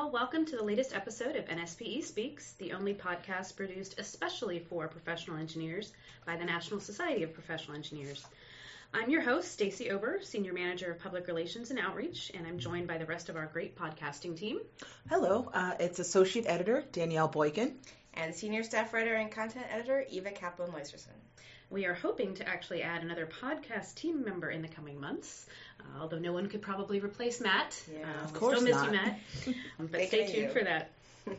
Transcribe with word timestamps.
all. 0.00 0.10
Welcome 0.10 0.46
to 0.46 0.56
the 0.56 0.64
latest 0.64 0.96
episode 0.96 1.36
of 1.36 1.44
NSPE 1.44 2.02
Speaks, 2.04 2.52
the 2.52 2.72
only 2.72 2.94
podcast 2.94 3.54
produced 3.54 3.98
especially 3.98 4.58
for 4.58 4.88
professional 4.88 5.36
engineers 5.36 5.92
by 6.24 6.36
the 6.36 6.44
National 6.44 6.80
Society 6.80 7.22
of 7.22 7.34
Professional 7.34 7.76
Engineers. 7.76 8.24
I'm 8.94 9.10
your 9.10 9.20
host, 9.20 9.52
Stacy 9.52 9.90
Ober, 9.90 10.20
Senior 10.22 10.54
Manager 10.54 10.90
of 10.90 11.00
Public 11.00 11.26
Relations 11.26 11.70
and 11.70 11.78
Outreach, 11.78 12.32
and 12.34 12.46
I'm 12.46 12.58
joined 12.58 12.88
by 12.88 12.96
the 12.96 13.04
rest 13.04 13.28
of 13.28 13.36
our 13.36 13.44
great 13.44 13.76
podcasting 13.76 14.38
team. 14.38 14.60
Hello, 15.10 15.50
uh, 15.52 15.74
it's 15.78 15.98
Associate 15.98 16.46
Editor 16.46 16.82
Danielle 16.92 17.28
Boykin. 17.28 17.76
And 18.14 18.34
Senior 18.34 18.62
Staff 18.62 18.94
Writer 18.94 19.16
and 19.16 19.30
Content 19.30 19.66
Editor 19.70 20.06
Eva 20.08 20.30
Kaplan 20.30 20.70
Leisterson. 20.70 21.08
We 21.70 21.86
are 21.86 21.94
hoping 21.94 22.34
to 22.34 22.48
actually 22.48 22.82
add 22.82 23.02
another 23.02 23.26
podcast 23.26 23.94
team 23.94 24.24
member 24.24 24.50
in 24.50 24.60
the 24.60 24.68
coming 24.68 25.00
months, 25.00 25.46
uh, 25.80 26.00
although 26.00 26.18
no 26.18 26.32
one 26.32 26.48
could 26.48 26.62
probably 26.62 26.98
replace 26.98 27.40
Matt. 27.40 27.80
Yeah, 27.90 28.00
uh, 28.20 28.24
of 28.24 28.34
course 28.34 28.60
still 28.60 28.68
miss 28.68 28.76
not. 28.76 28.86
you, 28.86 28.92
Matt. 28.92 29.20
But 29.90 30.08
stay 30.08 30.26
tuned 30.26 30.48
you. 30.48 30.50
for 30.50 30.64
that. 30.64 30.90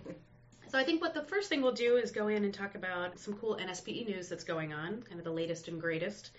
So 0.71 0.77
I 0.77 0.85
think 0.85 1.01
what 1.01 1.13
the 1.13 1.23
first 1.23 1.49
thing 1.49 1.61
we'll 1.61 1.73
do 1.73 1.97
is 1.97 2.11
go 2.11 2.29
in 2.29 2.45
and 2.45 2.53
talk 2.53 2.75
about 2.75 3.19
some 3.19 3.33
cool 3.33 3.57
NSPE 3.57 4.07
news 4.07 4.29
that's 4.29 4.45
going 4.45 4.71
on, 4.71 5.01
kind 5.01 5.19
of 5.19 5.25
the 5.25 5.31
latest 5.31 5.67
and 5.67 5.81
greatest. 5.81 6.31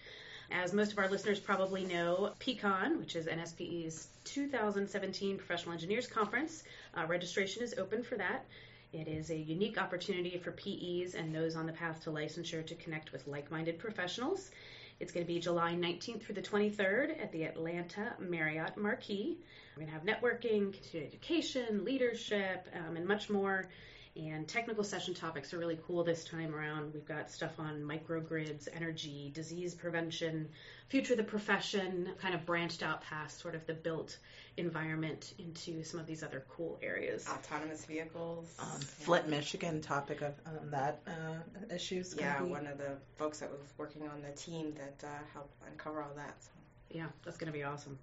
As 0.50 0.72
most 0.72 0.92
of 0.92 0.98
our 0.98 1.08
listeners 1.10 1.38
probably 1.38 1.84
know, 1.84 2.32
PECON, 2.40 2.98
which 2.98 3.14
is 3.14 3.26
NSPE's 3.26 4.08
2017 4.24 5.36
Professional 5.36 5.74
Engineers 5.74 6.06
Conference, 6.06 6.64
uh, 6.96 7.04
registration 7.06 7.62
is 7.62 7.74
open 7.76 8.02
for 8.02 8.16
that. 8.16 8.46
It 8.92 9.08
is 9.08 9.30
a 9.30 9.36
unique 9.36 9.78
opportunity 9.78 10.36
for 10.36 10.52
PEs 10.52 11.14
and 11.14 11.34
those 11.34 11.56
on 11.56 11.64
the 11.66 11.72
path 11.72 12.02
to 12.04 12.10
licensure 12.10 12.64
to 12.66 12.74
connect 12.74 13.10
with 13.10 13.26
like 13.26 13.50
minded 13.50 13.78
professionals. 13.78 14.50
It's 15.00 15.12
going 15.12 15.26
to 15.26 15.32
be 15.32 15.40
July 15.40 15.72
19th 15.72 16.22
through 16.22 16.34
the 16.34 16.42
23rd 16.42 17.20
at 17.20 17.32
the 17.32 17.44
Atlanta 17.44 18.14
Marriott 18.18 18.76
Marquis. 18.76 19.38
We're 19.74 19.86
going 19.86 19.86
to 19.86 19.92
have 19.94 20.04
networking, 20.04 20.74
continuing 20.74 21.08
education, 21.08 21.84
leadership, 21.86 22.68
um, 22.74 22.96
and 22.96 23.06
much 23.06 23.30
more. 23.30 23.66
And 24.14 24.46
technical 24.46 24.84
session 24.84 25.14
topics 25.14 25.54
are 25.54 25.58
really 25.58 25.78
cool 25.86 26.04
this 26.04 26.24
time 26.24 26.54
around. 26.54 26.92
We've 26.92 27.08
got 27.08 27.30
stuff 27.30 27.58
on 27.58 27.82
microgrids, 27.82 28.68
energy, 28.76 29.30
disease 29.32 29.74
prevention, 29.74 30.50
future 30.88 31.14
of 31.14 31.16
the 31.16 31.24
profession, 31.24 32.10
kind 32.20 32.34
of 32.34 32.44
branched 32.44 32.82
out 32.82 33.00
past 33.00 33.40
sort 33.40 33.54
of 33.54 33.66
the 33.66 33.72
built 33.72 34.18
environment 34.56 35.34
into 35.38 35.82
some 35.82 35.98
of 36.00 36.06
these 36.06 36.22
other 36.22 36.44
cool 36.48 36.78
areas. 36.82 37.26
Autonomous 37.28 37.84
vehicles. 37.84 38.54
Um, 38.58 38.66
Yeah. 38.72 38.78
Flint, 39.04 39.28
Michigan 39.28 39.80
topic 39.80 40.20
of 40.22 40.34
um, 40.46 40.70
that 40.70 41.00
uh, 41.06 41.74
issues. 41.74 42.14
Yeah, 42.18 42.40
be- 42.40 42.50
one 42.50 42.66
of 42.66 42.78
the 42.78 42.96
folks 43.16 43.38
that 43.40 43.50
was 43.50 43.60
working 43.78 44.02
on 44.08 44.22
the 44.22 44.30
team 44.36 44.74
that 44.74 45.06
uh, 45.06 45.12
helped 45.32 45.54
uncover 45.70 46.02
all 46.02 46.12
that. 46.16 46.34
So. 46.42 46.50
Yeah, 46.90 47.06
that's 47.24 47.38
going 47.38 47.50
to 47.50 47.56
be 47.58 47.64
awesome. 47.64 47.98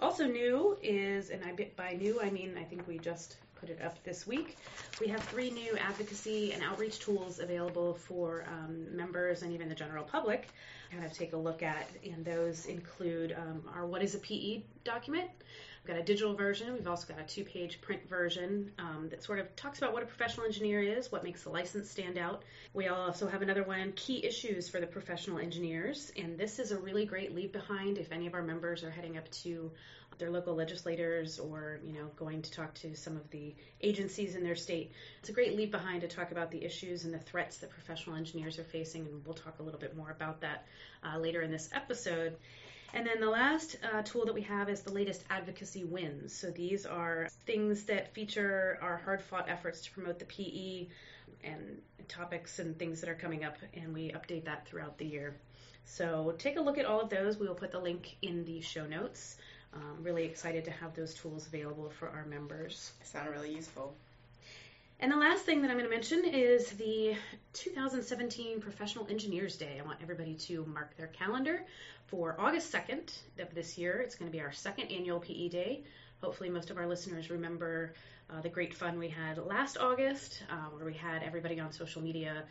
Also 0.00 0.26
new 0.26 0.76
is, 0.82 1.30
and 1.30 1.42
I 1.44 1.52
by 1.76 1.92
new 1.92 2.20
I 2.20 2.30
mean 2.30 2.56
I 2.58 2.64
think 2.64 2.86
we 2.88 2.98
just 2.98 3.36
put 3.60 3.70
it 3.70 3.80
up 3.82 4.02
this 4.04 4.26
week. 4.26 4.56
We 5.00 5.06
have 5.08 5.22
three 5.24 5.50
new 5.50 5.76
advocacy 5.78 6.52
and 6.52 6.62
outreach 6.62 6.98
tools 6.98 7.38
available 7.38 7.94
for 7.94 8.44
um, 8.48 8.94
members 8.94 9.42
and 9.42 9.52
even 9.52 9.68
the 9.68 9.74
general 9.74 10.04
public. 10.04 10.48
Kind 10.94 11.06
of 11.06 11.12
take 11.12 11.32
a 11.32 11.36
look 11.36 11.60
at, 11.64 11.88
and 12.04 12.24
those 12.24 12.66
include 12.66 13.32
um, 13.32 13.64
our 13.74 13.84
"What 13.84 14.00
is 14.00 14.14
a 14.14 14.18
PE" 14.18 14.62
document. 14.84 15.28
We've 15.84 15.94
got 15.96 16.00
a 16.00 16.04
digital 16.04 16.34
version. 16.34 16.72
We've 16.72 16.88
also 16.88 17.12
got 17.12 17.20
a 17.20 17.26
two-page 17.26 17.82
print 17.82 18.08
version 18.08 18.72
um, 18.78 19.08
that 19.10 19.22
sort 19.22 19.38
of 19.38 19.54
talks 19.54 19.76
about 19.76 19.92
what 19.92 20.02
a 20.02 20.06
professional 20.06 20.46
engineer 20.46 20.80
is, 20.80 21.12
what 21.12 21.22
makes 21.22 21.42
the 21.42 21.50
license 21.50 21.90
stand 21.90 22.16
out. 22.16 22.42
We 22.72 22.88
also 22.88 23.28
have 23.28 23.42
another 23.42 23.64
one, 23.64 23.92
key 23.92 24.24
issues 24.24 24.66
for 24.66 24.80
the 24.80 24.86
professional 24.86 25.38
engineers, 25.38 26.10
and 26.16 26.38
this 26.38 26.58
is 26.58 26.72
a 26.72 26.78
really 26.78 27.04
great 27.04 27.34
leave 27.34 27.52
behind 27.52 27.98
if 27.98 28.12
any 28.12 28.26
of 28.26 28.32
our 28.32 28.42
members 28.42 28.82
are 28.82 28.90
heading 28.90 29.18
up 29.18 29.30
to 29.42 29.72
their 30.16 30.30
local 30.30 30.54
legislators 30.54 31.38
or 31.38 31.80
you 31.84 31.92
know 31.92 32.06
going 32.16 32.40
to 32.40 32.50
talk 32.50 32.72
to 32.74 32.94
some 32.94 33.16
of 33.16 33.28
the 33.30 33.54
agencies 33.82 34.36
in 34.36 34.42
their 34.42 34.54
state. 34.54 34.92
It's 35.20 35.28
a 35.28 35.32
great 35.32 35.54
leave 35.54 35.70
behind 35.70 36.00
to 36.00 36.08
talk 36.08 36.30
about 36.30 36.50
the 36.50 36.64
issues 36.64 37.04
and 37.04 37.12
the 37.12 37.18
threats 37.18 37.58
that 37.58 37.68
professional 37.68 38.16
engineers 38.16 38.58
are 38.58 38.64
facing, 38.64 39.02
and 39.02 39.26
we'll 39.26 39.34
talk 39.34 39.58
a 39.58 39.62
little 39.62 39.80
bit 39.80 39.94
more 39.94 40.10
about 40.10 40.40
that 40.40 40.66
uh, 41.02 41.18
later 41.18 41.42
in 41.42 41.50
this 41.50 41.68
episode. 41.74 42.36
And 42.94 43.04
then 43.04 43.18
the 43.18 43.28
last 43.28 43.76
uh, 43.92 44.02
tool 44.02 44.24
that 44.24 44.34
we 44.34 44.42
have 44.42 44.68
is 44.68 44.82
the 44.82 44.92
latest 44.92 45.24
advocacy 45.28 45.82
wins. 45.82 46.32
So 46.32 46.52
these 46.52 46.86
are 46.86 47.28
things 47.44 47.82
that 47.84 48.14
feature 48.14 48.78
our 48.80 48.98
hard 48.98 49.20
fought 49.20 49.48
efforts 49.48 49.80
to 49.82 49.90
promote 49.90 50.20
the 50.20 50.24
PE 50.26 50.86
and 51.42 51.82
topics 52.06 52.60
and 52.60 52.78
things 52.78 53.00
that 53.00 53.10
are 53.10 53.16
coming 53.16 53.44
up, 53.44 53.56
and 53.74 53.92
we 53.92 54.12
update 54.12 54.44
that 54.44 54.68
throughout 54.68 54.96
the 54.96 55.06
year. 55.06 55.34
So 55.84 56.36
take 56.38 56.56
a 56.56 56.60
look 56.60 56.78
at 56.78 56.86
all 56.86 57.00
of 57.00 57.10
those. 57.10 57.36
We 57.36 57.48
will 57.48 57.56
put 57.56 57.72
the 57.72 57.80
link 57.80 58.16
in 58.22 58.44
the 58.44 58.60
show 58.60 58.86
notes. 58.86 59.38
Um, 59.74 60.04
really 60.04 60.24
excited 60.24 60.64
to 60.66 60.70
have 60.70 60.94
those 60.94 61.14
tools 61.14 61.48
available 61.48 61.90
for 61.98 62.08
our 62.08 62.24
members. 62.24 62.92
Sound 63.02 63.28
really 63.30 63.52
useful. 63.52 63.96
And 65.00 65.10
the 65.10 65.16
last 65.16 65.44
thing 65.44 65.60
that 65.62 65.70
I'm 65.70 65.76
going 65.76 65.88
to 65.88 65.94
mention 65.94 66.24
is 66.24 66.70
the 66.70 67.16
2017 67.52 68.60
Professional 68.60 69.06
Engineers 69.08 69.56
Day. 69.56 69.78
I 69.78 69.84
want 69.84 69.98
everybody 70.00 70.34
to 70.34 70.64
mark 70.66 70.96
their 70.96 71.08
calendar 71.08 71.64
for 72.06 72.36
August 72.38 72.72
2nd 72.72 73.12
of 73.40 73.54
this 73.54 73.76
year. 73.76 74.00
It's 74.00 74.14
going 74.14 74.30
to 74.30 74.32
be 74.36 74.40
our 74.40 74.52
second 74.52 74.92
annual 74.92 75.18
PE 75.20 75.48
Day. 75.48 75.82
Hopefully, 76.22 76.48
most 76.48 76.70
of 76.70 76.78
our 76.78 76.86
listeners 76.86 77.28
remember 77.28 77.94
uh, 78.30 78.40
the 78.40 78.48
great 78.48 78.72
fun 78.72 78.98
we 78.98 79.08
had 79.08 79.36
last 79.38 79.76
August, 79.78 80.42
uh, 80.48 80.70
where 80.70 80.86
we 80.86 80.94
had 80.94 81.22
everybody 81.22 81.58
on 81.58 81.72
social 81.72 82.00
media 82.00 82.44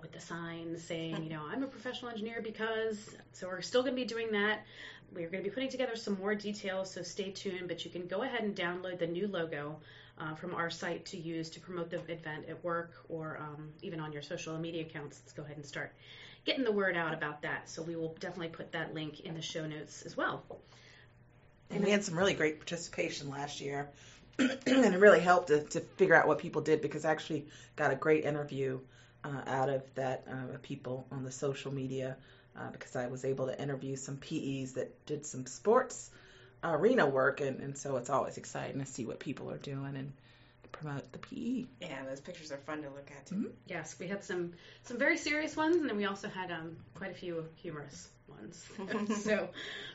with 0.00 0.12
the 0.12 0.20
signs 0.20 0.82
saying, 0.84 1.22
you 1.22 1.30
know, 1.30 1.42
I'm 1.50 1.62
a 1.62 1.66
professional 1.66 2.10
engineer 2.10 2.40
because. 2.42 3.16
So 3.32 3.46
we're 3.48 3.62
still 3.62 3.82
going 3.82 3.94
to 3.94 4.00
be 4.00 4.06
doing 4.06 4.32
that. 4.32 4.64
We're 5.12 5.30
going 5.30 5.42
to 5.42 5.48
be 5.48 5.54
putting 5.54 5.70
together 5.70 5.96
some 5.96 6.18
more 6.18 6.34
details, 6.34 6.90
so 6.90 7.02
stay 7.02 7.30
tuned. 7.30 7.68
But 7.68 7.84
you 7.84 7.90
can 7.90 8.06
go 8.06 8.22
ahead 8.22 8.42
and 8.42 8.54
download 8.54 8.98
the 8.98 9.06
new 9.06 9.26
logo 9.26 9.80
uh, 10.20 10.34
from 10.34 10.54
our 10.54 10.70
site 10.70 11.04
to 11.06 11.16
use 11.16 11.48
to 11.50 11.60
promote 11.60 11.90
the 11.90 12.00
event 12.10 12.46
at 12.48 12.62
work 12.62 12.92
or 13.08 13.38
um, 13.40 13.70
even 13.82 14.00
on 14.00 14.12
your 14.12 14.22
social 14.22 14.58
media 14.58 14.82
accounts. 14.82 15.20
Let's 15.24 15.32
go 15.32 15.42
ahead 15.42 15.56
and 15.56 15.64
start 15.64 15.94
getting 16.44 16.64
the 16.64 16.72
word 16.72 16.96
out 16.96 17.14
about 17.14 17.42
that. 17.42 17.68
So 17.68 17.82
we 17.82 17.96
will 17.96 18.14
definitely 18.20 18.48
put 18.48 18.72
that 18.72 18.94
link 18.94 19.20
in 19.20 19.34
the 19.34 19.42
show 19.42 19.66
notes 19.66 20.02
as 20.02 20.16
well. 20.16 20.44
And 21.70 21.84
we 21.84 21.90
had 21.90 22.04
some 22.04 22.16
really 22.16 22.34
great 22.34 22.58
participation 22.58 23.28
last 23.28 23.60
year, 23.60 23.90
and 24.38 24.66
it 24.66 24.98
really 24.98 25.20
helped 25.20 25.48
to, 25.48 25.60
to 25.64 25.80
figure 25.80 26.14
out 26.14 26.26
what 26.26 26.38
people 26.38 26.62
did 26.62 26.80
because 26.80 27.04
I 27.04 27.10
actually 27.10 27.46
got 27.76 27.92
a 27.92 27.96
great 27.96 28.24
interview 28.24 28.80
uh, 29.28 29.50
out 29.50 29.68
of 29.68 29.82
that 29.94 30.24
uh, 30.30 30.56
people 30.62 31.06
on 31.12 31.24
the 31.24 31.30
social 31.30 31.72
media 31.72 32.16
uh, 32.58 32.70
because 32.70 32.96
I 32.96 33.06
was 33.06 33.24
able 33.24 33.46
to 33.46 33.60
interview 33.60 33.96
some 33.96 34.16
PEs 34.16 34.72
that 34.72 35.06
did 35.06 35.26
some 35.26 35.46
sports 35.46 36.10
arena 36.64 37.06
work, 37.06 37.40
and, 37.40 37.60
and 37.60 37.76
so 37.76 37.96
it's 37.96 38.10
always 38.10 38.36
exciting 38.36 38.80
to 38.80 38.86
see 38.86 39.04
what 39.04 39.20
people 39.20 39.50
are 39.50 39.58
doing 39.58 39.96
and 39.96 40.12
promote 40.72 41.10
the. 41.12 41.18
PE. 41.18 41.64
Yeah, 41.80 42.04
those 42.08 42.20
pictures 42.20 42.52
are 42.52 42.58
fun 42.58 42.82
to 42.82 42.88
look 42.90 43.10
at 43.10 43.26
too. 43.26 43.34
Mhm. 43.34 43.50
Yes, 43.66 43.96
we 43.98 44.08
had 44.08 44.24
some 44.24 44.52
some 44.84 44.98
very 44.98 45.16
serious 45.16 45.56
ones, 45.56 45.76
and 45.76 45.88
then 45.88 45.96
we 45.96 46.04
also 46.04 46.28
had 46.28 46.50
um, 46.50 46.76
quite 46.94 47.10
a 47.10 47.14
few 47.14 47.44
humorous 47.56 48.08
ones. 48.28 48.66
so 49.22 49.48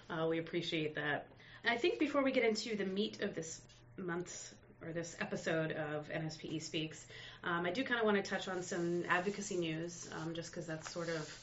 uh, 0.10 0.28
we 0.28 0.40
appreciate 0.40 0.96
that. 0.96 1.28
And 1.64 1.74
I 1.74 1.78
think 1.78 2.00
before 2.00 2.24
we 2.24 2.32
get 2.32 2.44
into 2.44 2.76
the 2.76 2.86
meat 2.86 3.22
of 3.22 3.36
this 3.36 3.62
month's 3.98 4.54
or 4.86 4.92
this 4.92 5.16
episode 5.22 5.72
of 5.72 6.10
NSPE 6.10 6.62
Speaks, 6.62 7.06
um, 7.44 7.66
I 7.66 7.72
do 7.72 7.84
kind 7.84 8.00
of 8.00 8.06
want 8.06 8.24
to 8.24 8.24
touch 8.24 8.48
on 8.48 8.62
some 8.62 9.04
advocacy 9.10 9.58
news, 9.58 10.10
um, 10.22 10.34
just 10.34 10.52
because 10.52 10.66
that's 10.66 10.92
sort 10.92 11.10
of 11.10 11.40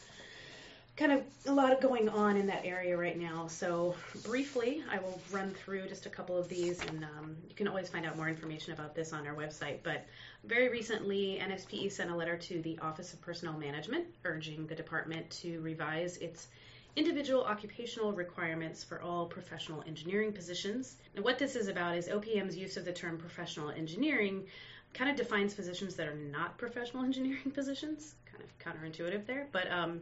kind 0.96 1.12
of 1.12 1.22
a 1.46 1.52
lot 1.52 1.72
of 1.72 1.80
going 1.80 2.08
on 2.08 2.36
in 2.36 2.46
that 2.46 2.64
area 2.64 2.96
right 2.96 3.18
now. 3.18 3.46
So 3.46 3.94
briefly, 4.24 4.82
I 4.90 4.98
will 4.98 5.20
run 5.30 5.50
through 5.50 5.88
just 5.88 6.06
a 6.06 6.10
couple 6.10 6.36
of 6.36 6.48
these, 6.48 6.82
and 6.84 7.04
um, 7.04 7.36
you 7.48 7.54
can 7.54 7.68
always 7.68 7.88
find 7.88 8.04
out 8.04 8.16
more 8.16 8.28
information 8.28 8.72
about 8.72 8.94
this 8.94 9.12
on 9.12 9.26
our 9.26 9.34
website. 9.34 9.78
But 9.82 10.06
very 10.44 10.68
recently, 10.68 11.40
NSPE 11.42 11.92
sent 11.92 12.10
a 12.10 12.14
letter 12.14 12.36
to 12.36 12.62
the 12.62 12.78
Office 12.80 13.14
of 13.14 13.20
Personnel 13.22 13.58
Management 13.58 14.06
urging 14.24 14.66
the 14.66 14.74
department 14.74 15.30
to 15.42 15.60
revise 15.60 16.16
its 16.18 16.48
individual 16.96 17.44
occupational 17.44 18.12
requirements 18.12 18.82
for 18.82 19.00
all 19.00 19.26
professional 19.26 19.82
engineering 19.86 20.32
positions. 20.32 20.96
And 21.14 21.24
what 21.24 21.38
this 21.38 21.56
is 21.56 21.68
about 21.68 21.96
is 21.96 22.08
OPM's 22.08 22.56
use 22.56 22.76
of 22.76 22.84
the 22.84 22.92
term 22.92 23.16
professional 23.16 23.70
engineering 23.70 24.46
kind 24.94 25.10
of 25.10 25.16
defines 25.16 25.54
positions 25.54 25.96
that 25.96 26.08
are 26.08 26.16
not 26.16 26.58
professional 26.58 27.04
engineering 27.10 27.50
positions. 27.52 28.14
Kind 28.30 28.44
of 28.44 28.58
counterintuitive 28.58 29.26
there, 29.26 29.46
but 29.52 29.70
um, 29.70 30.00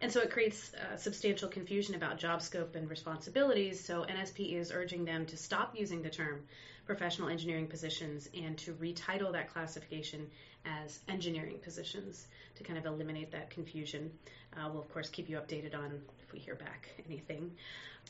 and 0.00 0.12
so 0.12 0.20
it 0.20 0.30
creates 0.30 0.72
uh, 0.74 0.96
substantial 0.96 1.48
confusion 1.48 1.94
about 1.94 2.18
job 2.18 2.42
scope 2.42 2.74
and 2.74 2.90
responsibilities. 2.90 3.82
So 3.84 4.04
NSP 4.04 4.58
is 4.58 4.70
urging 4.72 5.04
them 5.04 5.24
to 5.26 5.36
stop 5.36 5.74
using 5.76 6.02
the 6.02 6.10
term 6.10 6.42
professional 6.84 7.28
engineering 7.28 7.66
positions 7.66 8.28
and 8.34 8.58
to 8.58 8.74
retitle 8.74 9.32
that 9.32 9.52
classification 9.52 10.26
as 10.66 11.00
engineering 11.08 11.58
positions 11.62 12.26
to 12.56 12.64
kind 12.64 12.78
of 12.78 12.86
eliminate 12.86 13.32
that 13.32 13.50
confusion. 13.50 14.10
Uh, 14.56 14.68
we'll, 14.70 14.82
of 14.82 14.92
course, 14.92 15.08
keep 15.08 15.28
you 15.28 15.36
updated 15.36 15.74
on 15.74 16.00
if 16.22 16.32
we 16.32 16.38
hear 16.38 16.54
back 16.54 16.88
anything. 17.06 17.50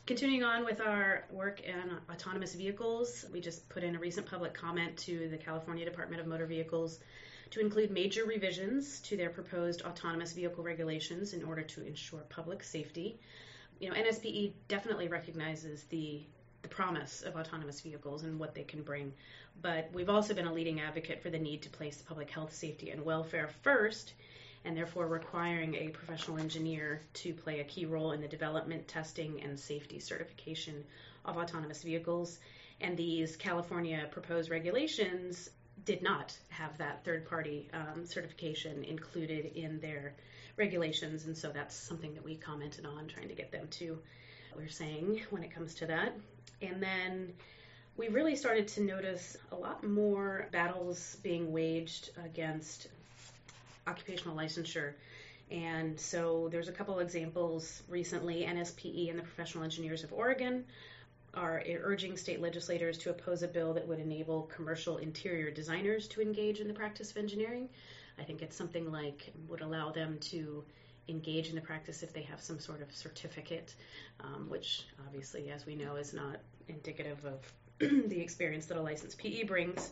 Continuing 0.06 0.42
on 0.42 0.66
with 0.66 0.82
our 0.82 1.24
work 1.30 1.62
in 1.62 1.96
autonomous 2.12 2.54
vehicles, 2.54 3.24
we 3.32 3.40
just 3.40 3.66
put 3.70 3.82
in 3.82 3.96
a 3.96 3.98
recent 3.98 4.26
public 4.26 4.52
comment 4.52 4.98
to 4.98 5.28
the 5.30 5.38
California 5.38 5.82
Department 5.82 6.20
of 6.20 6.26
Motor 6.26 6.44
Vehicles 6.44 7.00
to 7.52 7.60
include 7.60 7.90
major 7.90 8.26
revisions 8.26 9.00
to 9.00 9.16
their 9.16 9.30
proposed 9.30 9.80
autonomous 9.80 10.34
vehicle 10.34 10.62
regulations 10.62 11.32
in 11.32 11.42
order 11.42 11.62
to 11.62 11.86
ensure 11.86 12.20
public 12.28 12.62
safety. 12.62 13.18
You 13.80 13.88
know, 13.88 13.94
NSPE 13.96 14.52
definitely 14.68 15.08
recognizes 15.08 15.84
the 15.84 16.20
the 16.60 16.68
promise 16.68 17.22
of 17.22 17.36
autonomous 17.36 17.80
vehicles 17.80 18.24
and 18.24 18.38
what 18.38 18.54
they 18.54 18.62
can 18.62 18.82
bring. 18.82 19.12
But 19.60 19.90
we've 19.92 20.08
also 20.08 20.32
been 20.32 20.46
a 20.46 20.52
leading 20.52 20.80
advocate 20.80 21.22
for 21.22 21.28
the 21.28 21.38
need 21.38 21.62
to 21.62 21.68
place 21.68 22.02
public 22.02 22.30
health, 22.30 22.54
safety, 22.54 22.88
and 22.90 23.04
welfare 23.04 23.50
first, 23.62 24.14
and 24.64 24.76
therefore 24.76 25.06
requiring 25.06 25.74
a 25.74 25.88
professional 25.88 26.38
engineer 26.38 27.02
to 27.14 27.34
play 27.34 27.60
a 27.60 27.64
key 27.64 27.84
role 27.84 28.12
in 28.12 28.20
the 28.20 28.28
development, 28.28 28.88
testing, 28.88 29.42
and 29.42 29.58
safety 29.58 29.98
certification 29.98 30.84
of 31.24 31.36
autonomous 31.36 31.82
vehicles. 31.82 32.38
And 32.80 32.96
these 32.96 33.36
California 33.36 34.06
proposed 34.10 34.50
regulations 34.50 35.50
did 35.84 36.02
not 36.02 36.36
have 36.48 36.76
that 36.78 37.04
third 37.04 37.28
party 37.28 37.68
um, 37.72 38.06
certification 38.06 38.84
included 38.84 39.52
in 39.54 39.80
their 39.80 40.14
regulations, 40.56 41.26
and 41.26 41.36
so 41.36 41.50
that's 41.50 41.74
something 41.74 42.14
that 42.14 42.24
we 42.24 42.36
commented 42.36 42.86
on, 42.86 43.08
trying 43.08 43.28
to 43.28 43.34
get 43.34 43.50
them 43.52 43.66
to 43.70 43.98
we're 44.56 44.68
saying 44.68 45.20
when 45.30 45.42
it 45.42 45.54
comes 45.54 45.74
to 45.74 45.86
that. 45.86 46.14
And 46.62 46.82
then 46.82 47.32
we 47.96 48.08
really 48.08 48.36
started 48.36 48.68
to 48.68 48.82
notice 48.82 49.36
a 49.52 49.56
lot 49.56 49.84
more 49.84 50.48
battles 50.52 51.16
being 51.22 51.52
waged 51.52 52.10
against 52.24 52.88
occupational 53.86 54.36
licensure. 54.36 54.94
And 55.50 55.98
so 55.98 56.48
there's 56.50 56.68
a 56.68 56.72
couple 56.72 56.98
examples 57.00 57.82
recently. 57.88 58.44
NSPE 58.44 59.10
and 59.10 59.18
the 59.18 59.22
Professional 59.22 59.64
Engineers 59.64 60.04
of 60.04 60.12
Oregon 60.12 60.64
are 61.34 61.62
urging 61.82 62.16
state 62.16 62.40
legislators 62.40 62.96
to 62.98 63.10
oppose 63.10 63.42
a 63.42 63.48
bill 63.48 63.74
that 63.74 63.86
would 63.86 63.98
enable 63.98 64.42
commercial 64.42 64.98
interior 64.98 65.50
designers 65.50 66.06
to 66.08 66.22
engage 66.22 66.60
in 66.60 66.68
the 66.68 66.74
practice 66.74 67.10
of 67.10 67.16
engineering. 67.16 67.68
I 68.18 68.22
think 68.22 68.42
it's 68.42 68.56
something 68.56 68.90
like 68.90 69.32
would 69.48 69.60
allow 69.60 69.90
them 69.90 70.18
to 70.20 70.64
engage 71.08 71.48
in 71.48 71.54
the 71.54 71.60
practice 71.60 72.02
if 72.02 72.12
they 72.12 72.22
have 72.22 72.40
some 72.40 72.58
sort 72.58 72.80
of 72.80 72.94
certificate, 72.94 73.74
um, 74.20 74.48
which 74.48 74.86
obviously, 75.06 75.50
as 75.50 75.66
we 75.66 75.74
know, 75.74 75.96
is 75.96 76.14
not 76.14 76.36
indicative 76.68 77.24
of 77.24 77.52
the 78.08 78.20
experience 78.20 78.66
that 78.66 78.78
a 78.78 78.80
licensed 78.80 79.18
PE 79.18 79.44
brings. 79.44 79.90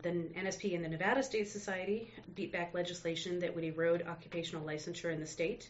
The 0.00 0.10
NSP 0.10 0.76
and 0.76 0.84
the 0.84 0.88
Nevada 0.88 1.24
State 1.24 1.48
Society 1.48 2.14
beat 2.36 2.52
back 2.52 2.72
legislation 2.72 3.40
that 3.40 3.52
would 3.52 3.64
erode 3.64 4.06
occupational 4.06 4.64
licensure 4.64 5.12
in 5.12 5.18
the 5.18 5.26
state. 5.26 5.68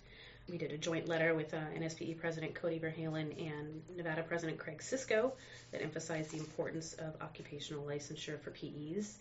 We 0.50 0.58
did 0.58 0.70
a 0.70 0.76
joint 0.76 1.08
letter 1.08 1.34
with 1.34 1.54
uh, 1.54 1.58
NSPE 1.74 2.18
President 2.18 2.54
Kodi 2.54 2.78
Verhalen 2.78 3.32
and 3.38 3.82
Nevada 3.96 4.22
President 4.22 4.58
Craig 4.58 4.82
Cisco 4.82 5.32
that 5.72 5.80
emphasized 5.80 6.30
the 6.30 6.38
importance 6.38 6.92
of 6.94 7.20
occupational 7.22 7.84
licensure 7.84 8.38
for 8.38 8.50
PEs. 8.50 9.18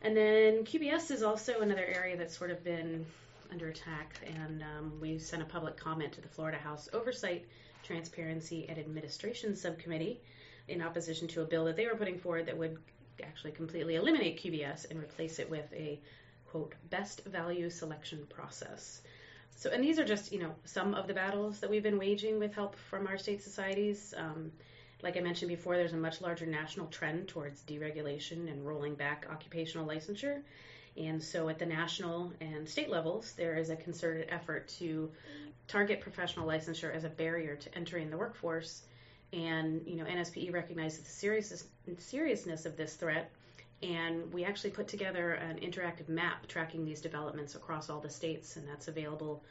And 0.00 0.16
then 0.16 0.64
QBS 0.64 1.10
is 1.10 1.22
also 1.22 1.60
another 1.60 1.84
area 1.84 2.16
that's 2.16 2.36
sort 2.36 2.50
of 2.50 2.64
been 2.64 3.04
under 3.50 3.68
attack, 3.68 4.14
and 4.26 4.62
um, 4.62 4.92
we 5.00 5.18
sent 5.18 5.42
a 5.42 5.46
public 5.46 5.76
comment 5.76 6.12
to 6.12 6.20
the 6.20 6.28
Florida 6.28 6.58
House 6.58 6.88
Oversight, 6.92 7.46
Transparency, 7.82 8.66
and 8.68 8.78
Administration 8.78 9.56
Subcommittee 9.56 10.20
in 10.68 10.82
opposition 10.82 11.28
to 11.28 11.42
a 11.42 11.44
bill 11.44 11.64
that 11.64 11.76
they 11.76 11.86
were 11.86 11.96
putting 11.96 12.18
forward 12.18 12.46
that 12.46 12.56
would 12.56 12.78
actually 13.22 13.52
completely 13.52 13.96
eliminate 13.96 14.42
QBS 14.42 14.90
and 14.90 14.98
replace 14.98 15.38
it 15.38 15.50
with 15.50 15.72
a 15.72 16.00
quote 16.50 16.74
best 16.90 17.24
value 17.24 17.70
selection 17.70 18.26
process. 18.28 19.02
So, 19.56 19.70
and 19.70 19.82
these 19.82 19.98
are 19.98 20.04
just 20.04 20.32
you 20.32 20.38
know 20.38 20.54
some 20.64 20.94
of 20.94 21.06
the 21.06 21.14
battles 21.14 21.60
that 21.60 21.70
we've 21.70 21.82
been 21.82 21.98
waging 21.98 22.38
with 22.38 22.54
help 22.54 22.76
from 22.76 23.06
our 23.06 23.18
state 23.18 23.42
societies. 23.42 24.14
Um, 24.16 24.52
like 25.02 25.16
I 25.16 25.20
mentioned 25.20 25.48
before, 25.48 25.76
there's 25.76 25.92
a 25.92 25.96
much 25.96 26.20
larger 26.20 26.46
national 26.46 26.86
trend 26.88 27.28
towards 27.28 27.62
deregulation 27.62 28.50
and 28.50 28.66
rolling 28.66 28.94
back 28.94 29.26
occupational 29.30 29.86
licensure. 29.86 30.42
And 30.96 31.22
so 31.22 31.48
at 31.48 31.58
the 31.60 31.66
national 31.66 32.32
and 32.40 32.68
state 32.68 32.90
levels, 32.90 33.32
there 33.32 33.56
is 33.56 33.70
a 33.70 33.76
concerted 33.76 34.26
effort 34.30 34.66
to 34.80 35.10
target 35.68 36.00
professional 36.00 36.48
licensure 36.48 36.92
as 36.92 37.04
a 37.04 37.08
barrier 37.08 37.54
to 37.54 37.74
entering 37.76 38.10
the 38.10 38.16
workforce. 38.16 38.82
And, 39.32 39.82
you 39.86 39.96
know, 39.96 40.04
NSPE 40.04 40.52
recognizes 40.52 41.00
the 41.00 41.10
serious, 41.10 41.64
seriousness 41.98 42.66
of 42.66 42.76
this 42.76 42.94
threat. 42.94 43.30
And 43.82 44.32
we 44.32 44.44
actually 44.44 44.70
put 44.70 44.88
together 44.88 45.32
an 45.32 45.58
interactive 45.60 46.08
map 46.08 46.46
tracking 46.48 46.84
these 46.84 47.00
developments 47.00 47.54
across 47.54 47.90
all 47.90 48.00
the 48.00 48.10
states, 48.10 48.56
and 48.56 48.66
that's 48.66 48.88
available 48.88 49.44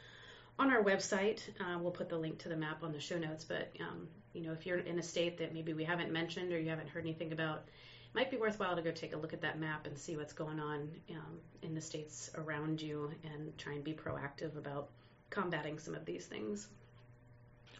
on 0.58 0.70
our 0.70 0.82
website. 0.82 1.40
Uh, 1.60 1.78
we'll 1.78 1.92
put 1.92 2.08
the 2.08 2.18
link 2.18 2.38
to 2.40 2.48
the 2.48 2.56
map 2.56 2.82
on 2.82 2.92
the 2.92 3.00
show 3.00 3.18
notes. 3.18 3.44
But, 3.44 3.72
um, 3.80 4.08
you 4.34 4.42
know, 4.42 4.52
if 4.52 4.66
you're 4.66 4.78
in 4.78 4.98
a 4.98 5.02
state 5.02 5.38
that 5.38 5.54
maybe 5.54 5.72
we 5.72 5.84
haven't 5.84 6.12
mentioned 6.12 6.52
or 6.52 6.58
you 6.58 6.70
haven't 6.70 6.88
heard 6.88 7.04
anything 7.04 7.32
about, 7.32 7.64
it 7.66 8.14
might 8.14 8.30
be 8.30 8.36
worthwhile 8.36 8.76
to 8.76 8.82
go 8.82 8.90
take 8.90 9.14
a 9.14 9.16
look 9.16 9.32
at 9.32 9.42
that 9.42 9.58
map 9.58 9.86
and 9.86 9.96
see 9.96 10.16
what's 10.16 10.32
going 10.32 10.60
on 10.60 10.90
um, 11.10 11.38
in 11.62 11.74
the 11.74 11.80
states 11.80 12.30
around 12.34 12.82
you 12.82 13.10
and 13.24 13.56
try 13.56 13.74
and 13.74 13.84
be 13.84 13.92
proactive 13.92 14.56
about 14.56 14.90
combating 15.30 15.78
some 15.78 15.94
of 15.94 16.04
these 16.04 16.26
things. 16.26 16.68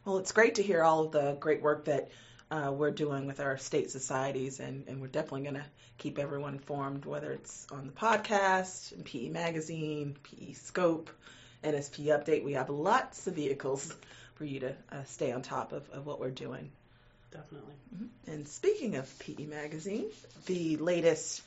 Well, 0.09 0.17
it's 0.17 0.33
great 0.33 0.55
to 0.55 0.63
hear 0.63 0.83
all 0.83 1.05
of 1.05 1.13
the 1.13 1.37
great 1.39 1.61
work 1.61 1.85
that 1.85 2.09
uh, 2.51 2.73
we're 2.75 2.93
doing 2.93 3.27
with 3.27 3.41
our 3.41 3.59
state 3.59 3.91
societies, 3.91 4.59
and, 4.59 4.89
and 4.89 5.03
we're 5.03 5.09
definitely 5.09 5.43
going 5.43 5.57
to 5.57 5.67
keep 5.99 6.19
everyone 6.19 6.55
informed, 6.55 7.05
whether 7.05 7.31
it's 7.31 7.67
on 7.71 7.85
the 7.85 7.93
podcast, 7.93 9.05
PE 9.05 9.29
Magazine, 9.29 10.17
PE 10.23 10.55
Scope, 10.55 11.11
NSP 11.63 12.07
Update. 12.07 12.43
We 12.43 12.55
have 12.55 12.71
lots 12.71 13.27
of 13.27 13.35
vehicles 13.35 13.95
for 14.37 14.47
you 14.47 14.61
to 14.61 14.75
uh, 14.91 15.05
stay 15.05 15.31
on 15.31 15.43
top 15.43 15.75
of, 15.75 15.87
of 15.91 16.07
what 16.07 16.21
we're 16.21 16.31
doing 16.31 16.71
definitely. 17.31 17.75
Mm-hmm. 17.95 18.31
And 18.31 18.49
speaking 18.49 18.97
of 18.97 19.19
PE 19.19 19.45
Magazine, 19.45 20.07
the 20.47 20.79
latest 20.79 21.43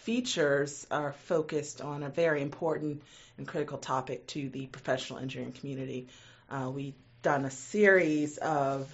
features 0.00 0.86
are 0.90 1.14
focused 1.14 1.80
on 1.80 2.02
a 2.02 2.10
very 2.10 2.42
important 2.42 3.02
and 3.38 3.48
critical 3.48 3.78
topic 3.78 4.26
to 4.26 4.50
the 4.50 4.66
professional 4.66 5.18
engineering 5.18 5.54
community. 5.54 6.08
Uh, 6.50 6.68
we've 6.68 6.92
done 7.22 7.44
a 7.44 7.50
series 7.50 8.38
of 8.38 8.92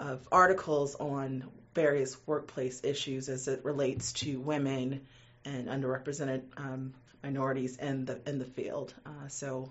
of 0.00 0.26
articles 0.32 0.96
on 0.96 1.44
various 1.74 2.16
workplace 2.26 2.80
issues 2.82 3.28
as 3.28 3.46
it 3.48 3.64
relates 3.64 4.12
to 4.12 4.40
women 4.40 5.06
and 5.44 5.68
underrepresented 5.68 6.42
um, 6.56 6.92
minorities 7.22 7.76
in 7.76 8.04
the 8.04 8.20
in 8.26 8.38
the 8.38 8.44
field. 8.44 8.92
Uh, 9.06 9.28
so, 9.28 9.70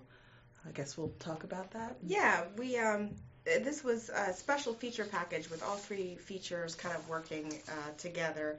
I 0.67 0.71
guess 0.71 0.97
we'll 0.97 1.13
talk 1.19 1.43
about 1.43 1.71
that. 1.71 1.97
Yeah, 2.01 2.45
we 2.57 2.77
um, 2.77 3.11
this 3.43 3.83
was 3.83 4.09
a 4.09 4.33
special 4.33 4.73
feature 4.73 5.05
package 5.05 5.49
with 5.49 5.63
all 5.63 5.75
three 5.75 6.15
features 6.15 6.75
kind 6.75 6.95
of 6.95 7.07
working 7.09 7.53
uh, 7.67 7.91
together. 7.97 8.57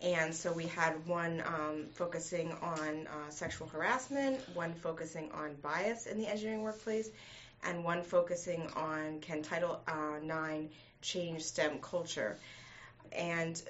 And 0.00 0.32
so 0.32 0.52
we 0.52 0.66
had 0.66 1.06
one 1.08 1.42
um, 1.44 1.86
focusing 1.92 2.52
on 2.62 3.08
uh, 3.08 3.30
sexual 3.30 3.66
harassment, 3.66 4.40
one 4.54 4.72
focusing 4.74 5.30
on 5.32 5.56
bias 5.60 6.06
in 6.06 6.18
the 6.18 6.28
engineering 6.28 6.62
workplace, 6.62 7.10
and 7.64 7.84
one 7.84 8.02
focusing 8.02 8.66
on 8.76 9.20
can 9.20 9.42
Title 9.42 9.80
uh, 9.88 10.18
IX 10.22 10.68
change 11.02 11.42
STEM 11.42 11.78
culture. 11.80 12.38
And 13.12 13.60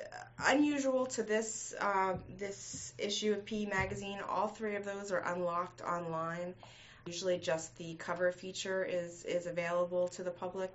unusual 0.46 1.06
to 1.06 1.22
this 1.22 1.74
uh, 1.80 2.14
this 2.38 2.92
issue 2.98 3.32
of 3.32 3.44
PE 3.44 3.66
Magazine, 3.66 4.18
all 4.28 4.48
three 4.48 4.76
of 4.76 4.84
those 4.84 5.12
are 5.12 5.18
unlocked 5.18 5.80
online. 5.80 6.54
Usually 7.06 7.38
just 7.38 7.76
the 7.78 7.94
cover 7.94 8.32
feature 8.32 8.84
is, 8.84 9.24
is 9.24 9.46
available 9.46 10.08
to 10.08 10.22
the 10.22 10.30
public. 10.30 10.74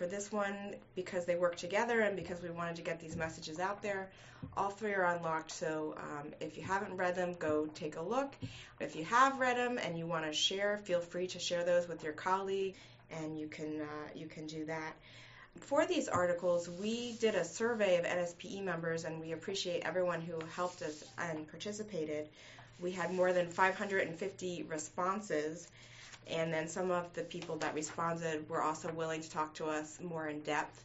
For 0.00 0.06
this 0.06 0.32
one, 0.32 0.76
because 0.94 1.26
they 1.26 1.34
work 1.34 1.56
together 1.56 2.00
and 2.00 2.16
because 2.16 2.40
we 2.40 2.48
wanted 2.48 2.76
to 2.76 2.82
get 2.82 3.00
these 3.00 3.16
messages 3.16 3.60
out 3.60 3.82
there, 3.82 4.08
all 4.56 4.70
three 4.70 4.94
are 4.94 5.04
unlocked. 5.04 5.52
So 5.52 5.94
um, 5.98 6.32
if 6.40 6.56
you 6.56 6.62
haven't 6.62 6.96
read 6.96 7.14
them, 7.14 7.34
go 7.38 7.66
take 7.74 7.96
a 7.96 8.00
look. 8.00 8.32
If 8.80 8.96
you 8.96 9.04
have 9.04 9.38
read 9.38 9.58
them 9.58 9.76
and 9.76 9.98
you 9.98 10.06
want 10.06 10.24
to 10.24 10.32
share, 10.32 10.78
feel 10.78 11.00
free 11.00 11.26
to 11.26 11.38
share 11.38 11.64
those 11.64 11.86
with 11.86 12.02
your 12.02 12.14
colleague, 12.14 12.76
and 13.10 13.38
you 13.38 13.48
can 13.48 13.82
uh, 13.82 14.08
you 14.14 14.24
can 14.24 14.46
do 14.46 14.64
that. 14.64 14.94
For 15.56 15.84
these 15.84 16.08
articles, 16.08 16.66
we 16.66 17.12
did 17.20 17.34
a 17.34 17.44
survey 17.44 17.98
of 17.98 18.06
NSPE 18.06 18.64
members, 18.64 19.04
and 19.04 19.20
we 19.20 19.32
appreciate 19.32 19.82
everyone 19.84 20.22
who 20.22 20.38
helped 20.56 20.80
us 20.80 21.04
and 21.18 21.46
participated 21.50 22.26
we 22.80 22.92
had 22.92 23.12
more 23.12 23.32
than 23.32 23.48
550 23.48 24.62
responses, 24.64 25.68
and 26.26 26.52
then 26.52 26.68
some 26.68 26.90
of 26.90 27.12
the 27.14 27.22
people 27.22 27.56
that 27.56 27.74
responded 27.74 28.48
were 28.48 28.62
also 28.62 28.90
willing 28.92 29.20
to 29.20 29.30
talk 29.30 29.54
to 29.54 29.66
us 29.66 29.98
more 30.00 30.28
in 30.28 30.40
depth. 30.40 30.84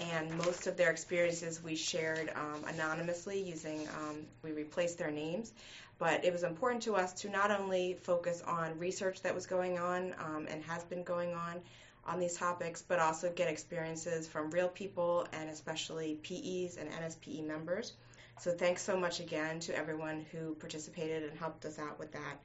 And 0.00 0.36
most 0.38 0.66
of 0.66 0.76
their 0.76 0.90
experiences 0.90 1.62
we 1.62 1.76
shared 1.76 2.32
um, 2.34 2.64
anonymously 2.66 3.40
using, 3.42 3.88
um, 3.88 4.26
we 4.42 4.52
replaced 4.52 4.98
their 4.98 5.10
names. 5.10 5.52
But 5.98 6.24
it 6.24 6.32
was 6.32 6.44
important 6.44 6.84
to 6.84 6.94
us 6.94 7.12
to 7.22 7.28
not 7.28 7.50
only 7.50 7.94
focus 8.02 8.42
on 8.46 8.78
research 8.78 9.22
that 9.22 9.34
was 9.34 9.46
going 9.46 9.78
on 9.78 10.14
um, 10.18 10.46
and 10.48 10.62
has 10.64 10.84
been 10.84 11.02
going 11.02 11.34
on 11.34 11.60
on 12.06 12.20
these 12.20 12.36
topics, 12.36 12.82
but 12.82 12.98
also 12.98 13.30
get 13.32 13.48
experiences 13.48 14.26
from 14.26 14.50
real 14.50 14.68
people 14.68 15.26
and 15.32 15.50
especially 15.50 16.14
PEs 16.22 16.76
and 16.76 16.88
NSPE 16.90 17.46
members. 17.46 17.92
So 18.40 18.52
thanks 18.52 18.82
so 18.82 18.96
much 18.96 19.18
again 19.18 19.58
to 19.60 19.76
everyone 19.76 20.24
who 20.30 20.54
participated 20.54 21.24
and 21.24 21.38
helped 21.38 21.64
us 21.64 21.78
out 21.78 21.98
with 21.98 22.12
that. 22.12 22.38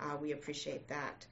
Uh, 0.00 0.16
we 0.20 0.32
appreciate 0.32 0.88
that. 0.88 1.26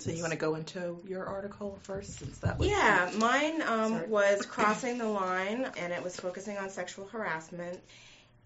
So 0.00 0.10
you 0.10 0.20
want 0.20 0.32
to 0.32 0.38
go 0.38 0.54
into 0.54 1.00
your 1.06 1.24
article 1.24 1.78
first, 1.82 2.18
since 2.18 2.38
that 2.38 2.58
was 2.58 2.68
yeah, 2.68 3.10
mine 3.16 3.62
um, 3.62 4.08
was 4.10 4.44
crossing 4.46 4.98
the 4.98 5.06
line, 5.08 5.70
and 5.76 5.92
it 5.92 6.02
was 6.02 6.16
focusing 6.16 6.58
on 6.58 6.70
sexual 6.70 7.06
harassment. 7.06 7.80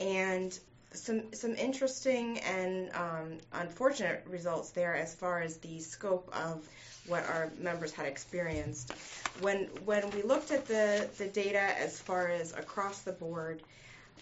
And 0.00 0.56
some 0.92 1.32
some 1.34 1.54
interesting 1.54 2.38
and 2.38 2.90
um, 2.94 3.38
unfortunate 3.52 4.24
results 4.28 4.70
there 4.70 4.94
as 4.94 5.14
far 5.14 5.40
as 5.40 5.58
the 5.58 5.80
scope 5.80 6.30
of 6.32 6.66
what 7.06 7.24
our 7.28 7.50
members 7.58 7.92
had 7.92 8.06
experienced. 8.06 8.92
When 9.40 9.64
when 9.84 10.10
we 10.10 10.22
looked 10.22 10.50
at 10.50 10.66
the, 10.66 11.08
the 11.18 11.26
data 11.26 11.60
as 11.78 12.00
far 12.00 12.28
as 12.28 12.52
across 12.52 13.00
the 13.00 13.12
board, 13.12 13.62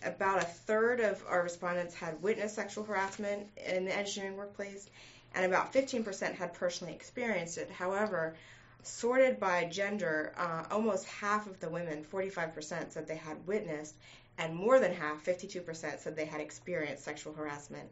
about 0.04 0.42
a 0.42 0.46
third 0.46 1.00
of 1.00 1.22
our 1.28 1.42
respondents 1.42 1.94
had 1.94 2.20
witnessed 2.22 2.54
sexual 2.54 2.84
harassment 2.84 3.46
in 3.66 3.84
the 3.84 3.96
engineering 3.96 4.36
workplace, 4.36 4.88
and 5.36 5.44
about 5.44 5.72
15% 5.72 6.34
had 6.34 6.54
personally 6.54 6.94
experienced 6.94 7.58
it. 7.58 7.70
However, 7.70 8.34
sorted 8.82 9.38
by 9.38 9.66
gender, 9.66 10.32
uh, 10.36 10.64
almost 10.70 11.04
half 11.06 11.46
of 11.46 11.60
the 11.60 11.68
women, 11.68 12.04
45%, 12.10 12.90
said 12.90 13.06
they 13.06 13.16
had 13.16 13.46
witnessed, 13.46 13.94
and 14.38 14.54
more 14.54 14.80
than 14.80 14.94
half, 14.94 15.24
52%, 15.24 16.00
said 16.00 16.16
they 16.16 16.24
had 16.24 16.40
experienced 16.40 17.04
sexual 17.04 17.34
harassment 17.34 17.88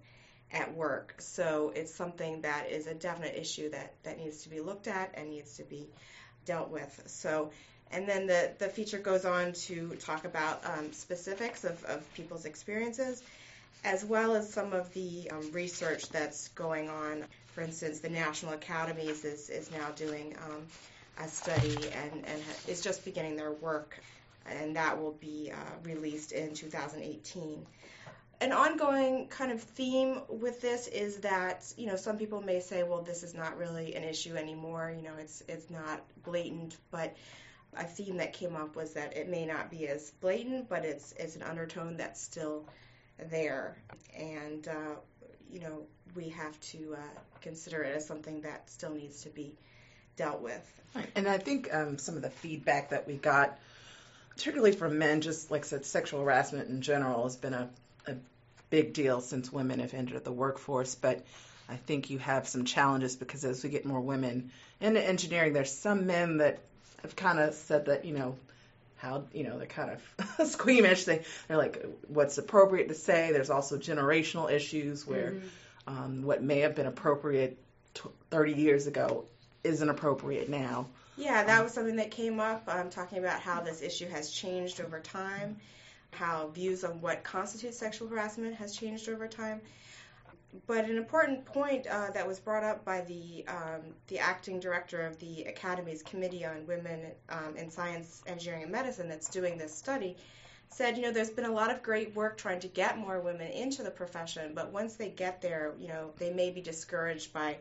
at 0.53 0.75
work. 0.75 1.15
So 1.19 1.73
it's 1.75 1.95
something 1.95 2.41
that 2.43 2.71
is 2.71 2.87
a 2.87 2.95
definite 2.95 3.37
issue 3.37 3.71
that, 3.71 3.93
that 4.05 4.19
needs 4.19 4.43
to 4.45 4.49
be 4.49 4.61
looked 4.61 4.89
at 4.89 5.11
and 5.15 5.29
needs 5.29 5.57
to 5.59 5.65
be 5.65 5.89
dealt 6.47 6.71
with. 6.71 7.03
So, 7.07 7.51
and 7.91 8.09
then 8.09 8.27
the, 8.27 8.53
the 8.59 8.69
feature 8.69 8.99
goes 8.99 9.27
on 9.27 9.53
to 9.53 9.91
talk 9.97 10.25
about 10.25 10.65
um, 10.65 10.93
specifics 10.93 11.65
of, 11.65 11.83
of 11.85 12.15
people's 12.15 12.47
experiences, 12.47 13.23
as 13.83 14.05
well 14.05 14.35
as 14.35 14.53
some 14.53 14.73
of 14.73 14.93
the 14.95 15.31
um, 15.31 15.51
research 15.53 16.11
that's 16.11 16.49
going 16.49 16.89
on. 16.89 17.25
For 17.55 17.63
instance, 17.63 18.01
the 18.01 18.09
National 18.09 18.53
Academies 18.53 19.25
is, 19.25 19.51
is 19.51 19.71
now 19.71 19.91
doing 19.91 20.37
um, 20.45 20.67
a 21.19 21.29
study 21.29 21.77
and, 21.93 22.25
and 22.27 22.43
is 22.69 22.81
just 22.83 23.05
beginning 23.05 23.37
their 23.37 23.53
work, 23.53 23.99
and 24.47 24.77
that 24.77 25.01
will 25.01 25.13
be 25.13 25.53
uh, 25.53 25.89
released 25.89 26.33
in 26.33 26.55
2018 26.55 27.67
an 28.41 28.53
ongoing 28.53 29.29
kind 29.29 29.53
of 29.53 29.63
theme 29.63 30.21
with 30.29 30.61
this 30.61 30.87
is 30.89 31.19
that 31.19 31.73
you 31.77 31.87
know 31.87 31.97
some 31.97 32.19
people 32.19 32.41
may 32.43 32.61
say 32.61 32.83
well 32.83 33.03
this 33.03 33.23
is 33.23 33.35
not 33.35 33.57
really 33.57 33.95
an 33.95 34.05
issue 34.05 34.37
anymore 34.37 34.93
you 34.97 35.03
know 35.03 35.15
it's 35.19 35.43
it's 35.49 35.71
not 35.71 36.03
blatant 36.25 36.77
but 36.91 37.15
a 37.77 37.85
theme 37.85 38.17
that 38.19 38.33
came 38.33 38.55
up 38.55 38.77
was 38.77 38.93
that 38.95 39.17
it 39.17 39.29
may 39.29 39.47
not 39.47 39.71
be 39.71 39.87
as 39.89 40.11
blatant 40.21 40.69
but 40.69 40.85
it's 40.85 41.13
it's 41.19 41.37
an 41.37 41.43
undertone 41.43 41.97
that's 41.97 42.21
still 42.21 42.65
there. 43.19 43.77
And 44.17 44.67
uh, 44.69 44.97
you 45.51 45.61
know 45.61 45.83
we 46.15 46.29
have 46.31 46.59
to 46.61 46.95
uh, 46.95 47.21
consider 47.41 47.83
it 47.83 47.97
as 47.97 48.07
something 48.07 48.43
that 48.43 48.69
still 48.71 48.91
needs 48.91 49.23
to 49.23 49.31
be 49.31 49.55
dealt 50.17 50.41
with. 50.41 50.73
Right. 50.95 51.09
and 51.17 51.27
i 51.27 51.39
think 51.39 51.75
um, 51.75 51.99
some 51.99 52.15
of 52.15 52.23
the 52.23 52.31
feedback 52.31 52.91
that 52.91 53.09
we 53.09 53.15
got 53.15 53.59
particularly 54.31 54.71
from 54.71 54.97
men 54.97 55.23
just 55.23 55.51
like 55.51 55.63
I 55.63 55.67
said 55.67 55.85
sexual 55.85 56.21
harassment 56.21 56.69
in 56.69 56.83
general 56.83 57.25
has 57.25 57.35
been 57.35 57.53
a 57.53 57.69
a 58.07 58.15
big 58.71 58.93
deal 58.93 59.21
since 59.21 59.53
women 59.53 59.81
have 59.81 59.95
entered 59.95 60.25
the 60.25 60.33
workforce, 60.33 60.95
but 60.95 61.25
I 61.69 61.77
think 61.77 62.11
you 62.11 62.19
have 62.19 62.49
some 62.49 62.65
challenges 62.65 63.17
because 63.17 63.45
as 63.45 63.63
we 63.63 63.71
get 63.71 63.85
more 63.87 64.01
women 64.01 64.51
into 64.81 65.01
engineering, 65.01 65.53
there's 65.53 65.73
some 65.73 66.07
men 66.07 66.39
that 66.39 66.59
have 67.03 67.17
kind 67.17 67.39
of 67.39 67.55
said 67.55 67.87
that, 67.87 68.05
you 68.05 68.15
know, 68.15 68.37
how, 69.05 69.25
you 69.33 69.45
know, 69.45 69.59
they're 69.59 69.67
kind 69.67 69.91
of 69.91 70.47
squeamish. 70.51 71.05
They, 71.05 71.23
they're 71.49 71.57
like, 71.57 71.85
what's 72.09 72.39
appropriate 72.39 72.89
to 72.89 72.95
say? 72.95 73.33
There's 73.33 73.51
also 73.51 73.79
generational 73.79 74.51
issues 74.51 75.07
where 75.07 75.33
mm-hmm. 75.33 75.97
um, 75.97 76.23
what 76.23 76.43
may 76.43 76.61
have 76.61 76.75
been 76.75 76.87
appropriate 76.87 77.59
t- 77.95 78.09
30 78.31 78.53
years 78.53 78.87
ago 78.87 79.25
isn't 79.63 79.89
appropriate 79.89 80.49
now. 80.49 80.87
Yeah, 81.17 81.45
that 81.45 81.63
was 81.63 81.73
something 81.73 81.97
that 81.97 82.11
came 82.11 82.41
up, 82.41 82.65
um, 82.67 82.91
talking 82.91 83.19
about 83.19 83.41
how 83.41 83.61
this 83.61 83.83
issue 83.83 84.09
has 84.09 84.31
changed 84.31 84.81
over 84.81 84.99
time 84.99 85.57
how 86.15 86.49
views 86.49 86.85
on 86.85 87.01
what 87.01 87.25
constitutes 87.25 87.79
sexual 87.79 88.09
harassment 88.09 88.55
has 88.55 88.75
changed 88.75 89.09
over 89.09 89.29
time. 89.29 89.61
But 90.67 90.85
an 90.85 90.97
important 90.97 91.45
point 91.45 91.87
uh, 91.87 92.11
that 92.13 92.27
was 92.27 92.39
brought 92.39 92.65
up 92.65 92.85
by 92.85 93.01
the 93.03 93.45
um, 93.49 93.83
the 94.07 94.19
acting 94.21 94.61
director 94.61 95.05
of 95.07 95.19
the 95.19 95.47
Academy's 95.47 96.03
Committee 96.03 96.45
on 96.45 96.67
Women 96.67 97.07
um, 97.29 97.57
in 97.57 97.71
Science, 97.71 98.23
Engineering, 98.27 98.63
and 98.63 98.73
Medicine 98.73 99.09
that's 99.09 99.29
doing 99.29 99.59
this 99.59 99.75
study 99.75 100.17
said, 100.75 100.97
you 100.97 101.03
know, 101.03 101.13
there's 101.13 101.31
been 101.31 101.45
a 101.45 101.53
lot 101.53 101.71
of 101.71 101.83
great 101.83 102.15
work 102.15 102.37
trying 102.37 102.61
to 102.61 102.69
get 102.69 102.99
more 102.99 103.21
women 103.21 103.51
into 103.53 103.83
the 103.83 103.91
profession, 103.91 104.53
but 104.55 104.73
once 104.73 104.95
they 104.95 105.09
get 105.09 105.41
there, 105.41 105.73
you 105.79 105.89
know, 105.89 106.11
they 106.19 106.33
may 106.33 106.51
be 106.51 106.61
discouraged 106.61 107.33
by 107.33 107.57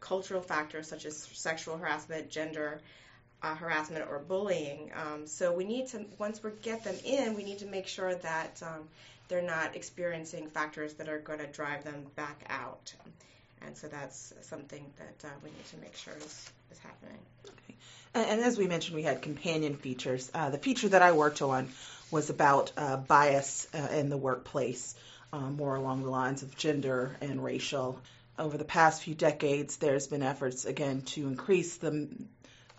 cultural 0.00 0.42
factors 0.42 0.88
such 0.88 1.06
as 1.06 1.16
sexual 1.16 1.76
harassment, 1.78 2.30
gender, 2.30 2.80
uh, 3.42 3.54
harassment 3.54 4.04
or 4.08 4.18
bullying. 4.18 4.90
Um, 4.94 5.26
so 5.26 5.52
we 5.52 5.64
need 5.64 5.88
to, 5.88 6.04
once 6.18 6.42
we 6.42 6.50
get 6.62 6.84
them 6.84 6.96
in, 7.04 7.34
we 7.34 7.44
need 7.44 7.58
to 7.58 7.66
make 7.66 7.86
sure 7.86 8.14
that 8.14 8.62
um, 8.62 8.88
they're 9.28 9.42
not 9.42 9.76
experiencing 9.76 10.48
factors 10.48 10.94
that 10.94 11.08
are 11.08 11.18
going 11.18 11.38
to 11.38 11.46
drive 11.46 11.84
them 11.84 12.06
back 12.16 12.44
out. 12.48 12.92
And 13.64 13.76
so 13.76 13.88
that's 13.88 14.32
something 14.42 14.84
that 14.98 15.28
uh, 15.28 15.32
we 15.42 15.50
need 15.50 15.64
to 15.70 15.76
make 15.78 15.96
sure 15.96 16.14
is, 16.16 16.50
is 16.70 16.78
happening. 16.78 17.18
Okay. 17.46 17.74
And, 18.14 18.26
and, 18.26 18.40
as 18.40 18.56
we 18.56 18.66
mentioned, 18.66 18.96
we 18.96 19.02
had 19.02 19.20
companion 19.20 19.76
features. 19.76 20.30
Uh, 20.32 20.50
the 20.50 20.58
feature 20.58 20.88
that 20.88 21.02
I 21.02 21.12
worked 21.12 21.42
on 21.42 21.68
was 22.10 22.30
about 22.30 22.72
uh, 22.76 22.96
bias 22.96 23.66
uh, 23.74 23.88
in 23.92 24.08
the 24.08 24.16
workplace, 24.16 24.94
um, 25.32 25.56
more 25.56 25.74
along 25.74 26.02
the 26.02 26.10
lines 26.10 26.42
of 26.42 26.56
gender 26.56 27.16
and 27.20 27.42
racial. 27.42 28.00
Over 28.38 28.56
the 28.56 28.64
past 28.64 29.02
few 29.02 29.14
decades, 29.14 29.76
there's 29.76 30.06
been 30.06 30.22
efforts 30.22 30.64
again 30.64 31.02
to 31.02 31.26
increase 31.26 31.76
the 31.76 32.08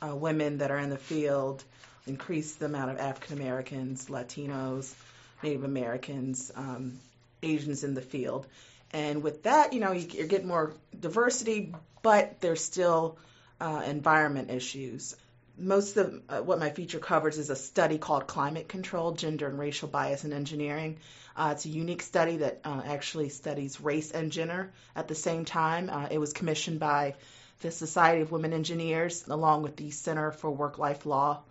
uh, 0.01 0.15
women 0.15 0.59
that 0.59 0.71
are 0.71 0.79
in 0.79 0.89
the 0.89 0.97
field, 0.97 1.63
increase 2.07 2.55
the 2.55 2.65
amount 2.65 2.91
of 2.91 2.99
African 2.99 3.37
Americans, 3.37 4.05
Latinos, 4.05 4.93
Native 5.43 5.63
Americans, 5.63 6.51
um, 6.55 6.99
Asians 7.41 7.83
in 7.83 7.93
the 7.93 8.01
field. 8.01 8.45
And 8.91 9.23
with 9.23 9.43
that, 9.43 9.73
you 9.73 9.79
know, 9.79 9.91
you, 9.91 10.07
you 10.07 10.25
get 10.25 10.45
more 10.45 10.73
diversity, 10.99 11.73
but 12.01 12.41
there's 12.41 12.63
still 12.63 13.17
uh, 13.61 13.83
environment 13.85 14.49
issues. 14.49 15.15
Most 15.57 15.97
of 15.97 16.21
uh, 16.29 16.39
what 16.39 16.59
my 16.59 16.69
feature 16.69 16.99
covers 16.99 17.37
is 17.37 17.49
a 17.49 17.55
study 17.55 17.97
called 17.97 18.27
Climate 18.27 18.69
Control, 18.69 19.11
Gender 19.11 19.47
and 19.47 19.59
Racial 19.59 19.89
Bias 19.89 20.23
in 20.23 20.33
Engineering. 20.33 20.97
Uh, 21.35 21.49
it's 21.53 21.65
a 21.65 21.69
unique 21.69 22.01
study 22.01 22.37
that 22.37 22.61
uh, 22.63 22.81
actually 22.85 23.29
studies 23.29 23.79
race 23.79 24.11
and 24.11 24.31
gender 24.31 24.71
at 24.95 25.07
the 25.07 25.15
same 25.15 25.45
time. 25.45 25.89
Uh, 25.89 26.07
it 26.09 26.17
was 26.17 26.33
commissioned 26.33 26.79
by 26.79 27.15
the 27.61 27.71
Society 27.71 28.21
of 28.21 28.31
Women 28.31 28.53
Engineers, 28.53 29.27
along 29.27 29.63
with 29.63 29.75
the 29.75 29.91
Center 29.91 30.31
for 30.31 30.49
Work 30.49 30.79
Life 30.79 31.05
Law 31.05 31.41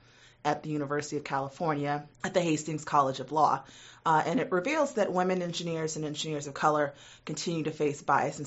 at 0.45 0.62
the 0.62 0.71
University 0.71 1.16
of 1.16 1.25
California 1.25 2.07
at 2.25 2.35
the 2.35 2.40
Hastings 2.40 2.85
College 2.85 3.21
of 3.21 3.33
Law. 3.33 3.62
Uh, 4.07 4.23
and 4.25 4.40
it 4.40 4.50
reveals 4.52 4.95
that 4.95 5.12
women 5.12 5.42
engineers 5.42 5.97
and 5.97 6.04
engineers 6.04 6.47
of 6.47 6.54
color 6.54 6.95
continue 7.26 7.64
to 7.64 7.71
face 7.71 8.00
bias 8.00 8.38
and 8.38 8.47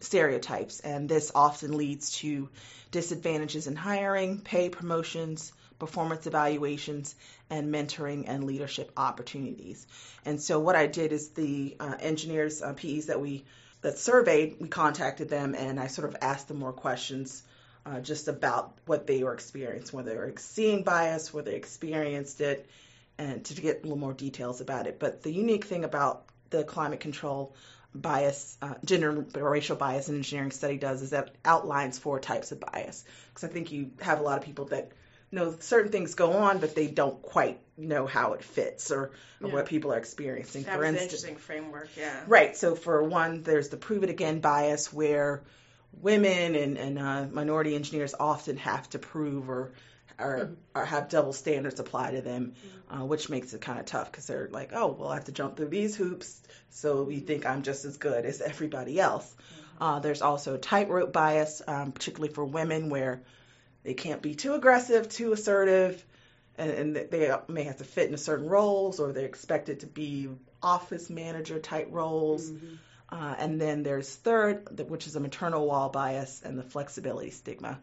stereotypes, 0.00 0.80
and 0.80 1.08
this 1.08 1.32
often 1.34 1.76
leads 1.76 2.16
to 2.18 2.48
disadvantages 2.90 3.66
in 3.66 3.76
hiring, 3.76 4.40
pay 4.40 4.68
promotions, 4.68 5.52
performance 5.78 6.26
evaluations, 6.26 7.14
and 7.48 7.72
mentoring 7.72 8.24
and 8.26 8.44
leadership 8.44 8.92
opportunities. 8.96 9.86
And 10.26 10.42
so, 10.42 10.58
what 10.58 10.76
I 10.76 10.86
did 10.86 11.12
is 11.12 11.30
the 11.30 11.76
uh, 11.80 11.94
engineers, 12.00 12.60
uh, 12.60 12.74
PEs 12.74 13.06
that 13.06 13.20
we 13.20 13.44
that 13.80 13.98
surveyed, 13.98 14.56
we 14.60 14.68
contacted 14.68 15.28
them 15.28 15.54
and 15.54 15.78
I 15.78 15.86
sort 15.86 16.08
of 16.08 16.16
asked 16.20 16.48
them 16.48 16.58
more 16.58 16.72
questions 16.72 17.42
uh, 17.86 18.00
just 18.00 18.28
about 18.28 18.76
what 18.86 19.06
they 19.06 19.22
were 19.22 19.34
experiencing, 19.34 19.96
whether 19.96 20.10
they 20.10 20.16
were 20.16 20.34
seeing 20.38 20.82
bias, 20.82 21.32
whether 21.32 21.50
they 21.50 21.56
experienced 21.56 22.40
it, 22.40 22.68
and 23.18 23.44
to 23.44 23.54
get 23.60 23.78
a 23.78 23.82
little 23.82 23.98
more 23.98 24.12
details 24.12 24.60
about 24.60 24.86
it. 24.86 24.98
But 24.98 25.22
the 25.22 25.32
unique 25.32 25.64
thing 25.64 25.84
about 25.84 26.24
the 26.50 26.64
climate 26.64 27.00
control 27.00 27.54
bias, 27.94 28.56
uh, 28.62 28.74
gender 28.84 29.10
racial 29.34 29.76
bias 29.76 30.08
in 30.08 30.16
engineering 30.16 30.50
study 30.50 30.76
does 30.76 31.02
is 31.02 31.10
that 31.10 31.34
outlines 31.44 31.98
four 31.98 32.20
types 32.20 32.52
of 32.52 32.60
bias. 32.60 33.04
Because 33.28 33.48
I 33.48 33.52
think 33.52 33.72
you 33.72 33.90
have 34.00 34.20
a 34.20 34.22
lot 34.22 34.38
of 34.38 34.44
people 34.44 34.66
that 34.66 34.92
know 35.30 35.54
certain 35.58 35.92
things 35.92 36.14
go 36.14 36.32
on, 36.32 36.58
but 36.58 36.74
they 36.74 36.86
don't 36.86 37.20
quite 37.22 37.60
know 37.76 38.06
how 38.06 38.32
it 38.34 38.42
fits 38.42 38.90
or, 38.90 39.10
or 39.40 39.48
yeah. 39.48 39.52
what 39.52 39.66
people 39.66 39.92
are 39.92 39.98
experiencing. 39.98 40.64
That 40.64 40.74
for 40.74 40.80
was 40.80 40.88
instance, 40.88 41.22
an 41.24 41.30
interesting 41.30 41.36
framework, 41.36 41.88
yeah. 41.96 42.20
Right. 42.26 42.56
So 42.56 42.74
for 42.74 43.02
one, 43.02 43.42
there's 43.42 43.68
the 43.68 43.76
prove 43.76 44.04
it 44.04 44.10
again 44.10 44.40
bias 44.40 44.92
where 44.92 45.42
women 46.02 46.54
and, 46.54 46.76
and 46.76 46.98
uh, 46.98 47.26
minority 47.30 47.74
engineers 47.74 48.14
often 48.18 48.56
have 48.58 48.88
to 48.90 48.98
prove 48.98 49.48
or 49.48 49.72
or, 50.18 50.38
mm-hmm. 50.38 50.54
or 50.74 50.84
have 50.84 51.08
double 51.08 51.32
standards 51.32 51.78
apply 51.78 52.12
to 52.12 52.20
them, 52.20 52.52
mm-hmm. 52.52 53.02
uh, 53.02 53.04
which 53.04 53.28
makes 53.28 53.54
it 53.54 53.60
kind 53.60 53.78
of 53.78 53.86
tough 53.86 54.10
because 54.10 54.26
they're 54.26 54.48
like, 54.50 54.70
oh, 54.74 54.88
well, 54.98 55.10
I 55.10 55.14
have 55.14 55.26
to 55.26 55.32
jump 55.32 55.56
through 55.56 55.68
these 55.68 55.94
hoops, 55.94 56.42
so 56.70 57.08
you 57.08 57.20
think 57.20 57.46
I'm 57.46 57.62
just 57.62 57.84
as 57.84 57.96
good 57.98 58.24
as 58.24 58.40
everybody 58.40 58.98
else. 58.98 59.32
Mm-hmm. 59.32 59.82
Uh, 59.82 60.00
there's 60.00 60.22
also 60.22 60.56
tightrope 60.56 61.12
bias, 61.12 61.62
um, 61.66 61.92
particularly 61.92 62.34
for 62.34 62.44
women, 62.44 62.90
where 62.90 63.22
they 63.84 63.94
can't 63.94 64.20
be 64.20 64.34
too 64.34 64.54
aggressive, 64.54 65.08
too 65.08 65.32
assertive, 65.32 66.04
and, 66.56 66.70
and 66.70 66.96
they 66.96 67.32
may 67.46 67.62
have 67.62 67.76
to 67.76 67.84
fit 67.84 68.06
into 68.06 68.18
certain 68.18 68.48
roles, 68.48 68.98
or 68.98 69.12
they're 69.12 69.24
expected 69.24 69.80
to 69.80 69.86
be 69.86 70.28
office 70.60 71.08
manager 71.08 71.60
type 71.60 71.88
roles. 71.92 72.50
Mm-hmm. 72.50 72.74
Uh, 73.10 73.34
and 73.38 73.60
then 73.60 73.82
there's 73.82 74.14
third, 74.14 74.88
which 74.88 75.06
is 75.06 75.16
a 75.16 75.20
maternal 75.20 75.66
wall 75.66 75.88
bias 75.88 76.42
and 76.44 76.58
the 76.58 76.62
flexibility 76.62 77.30
stigma. 77.30 77.78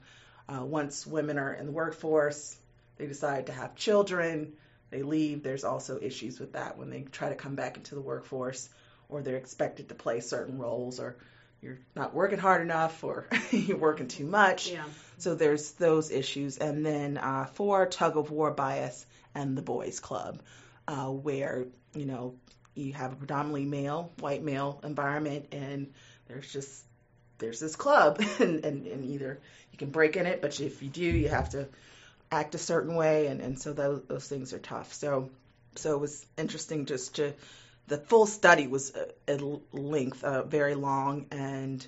Uh, 0.47 0.63
once 0.63 1.07
women 1.07 1.39
are 1.39 1.53
in 1.53 1.65
the 1.65 1.71
workforce, 1.71 2.55
they 2.97 3.07
decide 3.07 3.47
to 3.47 3.51
have 3.51 3.75
children, 3.75 4.53
they 4.91 5.01
leave. 5.01 5.43
There's 5.43 5.63
also 5.63 5.99
issues 5.99 6.39
with 6.39 6.53
that 6.53 6.77
when 6.77 6.89
they 6.89 7.01
try 7.01 7.29
to 7.29 7.35
come 7.35 7.55
back 7.55 7.77
into 7.77 7.95
the 7.95 8.01
workforce, 8.01 8.69
or 9.09 9.21
they're 9.21 9.37
expected 9.37 9.89
to 9.89 9.95
play 9.95 10.19
certain 10.19 10.59
roles, 10.59 10.99
or 10.99 11.17
you're 11.61 11.79
not 11.95 12.13
working 12.13 12.37
hard 12.37 12.61
enough, 12.61 13.03
or 13.03 13.27
you're 13.51 13.77
working 13.77 14.07
too 14.07 14.25
much. 14.25 14.69
Yeah. 14.69 14.83
So 15.17 15.33
there's 15.33 15.71
those 15.71 16.11
issues, 16.11 16.57
and 16.57 16.85
then 16.85 17.17
uh, 17.17 17.45
for 17.45 17.87
tug 17.87 18.17
of 18.17 18.29
war 18.29 18.51
bias 18.51 19.05
and 19.33 19.57
the 19.57 19.61
boys 19.63 19.99
club, 19.99 20.41
uh, 20.87 21.07
where 21.07 21.65
you 21.95 22.05
know 22.05 22.35
you 22.75 22.93
have 22.93 23.13
a 23.13 23.15
predominantly 23.15 23.65
male, 23.65 24.11
white 24.19 24.43
male 24.43 24.79
environment, 24.83 25.47
and 25.51 25.93
there's 26.27 26.51
just 26.51 26.83
there's 27.37 27.59
this 27.59 27.75
club, 27.75 28.21
and, 28.39 28.63
and, 28.63 28.87
and 28.87 29.05
either 29.05 29.39
you 29.71 29.77
can 29.77 29.89
break 29.89 30.15
in 30.15 30.25
it, 30.25 30.41
but 30.41 30.59
if 30.59 30.81
you 30.81 30.89
do, 30.89 31.03
you 31.03 31.29
have 31.29 31.49
to 31.49 31.67
act 32.31 32.55
a 32.55 32.59
certain 32.59 32.95
way, 32.95 33.27
and, 33.27 33.41
and 33.41 33.59
so 33.59 33.73
those, 33.73 34.03
those 34.07 34.27
things 34.27 34.53
are 34.53 34.59
tough. 34.59 34.93
So 34.93 35.29
so 35.75 35.93
it 35.93 35.99
was 35.99 36.25
interesting 36.37 36.85
just 36.85 37.15
to 37.15 37.33
the 37.87 37.97
full 37.97 38.25
study 38.25 38.67
was 38.67 38.93
at 39.27 39.41
length, 39.71 40.23
uh, 40.23 40.43
very 40.43 40.75
long, 40.75 41.27
and 41.31 41.85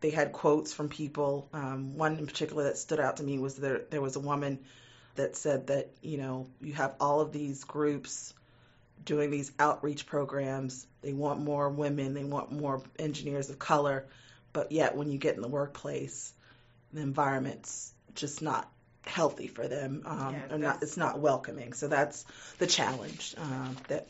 they 0.00 0.10
had 0.10 0.32
quotes 0.32 0.72
from 0.72 0.88
people. 0.88 1.48
Um, 1.52 1.96
one 1.96 2.18
in 2.18 2.26
particular 2.26 2.64
that 2.64 2.78
stood 2.78 2.98
out 2.98 3.18
to 3.18 3.22
me 3.22 3.38
was 3.38 3.56
there 3.56 3.82
there 3.90 4.00
was 4.00 4.16
a 4.16 4.20
woman 4.20 4.58
that 5.14 5.36
said 5.36 5.68
that 5.68 5.90
you 6.02 6.18
know 6.18 6.48
you 6.60 6.72
have 6.74 6.94
all 7.00 7.20
of 7.20 7.32
these 7.32 7.64
groups 7.64 8.34
doing 9.06 9.30
these 9.30 9.50
outreach 9.58 10.04
programs. 10.04 10.86
They 11.00 11.14
want 11.14 11.40
more 11.40 11.70
women, 11.70 12.12
they 12.12 12.24
want 12.24 12.52
more 12.52 12.82
engineers 12.98 13.48
of 13.48 13.58
color, 13.58 14.04
but 14.52 14.72
yet 14.72 14.94
when 14.94 15.10
you 15.10 15.16
get 15.16 15.36
in 15.36 15.40
the 15.40 15.48
workplace, 15.48 16.34
the 16.92 17.00
environment's 17.00 17.94
just 18.14 18.42
not 18.42 18.70
healthy 19.06 19.46
for 19.46 19.66
them. 19.66 20.02
Um, 20.04 20.34
Yeah, 20.50 20.56
not, 20.56 20.82
it's 20.82 20.96
not 20.96 21.20
welcoming. 21.20 21.72
So 21.72 21.88
that's 21.88 22.24
the 22.58 22.66
challenge 22.66 23.34
um, 23.38 23.76
that 23.88 24.08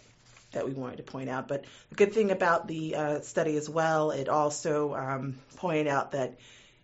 that 0.53 0.67
we 0.67 0.73
wanted 0.73 0.97
to 0.97 1.03
point 1.03 1.29
out. 1.29 1.49
But 1.49 1.65
the 1.91 1.97
good 1.97 2.15
thing 2.15 2.31
about 2.31 2.67
the 2.67 2.95
uh, 2.95 3.21
study 3.21 3.57
as 3.57 3.69
well, 3.69 4.11
it 4.11 4.29
also 4.29 4.95
um, 4.95 5.37
pointed 5.57 5.87
out 5.87 6.13
that 6.13 6.39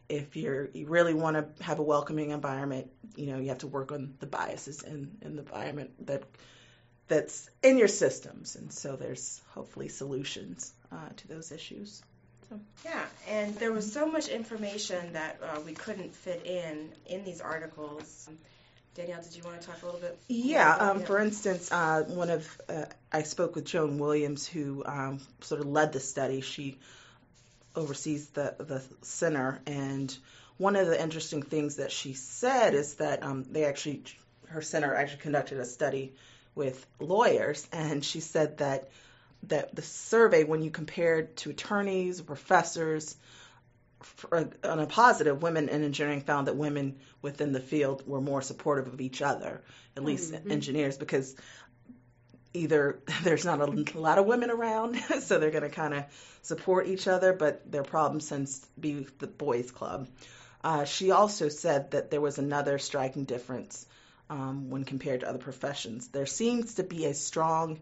if 0.08 0.36
you're 0.36 0.68
you 0.74 0.86
really 0.86 1.14
want 1.14 1.36
to 1.36 1.64
have 1.64 1.78
a 1.78 1.82
welcoming 1.82 2.30
environment, 2.30 2.90
you 3.16 3.26
know, 3.26 3.38
you 3.38 3.48
have 3.48 3.58
to 3.58 3.66
work 3.66 3.92
on 3.92 4.14
the 4.20 4.26
biases 4.26 4.82
in, 4.82 5.16
in 5.22 5.36
the 5.36 5.42
environment 5.42 6.06
that 6.06 6.24
that's 7.12 7.50
in 7.62 7.76
your 7.76 7.88
systems, 7.88 8.56
and 8.56 8.72
so 8.72 8.96
there's 8.96 9.42
hopefully 9.54 9.88
solutions 9.88 10.72
uh, 10.90 10.96
to 11.18 11.28
those 11.28 11.52
issues. 11.52 12.02
Yeah, 12.84 13.04
and 13.28 13.54
there 13.56 13.72
was 13.72 13.90
so 13.92 14.06
much 14.06 14.28
information 14.28 15.12
that 15.12 15.38
uh, 15.42 15.60
we 15.60 15.72
couldn't 15.72 16.14
fit 16.14 16.46
in 16.46 16.90
in 17.06 17.24
these 17.24 17.40
articles. 17.40 18.28
Danielle, 18.94 19.22
did 19.22 19.36
you 19.36 19.42
want 19.42 19.60
to 19.60 19.66
talk 19.66 19.82
a 19.82 19.86
little 19.86 20.00
bit? 20.00 20.18
Yeah, 20.28 20.74
um, 20.74 21.00
for 21.00 21.18
instance, 21.18 21.70
uh, 21.70 22.04
one 22.08 22.30
of 22.30 22.60
uh, 22.68 22.86
I 23.12 23.22
spoke 23.24 23.56
with 23.56 23.66
Joan 23.66 23.98
Williams, 23.98 24.46
who 24.46 24.82
um, 24.86 25.20
sort 25.42 25.60
of 25.60 25.66
led 25.66 25.92
the 25.92 26.00
study. 26.00 26.40
She 26.40 26.78
oversees 27.76 28.28
the 28.30 28.54
the 28.58 28.82
center, 29.02 29.60
and 29.66 30.14
one 30.56 30.76
of 30.76 30.86
the 30.86 31.00
interesting 31.00 31.42
things 31.42 31.76
that 31.76 31.92
she 31.92 32.14
said 32.14 32.74
is 32.74 32.94
that 32.94 33.22
um, 33.22 33.44
they 33.50 33.64
actually 33.64 34.02
her 34.48 34.62
center 34.62 34.94
actually 34.94 35.20
conducted 35.20 35.58
a 35.58 35.64
study 35.64 36.14
with 36.54 36.86
lawyers, 37.00 37.66
and 37.72 38.04
she 38.04 38.20
said 38.20 38.58
that 38.58 38.88
that 39.44 39.74
the 39.74 39.82
survey, 39.82 40.44
when 40.44 40.62
you 40.62 40.70
compared 40.70 41.36
to 41.36 41.50
attorneys, 41.50 42.20
professors, 42.20 43.16
for, 44.00 44.48
on 44.62 44.78
a 44.78 44.86
positive, 44.86 45.42
women 45.42 45.68
in 45.68 45.82
engineering 45.82 46.20
found 46.20 46.46
that 46.46 46.56
women 46.56 46.96
within 47.22 47.52
the 47.52 47.60
field 47.60 48.06
were 48.06 48.20
more 48.20 48.42
supportive 48.42 48.92
of 48.92 49.00
each 49.00 49.20
other, 49.20 49.62
at 49.96 50.04
least 50.04 50.32
Mhm. 50.32 50.50
engineers, 50.50 50.96
because 50.96 51.34
either 52.54 53.00
there's 53.24 53.44
not 53.44 53.60
a 53.60 53.98
lot 53.98 54.18
of 54.18 54.26
women 54.26 54.50
around, 54.50 54.96
so 55.20 55.38
they're 55.38 55.50
going 55.50 55.62
to 55.62 55.70
kind 55.70 55.94
of 55.94 56.04
support 56.42 56.86
each 56.86 57.08
other, 57.08 57.32
but 57.32 57.70
their 57.70 57.84
problem 57.84 58.20
tends 58.20 58.60
to 58.60 58.66
be 58.78 59.06
the 59.18 59.26
boys' 59.26 59.70
club. 59.70 60.08
Uh, 60.62 60.84
she 60.84 61.10
also 61.10 61.48
said 61.48 61.90
that 61.92 62.10
there 62.10 62.20
was 62.20 62.38
another 62.38 62.78
striking 62.78 63.24
difference 63.24 63.86
um, 64.30 64.70
when 64.70 64.84
compared 64.84 65.20
to 65.20 65.28
other 65.28 65.38
professions. 65.38 66.08
There 66.08 66.26
seems 66.26 66.74
to 66.74 66.82
be 66.82 67.06
a 67.06 67.14
strong 67.14 67.80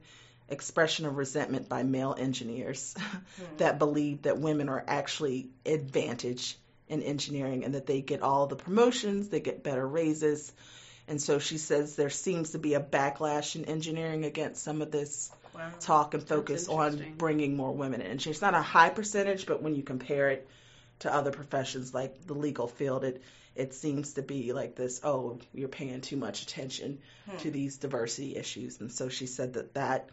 expression 0.48 1.07
of 1.07 1.16
resentment 1.16 1.68
by 1.68 1.83
male 1.83 2.14
engineers 2.18 2.94
that 3.59 3.79
believe 3.79 4.22
that 4.22 4.38
women 4.38 4.68
are 4.68 4.85
actually 4.87 5.50
advantaged 5.64 6.57
in 6.88 7.03
engineering 7.03 7.64
and 7.64 7.74
that 7.74 7.87
they 7.87 8.00
get 8.00 8.22
all 8.22 8.46
the 8.46 8.57
promotions, 8.57 9.29
they 9.29 9.40
get 9.40 9.62
better 9.62 9.87
raises. 9.87 10.53
And 11.07 11.22
so 11.22 11.38
she 11.38 11.59
says 11.59 11.96
there 11.96 12.11
seems 12.11 12.50
to 12.50 12.59
be 12.59 12.74
a 12.74 12.81
backlash 12.81 13.55
in 13.55 13.64
engineering 13.64 14.24
against 14.24 14.62
some 14.62 14.83
of 14.83 14.90
this 14.90 15.31
Wow. 15.55 15.68
talk 15.81 16.14
and 16.14 16.22
focus 16.22 16.68
on 16.68 17.14
bringing 17.18 17.57
more 17.57 17.72
women 17.72 18.00
in. 18.00 18.18
It's 18.18 18.40
not 18.40 18.55
a 18.55 18.62
high 18.62 18.90
percentage, 18.90 19.46
but 19.46 19.62
when 19.62 19.74
you 19.74 19.83
compare 19.83 20.31
it 20.31 20.46
to 21.00 21.12
other 21.12 21.33
professions 21.33 21.92
like 21.92 22.26
the 22.26 22.35
legal 22.35 22.68
field, 22.68 23.05
it 23.05 23.20
it 23.61 23.75
seems 23.75 24.14
to 24.14 24.23
be 24.23 24.53
like 24.53 24.75
this. 24.75 25.01
Oh, 25.05 25.38
you're 25.53 25.68
paying 25.68 26.01
too 26.01 26.16
much 26.16 26.42
attention 26.42 26.99
Hmm. 27.31 27.37
to 27.38 27.51
these 27.51 27.77
diversity 27.77 28.37
issues, 28.37 28.81
and 28.81 28.90
so 28.92 29.09
she 29.09 29.27
said 29.27 29.55
that 29.55 29.75
that 29.75 30.09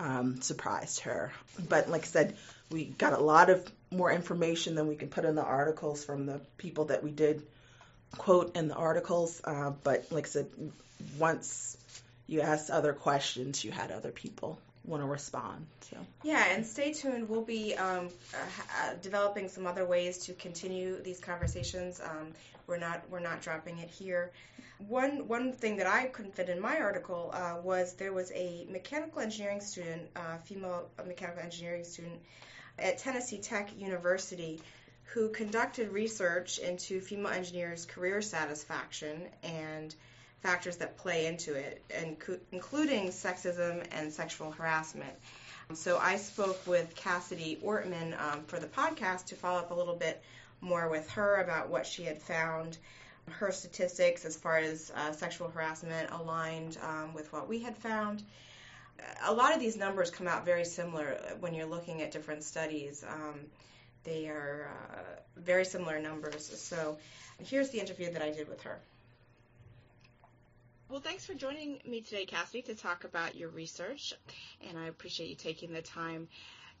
um, 0.00 0.40
surprised 0.42 1.00
her. 1.00 1.32
But 1.68 1.88
like 1.88 2.02
I 2.02 2.06
said, 2.06 2.36
we 2.70 2.84
got 2.86 3.12
a 3.12 3.22
lot 3.22 3.50
of 3.50 3.64
more 3.90 4.10
information 4.10 4.74
than 4.74 4.88
we 4.88 4.96
can 4.96 5.08
put 5.08 5.24
in 5.24 5.34
the 5.36 5.44
articles 5.44 6.04
from 6.04 6.26
the 6.26 6.40
people 6.58 6.86
that 6.86 7.04
we 7.04 7.10
did 7.12 7.42
quote 8.18 8.56
in 8.56 8.68
the 8.68 8.74
articles. 8.74 9.40
Uh, 9.44 9.70
but 9.84 10.10
like 10.10 10.26
I 10.26 10.30
said, 10.30 10.48
once 11.18 11.76
you 12.26 12.40
asked 12.40 12.70
other 12.70 12.92
questions, 12.94 13.64
you 13.64 13.70
had 13.70 13.92
other 13.92 14.10
people 14.10 14.58
want 14.84 15.02
to 15.02 15.06
respond. 15.06 15.66
So 15.80 15.96
Yeah, 16.22 16.44
and 16.50 16.66
stay 16.66 16.92
tuned. 16.92 17.28
We'll 17.28 17.44
be 17.44 17.74
um, 17.74 18.08
uh, 18.34 18.38
uh, 18.38 18.94
developing 19.00 19.48
some 19.48 19.66
other 19.66 19.84
ways 19.84 20.18
to 20.26 20.32
continue 20.34 21.00
these 21.02 21.20
conversations. 21.20 22.00
Um, 22.00 22.32
we're 22.66 22.78
not 22.78 23.02
we're 23.10 23.20
not 23.20 23.42
dropping 23.42 23.78
it 23.78 23.90
here. 23.90 24.32
One 24.88 25.28
one 25.28 25.52
thing 25.52 25.76
that 25.76 25.86
I 25.86 26.06
couldn't 26.06 26.34
fit 26.34 26.48
in 26.48 26.60
my 26.60 26.78
article 26.78 27.30
uh, 27.32 27.56
was 27.62 27.94
there 27.94 28.12
was 28.12 28.32
a 28.32 28.66
mechanical 28.70 29.20
engineering 29.20 29.60
student, 29.60 30.02
uh, 30.16 30.38
female 30.44 30.88
mechanical 31.06 31.42
engineering 31.42 31.84
student 31.84 32.20
at 32.78 32.98
Tennessee 32.98 33.38
Tech 33.38 33.70
University, 33.78 34.60
who 35.04 35.28
conducted 35.28 35.92
research 35.92 36.58
into 36.58 37.00
female 37.00 37.32
engineers' 37.32 37.84
career 37.84 38.22
satisfaction 38.22 39.28
and 39.42 39.94
factors 40.42 40.76
that 40.76 40.98
play 40.98 41.26
into 41.26 41.54
it, 41.54 41.82
including 42.50 43.08
sexism 43.08 43.86
and 43.92 44.12
sexual 44.12 44.50
harassment. 44.50 45.12
So 45.74 45.98
I 45.98 46.16
spoke 46.16 46.66
with 46.66 46.94
Cassidy 46.96 47.58
Ortman 47.64 48.20
um, 48.20 48.42
for 48.44 48.58
the 48.58 48.66
podcast 48.66 49.26
to 49.26 49.36
follow 49.36 49.60
up 49.60 49.70
a 49.70 49.74
little 49.74 49.94
bit 49.94 50.22
more 50.60 50.88
with 50.88 51.08
her 51.10 51.36
about 51.36 51.70
what 51.70 51.86
she 51.86 52.02
had 52.04 52.20
found. 52.20 52.76
Her 53.30 53.52
statistics 53.52 54.24
as 54.24 54.36
far 54.36 54.58
as 54.58 54.90
uh, 54.94 55.12
sexual 55.12 55.48
harassment 55.48 56.10
aligned 56.10 56.76
um, 56.82 57.14
with 57.14 57.32
what 57.32 57.48
we 57.48 57.60
had 57.60 57.76
found. 57.76 58.22
A 59.24 59.32
lot 59.32 59.54
of 59.54 59.60
these 59.60 59.76
numbers 59.76 60.10
come 60.10 60.26
out 60.26 60.44
very 60.44 60.64
similar 60.64 61.16
when 61.40 61.54
you're 61.54 61.66
looking 61.66 62.02
at 62.02 62.10
different 62.10 62.42
studies. 62.42 63.04
Um, 63.08 63.40
they 64.04 64.26
are 64.26 64.68
uh, 64.92 65.40
very 65.40 65.64
similar 65.64 66.00
numbers. 66.00 66.50
So 66.60 66.98
here's 67.44 67.70
the 67.70 67.78
interview 67.78 68.12
that 68.12 68.22
I 68.22 68.30
did 68.30 68.48
with 68.48 68.62
her. 68.62 68.80
Well, 70.92 71.00
thanks 71.00 71.24
for 71.24 71.32
joining 71.32 71.78
me 71.86 72.02
today, 72.02 72.26
Cassidy, 72.26 72.60
to 72.64 72.74
talk 72.74 73.04
about 73.04 73.34
your 73.34 73.48
research, 73.48 74.12
and 74.68 74.76
I 74.76 74.88
appreciate 74.88 75.30
you 75.30 75.36
taking 75.36 75.72
the 75.72 75.80
time. 75.80 76.28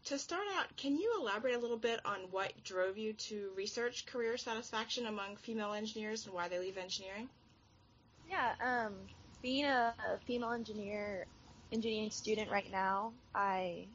To 0.04 0.18
start 0.18 0.42
out, 0.54 0.66
can 0.76 0.98
you 0.98 1.16
elaborate 1.18 1.54
a 1.54 1.58
little 1.58 1.78
bit 1.78 1.98
on 2.04 2.18
what 2.30 2.52
drove 2.62 2.98
you 2.98 3.14
to 3.14 3.48
research 3.56 4.04
career 4.04 4.36
satisfaction 4.36 5.06
among 5.06 5.36
female 5.36 5.72
engineers 5.72 6.26
and 6.26 6.34
why 6.34 6.48
they 6.48 6.58
leave 6.58 6.76
engineering? 6.76 7.26
Yeah, 8.28 8.52
um, 8.62 8.96
being 9.40 9.64
a, 9.64 9.94
a 10.06 10.18
female 10.26 10.52
engineer, 10.52 11.26
engineering 11.72 12.10
student 12.10 12.50
right 12.50 12.70
now, 12.70 13.14
I 13.34 13.86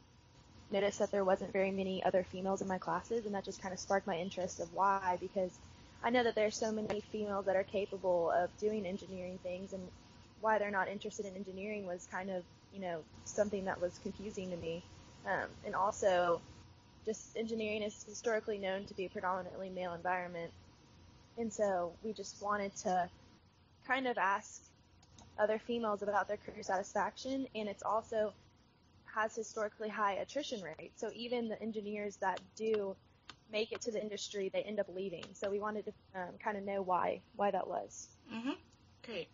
noticed 0.68 0.98
that 0.98 1.12
there 1.12 1.24
wasn't 1.24 1.52
very 1.52 1.70
many 1.70 2.02
other 2.02 2.24
females 2.24 2.60
in 2.60 2.66
my 2.66 2.78
classes, 2.78 3.24
and 3.24 3.36
that 3.36 3.44
just 3.44 3.62
kind 3.62 3.72
of 3.72 3.78
sparked 3.78 4.08
my 4.08 4.16
interest 4.16 4.58
of 4.58 4.72
why, 4.72 5.16
because 5.20 5.56
I 6.02 6.10
know 6.10 6.24
that 6.24 6.34
there's 6.34 6.58
so 6.58 6.72
many 6.72 7.02
females 7.12 7.46
that 7.46 7.54
are 7.54 7.62
capable 7.62 8.32
of 8.32 8.50
doing 8.58 8.84
engineering 8.84 9.38
things, 9.44 9.72
and 9.72 9.88
why 10.40 10.58
they're 10.58 10.70
not 10.70 10.88
interested 10.88 11.26
in 11.26 11.36
engineering 11.36 11.86
was 11.86 12.06
kind 12.10 12.30
of, 12.30 12.44
you 12.72 12.80
know, 12.80 13.00
something 13.24 13.64
that 13.64 13.80
was 13.80 13.98
confusing 14.02 14.50
to 14.50 14.56
me. 14.56 14.82
Um, 15.26 15.48
and 15.64 15.74
also, 15.74 16.40
just 17.04 17.36
engineering 17.36 17.82
is 17.82 18.04
historically 18.04 18.58
known 18.58 18.84
to 18.84 18.94
be 18.94 19.06
a 19.06 19.08
predominantly 19.08 19.70
male 19.70 19.94
environment, 19.94 20.52
and 21.36 21.52
so 21.52 21.92
we 22.02 22.12
just 22.12 22.42
wanted 22.42 22.74
to 22.76 23.08
kind 23.86 24.06
of 24.06 24.18
ask 24.18 24.62
other 25.38 25.58
females 25.58 26.02
about 26.02 26.28
their 26.28 26.36
career 26.36 26.62
satisfaction, 26.62 27.46
and 27.54 27.68
it's 27.68 27.82
also 27.82 28.32
has 29.14 29.34
historically 29.34 29.88
high 29.88 30.14
attrition 30.14 30.60
rates. 30.62 31.00
So 31.00 31.10
even 31.14 31.48
the 31.48 31.60
engineers 31.62 32.16
that 32.16 32.40
do 32.56 32.96
make 33.50 33.72
it 33.72 33.80
to 33.82 33.90
the 33.90 34.00
industry, 34.00 34.50
they 34.52 34.62
end 34.62 34.78
up 34.78 34.86
leaving. 34.94 35.24
So 35.32 35.50
we 35.50 35.58
wanted 35.58 35.86
to 35.86 35.92
um, 36.14 36.34
kind 36.42 36.56
of 36.56 36.64
know 36.64 36.82
why 36.82 37.20
why 37.36 37.50
that 37.50 37.66
was. 37.66 38.08
Mm-hmm. 38.32 38.52
Great. 39.04 39.28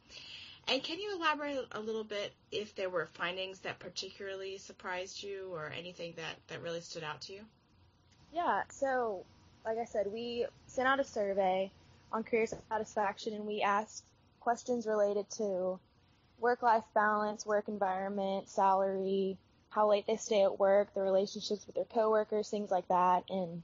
And 0.67 0.83
can 0.83 0.99
you 0.99 1.17
elaborate 1.17 1.59
a 1.73 1.81
little 1.81 2.05
bit 2.05 2.33
if 2.51 2.75
there 2.75 2.89
were 2.89 3.07
findings 3.15 3.61
that 3.61 3.79
particularly 3.79 4.57
surprised 4.59 5.23
you 5.23 5.51
or 5.53 5.71
anything 5.77 6.15
that, 6.17 6.37
that 6.49 6.63
really 6.63 6.81
stood 6.81 7.05
out 7.05 7.21
to 7.23 7.35
you? 7.35 7.41
Yeah, 8.33 8.63
so 8.71 9.25
like 9.65 9.79
I 9.79 9.85
said, 9.85 10.07
we 10.13 10.47
sent 10.67 10.89
out 10.89 11.01
a 11.01 11.05
survey 11.05 11.71
on 12.13 12.25
career 12.25 12.47
satisfaction 12.71 13.35
and 13.35 13.47
we 13.47 13.63
asked 13.63 14.05
questions 14.41 14.87
related 14.87 15.29
to 15.31 15.79
work 16.39 16.63
life 16.63 16.85
balance, 16.95 17.47
work 17.47 17.69
environment, 17.69 18.49
salary, 18.49 19.37
how 19.71 19.89
late 19.89 20.07
they 20.07 20.17
stay 20.17 20.43
at 20.43 20.59
work, 20.59 20.95
their 20.95 21.05
relationships 21.05 21.67
with 21.67 21.75
their 21.75 21.85
coworkers, 21.85 22.49
things 22.49 22.71
like 22.71 22.87
that. 22.89 23.25
And 23.29 23.63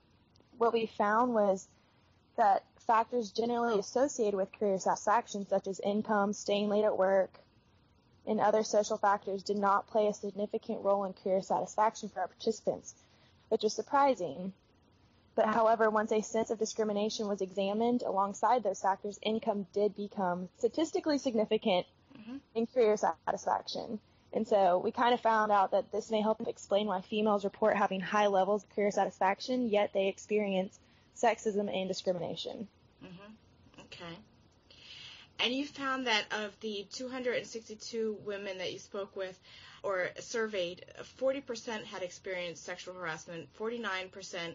what 0.59 0.73
we 0.73 0.87
found 0.87 1.35
was 1.35 1.67
that 2.37 2.65
factors 2.91 3.31
generally 3.31 3.79
associated 3.79 4.37
with 4.37 4.51
career 4.59 4.77
satisfaction, 4.77 5.47
such 5.47 5.69
as 5.69 5.79
income, 5.79 6.33
staying 6.33 6.69
late 6.69 6.85
at 6.85 6.99
work, 6.99 7.31
and 8.27 8.41
other 8.41 8.65
social 8.65 8.97
factors, 8.97 9.45
did 9.45 9.57
not 9.57 9.87
play 9.87 10.09
a 10.09 10.13
significant 10.13 10.83
role 10.83 11.05
in 11.05 11.13
career 11.13 11.41
satisfaction 11.41 12.09
for 12.09 12.19
our 12.19 12.27
participants, 12.27 12.97
which 13.49 13.63
was 13.63 13.75
surprising. 13.75 14.53
But 15.37 15.47
however, 15.47 15.89
once 15.89 16.11
a 16.11 16.21
sense 16.21 16.51
of 16.51 16.59
discrimination 16.59 17.29
was 17.29 17.41
examined 17.41 18.03
alongside 18.03 18.65
those 18.65 18.81
factors, 18.81 19.21
income 19.23 19.69
did 19.73 19.95
become 19.95 20.49
statistically 20.59 21.19
significant 21.19 21.87
mm-hmm. 22.19 22.39
in 22.57 22.67
career 22.67 22.97
satisfaction. 22.97 24.01
And 24.33 24.49
so 24.49 24.79
we 24.79 24.91
kind 24.91 25.15
of 25.15 25.21
found 25.21 25.53
out 25.53 25.71
that 25.71 25.93
this 25.93 26.11
may 26.11 26.23
help 26.23 26.45
explain 26.49 26.89
why 26.89 27.03
females 27.03 27.45
report 27.45 27.77
having 27.77 28.01
high 28.01 28.27
levels 28.27 28.65
of 28.65 28.75
career 28.75 28.91
satisfaction, 28.91 29.69
yet 29.69 29.93
they 29.93 30.09
experience 30.09 30.77
sexism 31.17 31.73
and 31.73 31.87
discrimination. 31.87 32.67
Mm-hmm. 33.05 33.81
Okay. 33.81 34.17
And 35.41 35.55
you 35.55 35.67
found 35.67 36.07
that 36.07 36.27
of 36.33 36.59
the 36.61 36.87
262 36.93 38.19
women 38.25 38.59
that 38.59 38.73
you 38.73 38.79
spoke 38.79 39.17
with 39.17 39.39
or 39.83 40.11
surveyed, 40.19 40.85
40% 41.19 41.85
had 41.85 42.03
experienced 42.03 42.65
sexual 42.65 42.95
harassment, 42.95 43.49
49% 43.59 44.55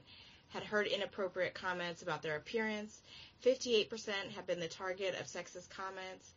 had 0.50 0.64
heard 0.64 0.86
inappropriate 0.86 1.56
comments 1.56 2.04
about 2.04 2.22
their 2.22 2.36
appearance, 2.36 3.02
58% 3.44 4.10
had 4.36 4.46
been 4.46 4.60
the 4.60 4.68
target 4.68 5.20
of 5.20 5.26
sexist 5.26 5.70
comments, 5.70 6.32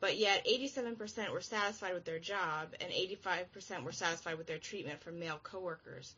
but 0.00 0.16
yet 0.16 0.44
87% 0.46 1.30
were 1.30 1.40
satisfied 1.40 1.94
with 1.94 2.04
their 2.04 2.18
job 2.18 2.74
and 2.80 2.90
85% 2.92 3.84
were 3.84 3.92
satisfied 3.92 4.36
with 4.36 4.46
their 4.46 4.58
treatment 4.58 5.00
from 5.00 5.18
male 5.18 5.40
coworkers. 5.42 6.14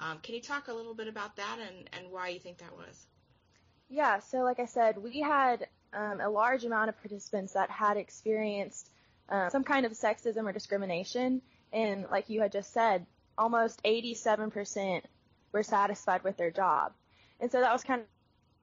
Um, 0.00 0.18
can 0.18 0.34
you 0.34 0.40
talk 0.40 0.68
a 0.68 0.72
little 0.72 0.94
bit 0.94 1.08
about 1.08 1.36
that 1.36 1.58
and, 1.60 1.88
and 1.92 2.12
why 2.12 2.28
you 2.28 2.40
think 2.40 2.58
that 2.58 2.76
was? 2.76 3.06
Yeah, 3.92 4.20
so 4.20 4.38
like 4.38 4.58
I 4.58 4.64
said, 4.64 4.96
we 4.96 5.20
had 5.20 5.68
um, 5.92 6.22
a 6.22 6.30
large 6.30 6.64
amount 6.64 6.88
of 6.88 6.98
participants 6.98 7.52
that 7.52 7.68
had 7.68 7.98
experienced 7.98 8.88
uh, 9.28 9.50
some 9.50 9.64
kind 9.64 9.84
of 9.84 9.92
sexism 9.92 10.44
or 10.44 10.52
discrimination, 10.52 11.42
and 11.74 12.06
like 12.10 12.30
you 12.30 12.40
had 12.40 12.52
just 12.52 12.72
said, 12.72 13.04
almost 13.36 13.82
87% 13.84 15.02
were 15.52 15.62
satisfied 15.62 16.24
with 16.24 16.38
their 16.38 16.50
job. 16.50 16.92
And 17.38 17.52
so 17.52 17.60
that 17.60 17.70
was 17.70 17.84
kind 17.84 18.02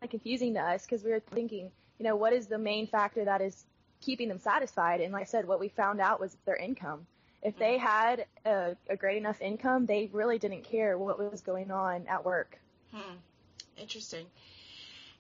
of 0.02 0.10
confusing 0.10 0.56
to 0.56 0.62
us 0.62 0.84
because 0.84 1.04
we 1.04 1.12
were 1.12 1.20
thinking, 1.20 1.70
you 2.00 2.06
know, 2.06 2.16
what 2.16 2.34
is 2.34 2.48
the 2.48 2.58
main 2.58 2.88
factor 2.88 3.24
that 3.26 3.40
is 3.40 3.66
keeping 4.02 4.30
them 4.30 4.40
satisfied? 4.40 5.00
And 5.00 5.14
like 5.14 5.22
I 5.22 5.26
said, 5.26 5.48
what 5.48 5.60
we 5.60 5.70
found 5.70 6.02
out 6.02 6.20
was 6.20 6.36
their 6.48 6.56
income. 6.56 7.06
If 7.44 7.56
they 7.60 7.76
mm-hmm. 7.78 7.86
had 7.86 8.26
a, 8.46 8.76
a 8.90 8.98
great 8.98 9.18
enough 9.18 9.42
income, 9.42 9.86
they 9.86 10.10
really 10.12 10.40
didn't 10.40 10.64
care 10.64 10.98
what 10.98 11.20
was 11.20 11.42
going 11.42 11.70
on 11.70 12.08
at 12.08 12.26
work. 12.26 12.58
Hmm. 12.92 13.18
Interesting. 13.78 14.26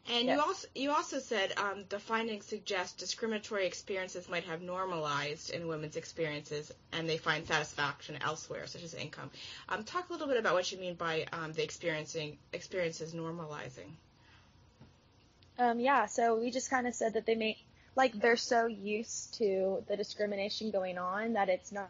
And 0.07 0.25
yes. 0.25 0.37
you 0.37 0.41
also 0.41 0.67
you 0.75 0.91
also 0.91 1.19
said 1.19 1.53
um, 1.57 1.83
the 1.89 1.99
findings 1.99 2.45
suggest 2.45 2.97
discriminatory 2.97 3.67
experiences 3.67 4.27
might 4.27 4.43
have 4.45 4.61
normalized 4.61 5.51
in 5.51 5.67
women's 5.67 5.97
experiences, 5.97 6.71
and 6.91 7.07
they 7.07 7.17
find 7.17 7.45
satisfaction 7.45 8.17
elsewhere, 8.21 8.65
such 8.65 8.83
as 8.83 8.93
income. 8.93 9.29
Um, 9.67 9.83
talk 9.83 10.09
a 10.09 10.13
little 10.13 10.27
bit 10.27 10.37
about 10.37 10.55
what 10.55 10.71
you 10.71 10.79
mean 10.79 10.95
by 10.95 11.25
um, 11.31 11.53
the 11.53 11.63
experiencing 11.63 12.37
experiences 12.53 13.13
normalizing. 13.13 13.91
Um, 15.59 15.79
yeah, 15.79 16.05
so 16.05 16.39
we 16.39 16.49
just 16.51 16.69
kind 16.69 16.87
of 16.87 16.95
said 16.95 17.13
that 17.13 17.25
they 17.25 17.35
may 17.35 17.57
like 17.95 18.13
they're 18.19 18.37
so 18.37 18.65
used 18.65 19.35
to 19.35 19.83
the 19.87 19.97
discrimination 19.97 20.71
going 20.71 20.97
on 20.97 21.33
that 21.33 21.49
it's 21.49 21.71
not 21.71 21.89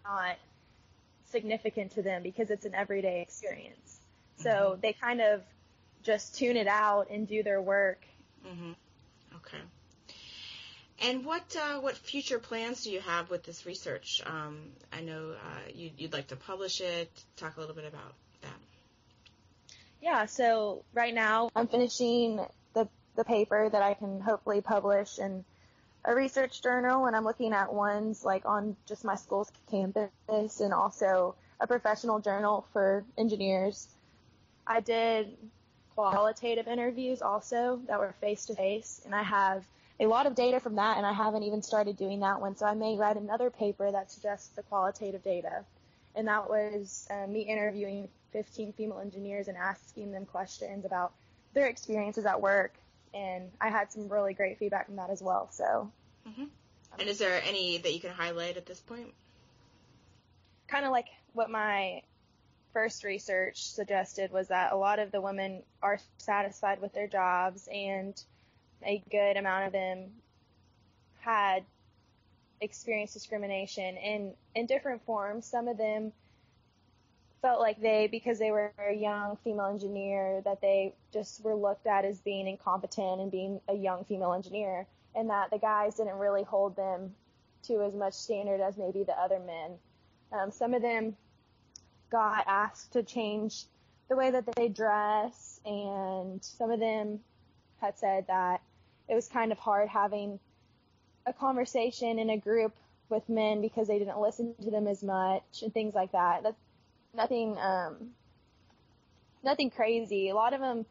significant 1.31 1.91
to 1.91 2.01
them 2.01 2.23
because 2.23 2.49
it's 2.49 2.65
an 2.65 2.73
everyday 2.75 3.21
experience. 3.21 3.99
So 4.37 4.49
mm-hmm. 4.49 4.81
they 4.81 4.93
kind 4.93 5.21
of 5.21 5.43
just 6.03 6.35
tune 6.37 6.57
it 6.57 6.67
out 6.67 7.09
and 7.09 7.27
do 7.27 7.43
their 7.43 7.61
work. 7.61 8.05
Mm-hmm. 8.47 8.71
Okay. 9.35 9.63
And 11.01 11.25
what 11.25 11.55
uh, 11.55 11.79
what 11.79 11.95
future 11.95 12.39
plans 12.39 12.83
do 12.83 12.91
you 12.91 12.99
have 13.01 13.29
with 13.29 13.43
this 13.43 13.65
research? 13.65 14.21
Um, 14.25 14.59
I 14.91 15.01
know 15.01 15.31
uh, 15.31 15.71
you, 15.73 15.91
would 16.01 16.13
like 16.13 16.27
to 16.27 16.35
publish 16.35 16.81
it. 16.81 17.09
Talk 17.37 17.57
a 17.57 17.59
little 17.59 17.75
bit 17.75 17.85
about 17.85 18.13
that. 18.41 19.75
Yeah. 20.01 20.25
So 20.25 20.83
right 20.93 21.13
now 21.13 21.51
I'm 21.55 21.67
finishing 21.67 22.45
the 22.73 22.87
the 23.15 23.23
paper 23.23 23.69
that 23.69 23.81
I 23.81 23.93
can 23.93 24.19
hopefully 24.19 24.61
publish 24.61 25.19
in 25.19 25.45
a 26.03 26.13
research 26.13 26.61
journal, 26.61 27.05
and 27.05 27.15
I'm 27.15 27.23
looking 27.23 27.53
at 27.53 27.73
ones 27.73 28.25
like 28.25 28.45
on 28.45 28.75
just 28.85 29.05
my 29.05 29.15
school's 29.15 29.51
campus, 29.71 30.59
and 30.59 30.73
also 30.73 31.35
a 31.61 31.67
professional 31.67 32.19
journal 32.19 32.65
for 32.73 33.05
engineers. 33.17 33.87
I 34.67 34.81
did 34.81 35.37
qualitative 35.99 36.67
interviews 36.67 37.21
also 37.21 37.79
that 37.87 37.99
were 37.99 38.13
face 38.21 38.45
to 38.45 38.55
face, 38.55 39.01
and 39.05 39.13
I 39.13 39.23
have 39.23 39.65
a 39.99 40.07
lot 40.07 40.25
of 40.25 40.35
data 40.35 40.59
from 40.59 40.75
that, 40.75 40.97
and 40.97 41.05
I 41.05 41.11
haven't 41.11 41.43
even 41.43 41.61
started 41.61 41.97
doing 41.97 42.21
that 42.21 42.39
one. 42.39 42.55
So 42.55 42.65
I 42.65 42.73
may 42.73 42.95
write 42.95 43.17
another 43.17 43.49
paper 43.49 43.91
that 43.91 44.11
suggests 44.11 44.47
the 44.49 44.63
qualitative 44.63 45.23
data, 45.23 45.63
and 46.15 46.27
that 46.27 46.49
was 46.49 47.07
uh, 47.09 47.27
me 47.27 47.41
interviewing 47.41 48.07
15 48.31 48.73
female 48.73 48.99
engineers 48.99 49.47
and 49.47 49.57
asking 49.57 50.11
them 50.11 50.25
questions 50.25 50.85
about 50.85 51.11
their 51.53 51.67
experiences 51.67 52.25
at 52.25 52.41
work, 52.41 52.73
and 53.13 53.49
I 53.59 53.69
had 53.69 53.91
some 53.91 54.07
really 54.07 54.33
great 54.33 54.57
feedback 54.59 54.85
from 54.85 54.95
that 54.97 55.09
as 55.09 55.21
well. 55.21 55.49
So. 55.51 55.91
Mm-hmm. 56.27 56.45
And 56.99 57.07
is 57.07 57.17
there 57.17 57.41
any 57.45 57.77
that 57.77 57.93
you 57.93 57.99
can 57.99 58.11
highlight 58.11 58.57
at 58.57 58.65
this 58.65 58.79
point? 58.79 59.13
Kind 60.67 60.85
of 60.85 60.91
like 60.91 61.07
what 61.33 61.49
my 61.49 62.01
first 62.73 63.03
research 63.03 63.63
suggested 63.63 64.31
was 64.31 64.47
that 64.49 64.71
a 64.71 64.75
lot 64.75 64.99
of 64.99 65.11
the 65.11 65.21
women 65.21 65.63
are 65.81 65.99
satisfied 66.17 66.81
with 66.81 66.93
their 66.93 67.07
jobs 67.07 67.67
and 67.71 68.21
a 68.85 69.03
good 69.09 69.37
amount 69.37 69.67
of 69.67 69.73
them 69.73 70.05
had 71.19 71.63
experienced 72.61 73.13
discrimination 73.13 73.97
in 73.97 74.33
in 74.55 74.65
different 74.65 75.03
forms. 75.05 75.45
Some 75.45 75.67
of 75.67 75.77
them 75.77 76.11
felt 77.41 77.59
like 77.59 77.81
they, 77.81 78.07
because 78.07 78.37
they 78.37 78.51
were 78.51 78.73
a 78.77 78.93
young 78.93 79.37
female 79.43 79.67
engineer, 79.67 80.41
that 80.43 80.61
they 80.61 80.93
just 81.13 81.41
were 81.43 81.55
looked 81.55 81.87
at 81.87 82.03
as 82.05 82.19
being 82.19 82.47
incompetent 82.47 83.21
and 83.21 83.31
being 83.31 83.61
a 83.69 83.73
young 83.73 84.03
female 84.03 84.33
engineer, 84.33 84.85
and 85.15 85.29
that 85.29 85.49
the 85.49 85.57
guys 85.57 85.95
didn't 85.95 86.17
really 86.17 86.43
hold 86.43 86.75
them 86.75 87.13
to 87.63 87.81
as 87.81 87.93
much 87.93 88.13
standard 88.13 88.61
as 88.61 88.77
maybe 88.77 89.03
the 89.03 89.17
other 89.17 89.39
men. 89.39 89.71
Um, 90.31 90.51
some 90.51 90.73
of 90.73 90.81
them 90.81 91.15
got 92.09 92.45
asked 92.47 92.93
to 92.93 93.03
change 93.03 93.65
the 94.09 94.15
way 94.15 94.31
that 94.31 94.45
they 94.55 94.67
dress, 94.69 95.59
and 95.65 96.43
some 96.43 96.71
of 96.71 96.79
them 96.79 97.19
had 97.81 97.97
said 97.97 98.25
that 98.27 98.61
it 99.07 99.15
was 99.15 99.27
kind 99.27 99.51
of 99.51 99.59
hard 99.59 99.87
having 99.87 100.39
a 101.25 101.33
conversation 101.33 102.19
in 102.19 102.29
a 102.29 102.37
group 102.37 102.73
with 103.09 103.27
men 103.29 103.61
because 103.61 103.87
they 103.87 103.99
didn't 103.99 104.19
listen 104.19 104.53
to 104.61 104.71
them 104.71 104.87
as 104.87 105.03
much 105.03 105.61
and 105.61 105.73
things 105.73 105.93
like 105.93 106.11
that. 106.11 106.43
That's 106.43 106.57
nothing, 107.13 107.57
um, 107.57 108.09
nothing 109.43 109.69
crazy. 109.69 110.29
A 110.29 110.35
lot 110.35 110.53
of 110.53 110.59
them, 110.59 110.85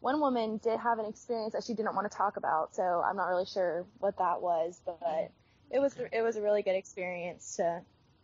one 0.00 0.20
woman 0.20 0.58
did 0.58 0.78
have 0.80 0.98
an 0.98 1.06
experience 1.06 1.52
that 1.52 1.64
she 1.64 1.74
didn't 1.74 1.94
want 1.94 2.10
to 2.10 2.16
talk 2.16 2.36
about, 2.36 2.74
so 2.74 3.02
I'm 3.04 3.16
not 3.16 3.26
really 3.26 3.46
sure 3.46 3.84
what 3.98 4.16
that 4.18 4.40
was, 4.40 4.80
but 4.84 5.30
it 5.70 5.78
was 5.78 5.94
it 6.12 6.22
was 6.22 6.36
a 6.36 6.42
really 6.42 6.62
good 6.62 6.74
experience 6.74 7.56
to 7.56 7.80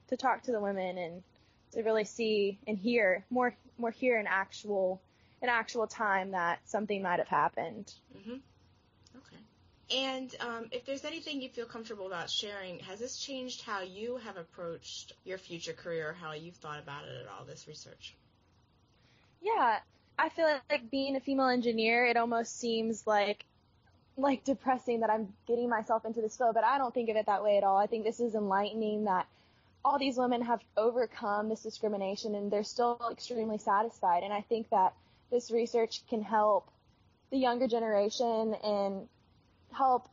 to 0.09 0.17
talk 0.17 0.43
to 0.45 0.53
the 0.53 0.61
women 0.61 0.99
and 0.99 1.23
to 1.73 1.83
really 1.83 2.05
see 2.05 2.59
and 2.67 2.79
hear 2.79 3.25
more 3.31 3.55
more 3.79 3.91
hear 3.91 4.19
an 4.19 4.27
actual 4.29 5.01
an 5.43 5.49
actual 5.49 5.87
time 5.87 6.31
that 6.31 6.59
something 6.65 7.03
might 7.03 7.19
have 7.19 7.29
happened. 7.29 7.93
Mm-hmm. 8.17 8.37
Okay. 9.19 10.05
And 10.07 10.35
um, 10.41 10.67
if 10.73 10.87
there's 10.87 11.05
anything 11.05 11.43
you 11.43 11.49
feel 11.51 11.67
comfortable 11.67 12.07
about 12.07 12.31
sharing, 12.31 12.79
has 12.81 12.99
this 12.99 13.19
changed 13.19 13.63
how 13.63 13.83
you 13.83 14.17
have 14.17 14.37
approached 14.37 15.13
your 15.25 15.39
future 15.39 15.75
career, 15.75 16.11
or 16.11 16.13
how 16.15 16.33
you've 16.33 16.57
thought 16.57 16.79
about 16.79 17.05
it 17.05 17.23
at 17.23 17.29
all, 17.29 17.45
this 17.45 17.69
research? 17.69 18.17
Yeah, 19.43 19.79
I 20.19 20.31
feel 20.31 20.47
like 20.71 20.91
being 20.91 21.17
a 21.17 21.21
female 21.21 21.49
engineer, 21.49 22.07
it 22.07 22.17
almost 22.17 22.59
seems 22.59 23.07
like 23.07 23.45
like 24.17 24.45
depressing 24.45 25.01
that 25.01 25.11
I'm 25.11 25.35
getting 25.47 25.69
myself 25.69 26.07
into 26.07 26.23
this 26.23 26.37
field, 26.39 26.55
but 26.55 26.65
I 26.65 26.79
don't 26.79 26.95
think 26.95 27.11
of 27.11 27.17
it 27.17 27.27
that 27.27 27.45
way 27.45 27.59
at 27.59 27.65
all. 27.65 27.77
I 27.77 27.87
think 27.87 28.05
this 28.05 28.19
is 28.19 28.35
enlightening 28.35 29.05
that 29.05 29.27
all 29.87 30.01
these 30.01 30.19
women 30.19 30.43
have 30.43 30.61
overcome 30.77 31.49
this 31.49 31.63
discrimination 31.63 32.35
and 32.35 32.51
they're 32.51 32.65
still 32.65 33.01
extremely 33.13 33.57
satisfied. 33.57 34.25
And 34.25 34.33
I 34.33 34.41
think 34.41 34.69
that 34.71 34.93
this 35.31 35.53
research 35.53 36.03
can 36.11 36.23
help 36.23 36.69
the 37.31 37.39
younger 37.39 37.69
generation 37.69 38.55
and 38.65 39.09
help 39.73 40.09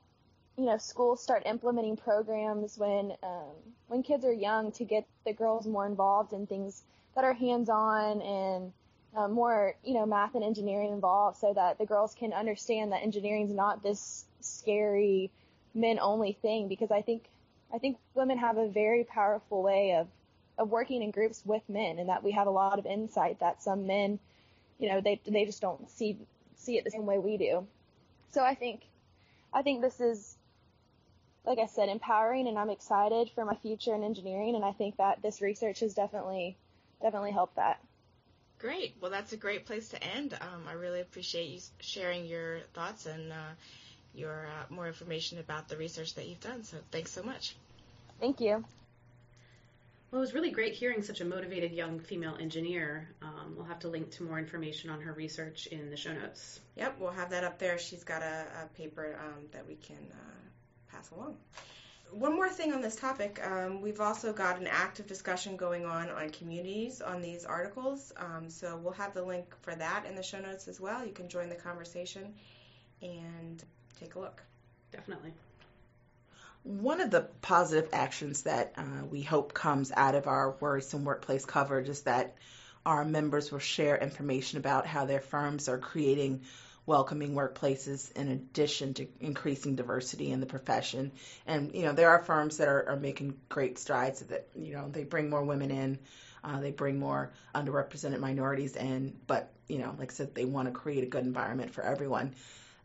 you 0.57 0.65
know 0.65 0.77
schools 0.77 1.23
start 1.23 1.41
implementing 1.47 1.97
programs 1.97 2.77
when 2.77 3.13
um, 3.23 3.55
when 3.87 4.03
kids 4.03 4.23
are 4.25 4.33
young 4.33 4.71
to 4.73 4.83
get 4.83 5.07
the 5.25 5.33
girls 5.33 5.65
more 5.65 5.87
involved 5.87 6.33
in 6.33 6.45
things 6.45 6.83
that 7.15 7.23
are 7.23 7.33
hands-on 7.33 8.21
and 8.21 8.71
uh, 9.17 9.27
more 9.27 9.75
you 9.83 9.95
know 9.95 10.05
math 10.05 10.35
and 10.35 10.43
engineering 10.43 10.91
involved, 10.93 11.37
so 11.37 11.51
that 11.51 11.79
the 11.79 11.85
girls 11.85 12.13
can 12.13 12.31
understand 12.31 12.91
that 12.91 13.01
engineering 13.01 13.45
is 13.45 13.51
not 13.51 13.81
this 13.81 14.25
scary 14.39 15.31
men-only 15.73 16.37
thing. 16.43 16.67
Because 16.67 16.91
I 16.91 17.01
think 17.01 17.23
I 17.73 17.79
think 17.79 17.97
women 18.13 18.37
have 18.37 18.57
a 18.57 18.67
very 18.67 19.03
powerful 19.03 19.63
way 19.63 19.95
of 19.95 20.07
of 20.57 20.69
working 20.69 21.01
in 21.01 21.09
groups 21.09 21.41
with 21.43 21.67
men, 21.67 21.97
and 21.97 22.09
that 22.09 22.23
we 22.23 22.31
have 22.31 22.45
a 22.45 22.51
lot 22.51 22.77
of 22.77 22.85
insight 22.85 23.39
that 23.39 23.63
some 23.63 23.87
men, 23.87 24.19
you 24.79 24.89
know, 24.89 25.01
they 25.01 25.19
they 25.25 25.45
just 25.45 25.61
don't 25.61 25.89
see 25.89 26.17
see 26.55 26.77
it 26.77 26.83
the 26.83 26.91
same 26.91 27.05
way 27.05 27.17
we 27.17 27.37
do. 27.37 27.67
So 28.31 28.43
I 28.43 28.55
think 28.55 28.81
I 29.51 29.63
think 29.63 29.81
this 29.81 29.99
is 29.99 30.37
like 31.45 31.59
I 31.59 31.65
said, 31.65 31.89
empowering, 31.89 32.47
and 32.47 32.57
I'm 32.57 32.69
excited 32.69 33.29
for 33.35 33.43
my 33.45 33.55
future 33.55 33.93
in 33.93 34.03
engineering. 34.03 34.55
And 34.55 34.63
I 34.63 34.71
think 34.71 34.97
that 34.97 35.21
this 35.21 35.41
research 35.41 35.81
has 35.81 35.93
definitely, 35.93 36.55
definitely 37.01 37.31
helped 37.31 37.57
that. 37.57 37.81
Great. 38.59 38.95
Well, 39.01 39.11
that's 39.11 39.33
a 39.33 39.37
great 39.37 39.65
place 39.65 39.89
to 39.89 40.01
end. 40.01 40.37
Um, 40.39 40.63
I 40.69 40.73
really 40.73 41.01
appreciate 41.01 41.49
you 41.49 41.59
sharing 41.81 42.25
your 42.25 42.61
thoughts 42.73 43.05
and 43.05 43.33
uh, 43.33 43.55
your 44.13 44.47
uh, 44.47 44.73
more 44.73 44.87
information 44.87 45.39
about 45.39 45.67
the 45.67 45.77
research 45.77 46.15
that 46.15 46.27
you've 46.27 46.41
done. 46.41 46.63
So 46.63 46.77
thanks 46.91 47.11
so 47.11 47.23
much. 47.23 47.55
Thank 48.19 48.39
you. 48.39 48.63
Well, 50.11 50.19
it 50.19 50.25
was 50.25 50.35
really 50.35 50.51
great 50.51 50.73
hearing 50.73 51.01
such 51.01 51.21
a 51.21 51.25
motivated 51.25 51.71
young 51.71 51.99
female 51.99 52.37
engineer. 52.39 53.09
Um, 53.23 53.55
we'll 53.55 53.65
have 53.65 53.79
to 53.79 53.87
link 53.87 54.11
to 54.11 54.23
more 54.23 54.37
information 54.37 54.91
on 54.91 55.01
her 55.01 55.11
research 55.11 55.65
in 55.65 55.89
the 55.89 55.97
show 55.97 56.13
notes. 56.13 56.59
Yep, 56.75 56.97
we'll 56.99 57.11
have 57.11 57.31
that 57.31 57.43
up 57.43 57.57
there. 57.57 57.79
She's 57.79 58.03
got 58.03 58.21
a, 58.21 58.45
a 58.63 58.77
paper 58.77 59.17
um, 59.19 59.45
that 59.53 59.67
we 59.67 59.73
can 59.73 59.97
uh, 60.11 60.95
pass 60.95 61.09
along. 61.09 61.37
One 62.11 62.35
more 62.35 62.47
thing 62.47 62.73
on 62.73 62.81
this 62.81 62.95
topic, 62.95 63.41
um, 63.43 63.81
we've 63.81 63.99
also 63.99 64.33
got 64.33 64.59
an 64.59 64.67
active 64.67 65.07
discussion 65.07 65.57
going 65.57 65.83
on 65.83 66.11
on 66.11 66.29
communities 66.29 67.01
on 67.01 67.23
these 67.23 67.43
articles. 67.43 68.13
Um, 68.15 68.51
so 68.51 68.77
we'll 68.77 68.93
have 68.93 69.15
the 69.15 69.23
link 69.23 69.55
for 69.61 69.73
that 69.73 70.05
in 70.07 70.13
the 70.13 70.21
show 70.21 70.39
notes 70.39 70.67
as 70.67 70.79
well. 70.79 71.03
You 71.03 71.11
can 71.11 71.27
join 71.27 71.49
the 71.49 71.55
conversation 71.55 72.35
and 73.01 73.63
take 73.99 74.15
a 74.15 74.19
look. 74.19 74.41
Definitely. 74.91 75.33
One 76.63 77.01
of 77.01 77.11
the 77.11 77.21
positive 77.41 77.89
actions 77.91 78.43
that 78.43 78.73
uh, 78.77 79.05
we 79.09 79.21
hope 79.21 79.53
comes 79.53 79.91
out 79.91 80.15
of 80.15 80.27
our 80.27 80.55
worrisome 80.59 81.03
workplace 81.03 81.45
coverage 81.45 81.89
is 81.89 82.01
that 82.03 82.35
our 82.85 83.03
members 83.03 83.51
will 83.51 83.59
share 83.59 83.97
information 83.97 84.59
about 84.59 84.85
how 84.85 85.05
their 85.05 85.19
firms 85.19 85.67
are 85.67 85.77
creating 85.77 86.41
welcoming 86.85 87.33
workplaces 87.33 88.11
in 88.13 88.27
addition 88.27 88.93
to 88.93 89.07
increasing 89.19 89.75
diversity 89.75 90.31
in 90.31 90.39
the 90.39 90.45
profession. 90.45 91.11
And, 91.47 91.73
you 91.73 91.83
know, 91.83 91.93
there 91.93 92.09
are 92.09 92.23
firms 92.23 92.57
that 92.57 92.67
are, 92.67 92.89
are 92.89 92.97
making 92.97 93.37
great 93.47 93.79
strides 93.79 94.19
that, 94.21 94.47
you 94.55 94.73
know, 94.73 94.89
they 94.89 95.03
bring 95.03 95.29
more 95.29 95.43
women 95.43 95.71
in, 95.71 95.99
uh, 96.43 96.59
they 96.59 96.71
bring 96.71 96.99
more 96.99 97.31
underrepresented 97.55 98.19
minorities 98.19 98.75
in, 98.75 99.15
but, 99.27 99.49
you 99.67 99.79
know, 99.79 99.95
like 99.97 100.11
I 100.11 100.13
said, 100.13 100.35
they 100.35 100.45
want 100.45 100.67
to 100.67 100.73
create 100.73 101.03
a 101.03 101.07
good 101.07 101.23
environment 101.23 101.73
for 101.73 101.83
everyone. 101.83 102.35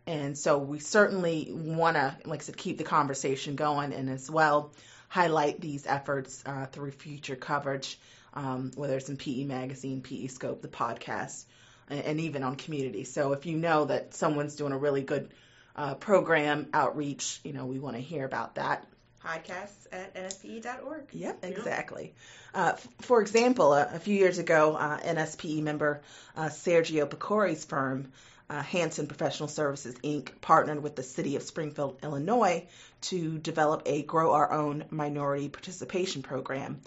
And 0.08 0.38
so 0.38 0.56
we 0.56 0.78
certainly 0.78 1.50
want 1.52 1.96
to, 1.96 2.16
like 2.24 2.40
I 2.40 2.44
said, 2.44 2.56
keep 2.56 2.78
the 2.78 2.84
conversation 2.84 3.56
going 3.56 3.92
and 3.92 4.08
as 4.08 4.30
well 4.30 4.72
highlight 5.10 5.60
these 5.60 5.86
efforts 5.86 6.42
uh, 6.46 6.64
through 6.64 6.92
future 6.92 7.36
coverage, 7.36 7.98
um, 8.32 8.70
whether 8.74 8.96
it's 8.96 9.10
in 9.10 9.18
PE 9.18 9.44
Magazine, 9.44 10.00
PE 10.00 10.28
Scope, 10.28 10.62
the 10.62 10.68
podcast, 10.68 11.44
and, 11.90 12.00
and, 12.00 12.20
even 12.20 12.42
on 12.42 12.56
community. 12.56 13.04
So 13.04 13.34
if 13.34 13.44
you 13.44 13.58
know 13.58 13.84
that 13.84 14.14
someone's 14.14 14.56
doing 14.56 14.72
a 14.72 14.78
really 14.78 15.02
good 15.02 15.28
uh, 15.76 15.94
program 15.96 16.68
outreach, 16.72 17.40
you 17.44 17.52
know, 17.52 17.66
we 17.66 17.78
want 17.78 17.96
to 17.96 18.02
hear 18.02 18.24
about 18.24 18.54
that. 18.54 18.86
Podcasts 19.22 19.88
at 19.92 20.14
nspe.org. 20.14 21.04
Yep, 21.12 21.44
exactly. 21.44 22.14
Uh, 22.54 22.72
f- 22.76 22.88
for 23.02 23.20
example, 23.20 23.74
a, 23.74 23.90
a, 23.92 23.98
few 23.98 24.14
years 24.14 24.38
ago, 24.38 24.74
uh, 24.74 24.98
NSPE 25.00 25.62
member 25.62 26.00
uh, 26.34 26.46
Sergio 26.46 27.06
Pecori's 27.06 27.66
firm 27.66 28.10
uh, 28.50 28.62
Hanson 28.62 29.06
Professional 29.06 29.48
Services 29.48 29.94
Inc. 30.02 30.40
partnered 30.40 30.82
with 30.82 30.96
the 30.96 31.02
City 31.02 31.36
of 31.36 31.42
Springfield, 31.42 31.98
Illinois, 32.02 32.66
to 33.02 33.38
develop 33.38 33.82
a 33.86 34.02
Grow 34.02 34.32
Our 34.32 34.50
Own 34.50 34.84
Minority 34.90 35.48
Participation 35.48 36.22
Program, 36.22 36.80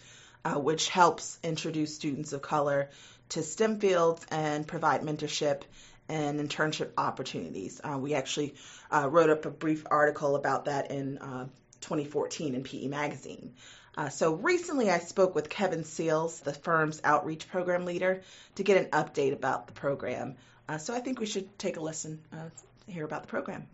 uh, 0.44 0.56
which 0.56 0.90
helps 0.90 1.40
introduce 1.44 1.96
students 1.96 2.34
of 2.34 2.42
color 2.42 2.90
to 3.30 3.44
STEM 3.44 3.80
fields 3.80 4.26
and 4.32 4.68
provide 4.68 5.02
mentorship 5.02 5.62
and 6.10 6.40
internship 6.40 6.90
opportunities. 6.98 7.80
Uh, 7.84 7.98
we 7.98 8.14
actually 8.14 8.56
uh, 8.92 9.08
wrote 9.10 9.30
up 9.30 9.46
a 9.46 9.52
brief 9.52 9.86
article 9.90 10.36
about 10.36 10.66
that 10.66 10.92
in 10.92 11.18
uh, 11.20 11.46
2014 11.82 12.56
in 12.56 12.64
PE 12.64 12.88
Magazine. 12.88 13.54
Uh, 13.96 14.10
so 14.10 14.34
recently 14.34 14.90
I 14.90 15.00
spoke 15.00 15.36
with 15.36 15.50
Kevin 15.50 15.84
Seals, 15.84 16.40
the 16.40 16.54
firm's 16.54 17.02
outreach 17.04 17.50
program 17.50 17.86
leader, 17.86 18.22
to 18.56 18.64
get 18.64 18.78
an 18.78 18.90
update 18.92 19.34
about 19.34 19.68
the 19.68 19.74
program. 19.74 20.36
Uh, 20.72 20.78
so 20.78 20.96
I 20.96 21.02
think 21.02 21.20
we 21.20 21.26
should 21.26 21.60
take 21.60 21.76
a 21.76 21.82
listen, 21.82 22.18
uh, 22.32 23.04
about 23.04 23.24
the 23.24 23.28
program. 23.28 23.68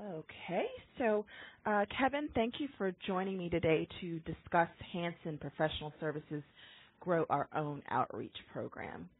Okay, 0.00 0.64
so 0.96 1.26
uh, 1.66 1.84
Kevin, 1.98 2.30
thank 2.34 2.54
you 2.58 2.68
for 2.78 2.94
joining 3.06 3.36
me 3.36 3.50
today 3.50 3.86
to 4.00 4.18
discuss 4.20 4.70
Hanson 4.94 5.36
Professional 5.36 5.92
Services 6.00 6.42
Grow 7.00 7.26
Our 7.28 7.48
Own 7.54 7.82
Outreach 7.90 8.36
Program. 8.50 9.10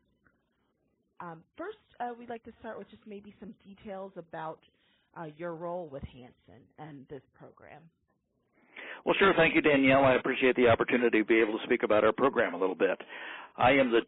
Um, 1.20 1.42
first, 1.58 1.76
uh, 2.00 2.14
we'd 2.18 2.30
like 2.30 2.44
to 2.44 2.52
start 2.60 2.78
with 2.78 2.88
just 2.88 3.02
maybe 3.06 3.34
some 3.38 3.54
details 3.66 4.12
about 4.16 4.58
uh, 5.14 5.26
your 5.36 5.54
role 5.54 5.86
with 5.92 6.02
Hanson 6.04 6.62
and 6.78 7.04
this 7.10 7.22
program. 7.38 7.82
Well, 9.04 9.14
sure. 9.18 9.34
Thank 9.36 9.54
you, 9.54 9.60
Danielle. 9.60 10.04
I 10.04 10.14
appreciate 10.14 10.54
the 10.56 10.68
opportunity 10.68 11.18
to 11.18 11.24
be 11.24 11.40
able 11.40 11.58
to 11.58 11.64
speak 11.64 11.82
about 11.82 12.04
our 12.04 12.12
program 12.12 12.54
a 12.54 12.58
little 12.58 12.76
bit. 12.76 13.00
I 13.56 13.72
am 13.72 13.90
the 13.90 14.00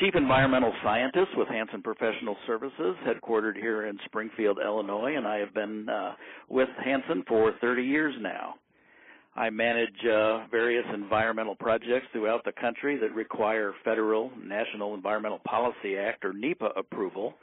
Chief 0.00 0.14
Environmental 0.14 0.72
Scientist 0.84 1.30
with 1.36 1.48
Hanson 1.48 1.82
Professional 1.82 2.36
Services, 2.46 2.94
headquartered 3.06 3.56
here 3.56 3.86
in 3.86 3.98
Springfield, 4.04 4.58
Illinois, 4.62 5.16
and 5.16 5.26
I 5.26 5.38
have 5.38 5.52
been 5.52 5.88
uh, 5.88 6.12
with 6.48 6.68
Hanson 6.84 7.24
for 7.26 7.52
30 7.60 7.82
years 7.82 8.14
now. 8.20 8.54
I 9.34 9.50
manage 9.50 10.04
uh, 10.04 10.46
various 10.48 10.84
environmental 10.94 11.56
projects 11.56 12.06
throughout 12.12 12.44
the 12.44 12.52
country 12.52 12.96
that 12.98 13.12
require 13.14 13.72
federal 13.84 14.30
National 14.40 14.94
Environmental 14.94 15.40
Policy 15.44 15.96
Act 15.98 16.24
or 16.24 16.32
NEPA 16.32 16.70
approval, 16.76 17.34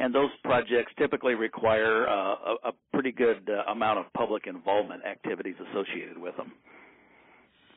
and 0.00 0.14
those 0.14 0.30
projects 0.42 0.92
typically 0.98 1.34
require 1.34 2.08
uh, 2.08 2.12
a, 2.12 2.56
a, 2.64 2.72
pretty 2.92 3.12
good 3.12 3.48
uh, 3.48 3.70
amount 3.70 3.98
of 3.98 4.06
public 4.14 4.46
involvement 4.46 5.04
activities 5.04 5.54
associated 5.70 6.18
with 6.18 6.36
them. 6.36 6.52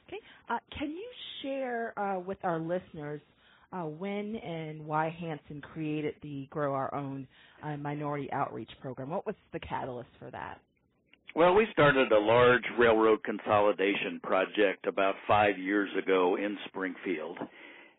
Okay. 0.08 0.20
Uh, 0.50 0.58
can 0.78 0.90
you 0.90 1.08
share 1.42 1.98
uh, 2.00 2.20
with 2.20 2.38
our 2.44 2.60
listeners 2.60 3.22
uh, 3.74 3.82
when 3.82 4.36
and 4.38 4.86
why 4.86 5.10
Hanson 5.20 5.62
created 5.62 6.16
the 6.22 6.48
Grow 6.50 6.74
Our 6.74 6.94
Own 6.96 7.28
uh, 7.62 7.76
Minority 7.78 8.32
Outreach 8.32 8.72
Program? 8.82 9.10
What 9.10 9.26
was 9.26 9.36
the 9.52 9.60
catalyst 9.60 10.10
for 10.18 10.32
that? 10.32 10.60
Well, 11.36 11.56
we 11.56 11.66
started 11.72 12.12
a 12.12 12.20
large 12.20 12.64
railroad 12.78 13.24
consolidation 13.24 14.20
project 14.22 14.86
about 14.88 15.16
five 15.28 15.58
years 15.58 15.90
ago 15.98 16.38
in 16.38 16.58
Springfield. 16.68 17.38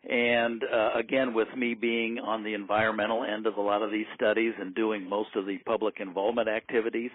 And 0.07 0.61
uh, 0.63 0.91
again, 0.99 1.33
with 1.33 1.47
me 1.57 1.73
being 1.73 2.19
on 2.19 2.43
the 2.43 2.53
environmental 2.53 3.23
end 3.23 3.47
of 3.47 3.57
a 3.57 3.61
lot 3.61 3.81
of 3.81 3.91
these 3.91 4.05
studies 4.13 4.53
and 4.59 4.75
doing 4.75 5.07
most 5.09 5.29
of 5.35 5.47
the 5.47 5.57
public 5.65 5.95
involvement 5.99 6.47
activities, 6.47 7.09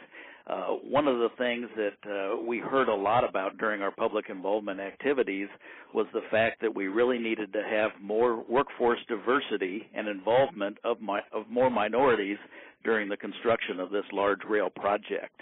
uh, 0.48 0.66
one 0.68 1.06
of 1.06 1.18
the 1.18 1.28
things 1.38 1.68
that 1.76 2.10
uh, 2.10 2.42
we 2.42 2.58
heard 2.58 2.88
a 2.88 2.94
lot 2.94 3.28
about 3.28 3.56
during 3.58 3.80
our 3.80 3.92
public 3.92 4.28
involvement 4.28 4.80
activities 4.80 5.46
was 5.94 6.06
the 6.12 6.22
fact 6.32 6.60
that 6.60 6.74
we 6.74 6.88
really 6.88 7.18
needed 7.18 7.52
to 7.52 7.62
have 7.62 7.92
more 8.02 8.44
workforce 8.48 8.98
diversity 9.06 9.88
and 9.94 10.08
involvement 10.08 10.76
of, 10.82 10.96
of 11.32 11.48
more 11.48 11.70
minorities 11.70 12.38
during 12.82 13.08
the 13.08 13.16
construction 13.16 13.78
of 13.78 13.90
this 13.90 14.04
large 14.12 14.40
rail 14.48 14.70
project. 14.70 15.40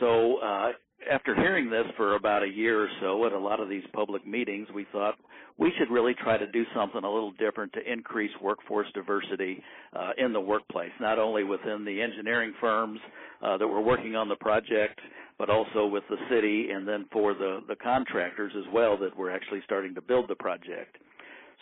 So 0.00 0.38
uh, 0.38 0.72
after 1.10 1.34
hearing 1.34 1.70
this 1.70 1.86
for 1.96 2.16
about 2.16 2.42
a 2.42 2.48
year 2.48 2.84
or 2.84 2.88
so 3.00 3.24
at 3.24 3.32
a 3.32 3.38
lot 3.38 3.60
of 3.60 3.70
these 3.70 3.84
public 3.94 4.26
meetings, 4.26 4.68
we 4.74 4.86
thought 4.92 5.14
we 5.60 5.70
should 5.78 5.90
really 5.90 6.14
try 6.14 6.38
to 6.38 6.46
do 6.50 6.64
something 6.74 7.04
a 7.04 7.12
little 7.12 7.32
different 7.32 7.72
to 7.74 7.92
increase 7.92 8.30
workforce 8.42 8.88
diversity 8.94 9.62
uh, 9.94 10.12
in 10.16 10.32
the 10.32 10.40
workplace, 10.40 10.90
not 11.00 11.18
only 11.18 11.44
within 11.44 11.84
the 11.84 12.00
engineering 12.00 12.54
firms 12.58 12.98
uh, 13.42 13.58
that 13.58 13.68
were 13.68 13.82
working 13.82 14.16
on 14.16 14.28
the 14.28 14.36
project, 14.36 14.98
but 15.38 15.50
also 15.50 15.86
with 15.86 16.02
the 16.08 16.16
city 16.30 16.70
and 16.70 16.88
then 16.88 17.04
for 17.12 17.34
the, 17.34 17.60
the 17.68 17.76
contractors 17.76 18.52
as 18.56 18.64
well 18.72 18.96
that 18.96 19.14
were 19.16 19.30
actually 19.30 19.60
starting 19.64 19.94
to 19.94 20.00
build 20.00 20.28
the 20.28 20.34
project. 20.34 20.96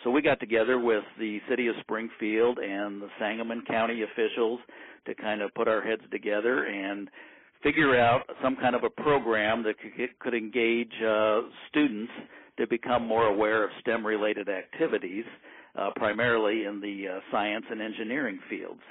So 0.03 0.09
we 0.09 0.21
got 0.21 0.39
together 0.39 0.79
with 0.79 1.03
the 1.19 1.39
city 1.49 1.67
of 1.67 1.75
Springfield 1.81 2.57
and 2.57 3.01
the 3.01 3.09
Sangamon 3.19 3.63
County 3.67 4.03
officials 4.03 4.61
to 5.07 5.13
kind 5.13 5.41
of 5.41 5.53
put 5.55 5.67
our 5.67 5.81
heads 5.81 6.03
together 6.09 6.65
and 6.65 7.09
figure 7.61 7.99
out 7.99 8.21
some 8.41 8.55
kind 8.55 8.75
of 8.75 8.85
a 8.85 8.89
program 8.89 9.63
that 9.63 9.75
could, 9.77 10.19
could 10.19 10.33
engage 10.33 10.93
uh, 11.05 11.41
students 11.69 12.11
to 12.59 12.67
become 12.67 13.07
more 13.07 13.25
aware 13.25 13.63
of 13.63 13.71
STEM 13.81 14.05
related 14.05 14.49
activities, 14.49 15.25
uh, 15.75 15.89
primarily 15.95 16.65
in 16.65 16.79
the 16.81 17.05
uh, 17.07 17.19
science 17.31 17.65
and 17.71 17.81
engineering 17.81 18.39
fields. 18.49 18.81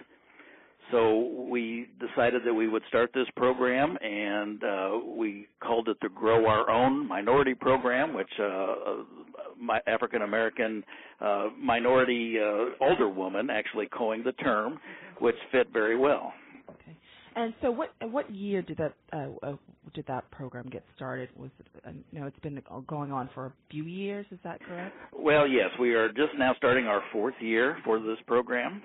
So 0.90 1.46
we 1.50 1.90
decided 2.00 2.42
that 2.46 2.54
we 2.54 2.66
would 2.66 2.82
start 2.88 3.10
this 3.14 3.26
program, 3.36 3.98
and 4.00 4.64
uh, 4.64 4.90
we 5.06 5.46
called 5.60 5.88
it 5.88 5.98
the 6.00 6.08
Grow 6.08 6.46
Our 6.46 6.70
Own 6.70 7.06
Minority 7.06 7.54
Program, 7.54 8.14
which 8.14 8.30
uh, 8.40 8.44
uh 8.44 8.74
my 9.60 9.80
African 9.88 10.22
American 10.22 10.84
uh, 11.20 11.48
minority 11.60 12.36
older 12.80 13.08
woman 13.08 13.50
actually 13.50 13.86
coined 13.86 14.24
the 14.24 14.32
term, 14.32 14.78
which 15.18 15.34
fit 15.50 15.66
very 15.72 15.96
well. 15.96 16.32
And 17.38 17.54
so, 17.62 17.70
what 17.70 17.94
what 18.00 18.28
year 18.34 18.62
did 18.62 18.78
that 18.78 18.94
uh, 19.12 19.28
uh, 19.46 19.56
did 19.94 20.04
that 20.08 20.28
program 20.32 20.68
get 20.68 20.82
started? 20.96 21.28
Was 21.36 21.50
it, 21.60 21.66
uh, 21.86 21.90
you 22.10 22.18
know 22.18 22.26
it's 22.26 22.38
been 22.40 22.60
going 22.88 23.12
on 23.12 23.30
for 23.32 23.46
a 23.46 23.52
few 23.70 23.84
years? 23.84 24.26
Is 24.32 24.40
that 24.42 24.60
correct? 24.60 24.92
Well, 25.16 25.46
yes, 25.46 25.68
we 25.78 25.94
are 25.94 26.08
just 26.08 26.32
now 26.36 26.52
starting 26.56 26.86
our 26.86 27.00
fourth 27.12 27.36
year 27.40 27.78
for 27.84 28.00
this 28.00 28.18
program. 28.26 28.82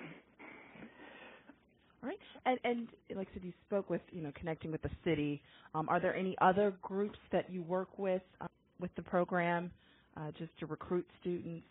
All 2.03 2.09
right, 2.09 2.19
and 2.45 2.59
and 2.63 2.87
like 3.17 3.27
I 3.31 3.33
said, 3.33 3.43
you 3.43 3.53
spoke 3.65 3.89
with 3.89 4.01
you 4.11 4.21
know 4.21 4.31
connecting 4.35 4.71
with 4.71 4.83
the 4.83 4.91
city. 5.03 5.41
Um, 5.73 5.89
are 5.89 5.99
there 5.99 6.15
any 6.15 6.35
other 6.39 6.75
groups 6.83 7.17
that 7.31 7.51
you 7.51 7.63
work 7.63 7.97
with 7.97 8.21
uh, 8.39 8.45
with 8.79 8.93
the 8.95 9.01
program, 9.01 9.71
uh, 10.15 10.29
just 10.37 10.51
to 10.59 10.67
recruit 10.67 11.07
students? 11.21 11.65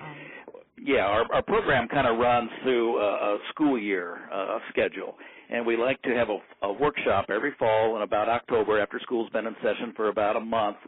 Um, 0.00 0.16
yeah, 0.82 1.00
our, 1.00 1.30
our 1.32 1.42
program 1.42 1.88
kind 1.88 2.06
of 2.06 2.18
runs 2.18 2.50
through 2.62 2.98
a, 2.98 3.34
a 3.34 3.38
school 3.50 3.78
year 3.78 4.28
uh, 4.32 4.58
schedule, 4.70 5.14
and 5.50 5.66
we 5.66 5.76
like 5.76 6.00
to 6.02 6.10
have 6.10 6.28
a, 6.30 6.38
a 6.66 6.72
workshop 6.72 7.26
every 7.28 7.52
fall 7.58 7.96
in 7.96 8.02
about 8.02 8.28
October 8.28 8.80
after 8.80 8.98
school's 9.02 9.30
been 9.30 9.46
in 9.46 9.54
session 9.62 9.92
for 9.94 10.08
about 10.08 10.36
a 10.36 10.40
month, 10.40 10.78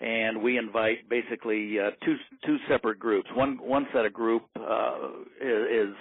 and 0.00 0.40
we 0.40 0.56
invite 0.56 1.08
basically 1.08 1.78
uh, 1.80 1.90
two 2.04 2.16
two 2.46 2.56
separate 2.68 2.98
groups. 2.98 3.28
One 3.34 3.58
one 3.60 3.86
set 3.92 4.06
of 4.06 4.12
group 4.12 4.44
uh, 4.56 5.08
is, 5.40 5.94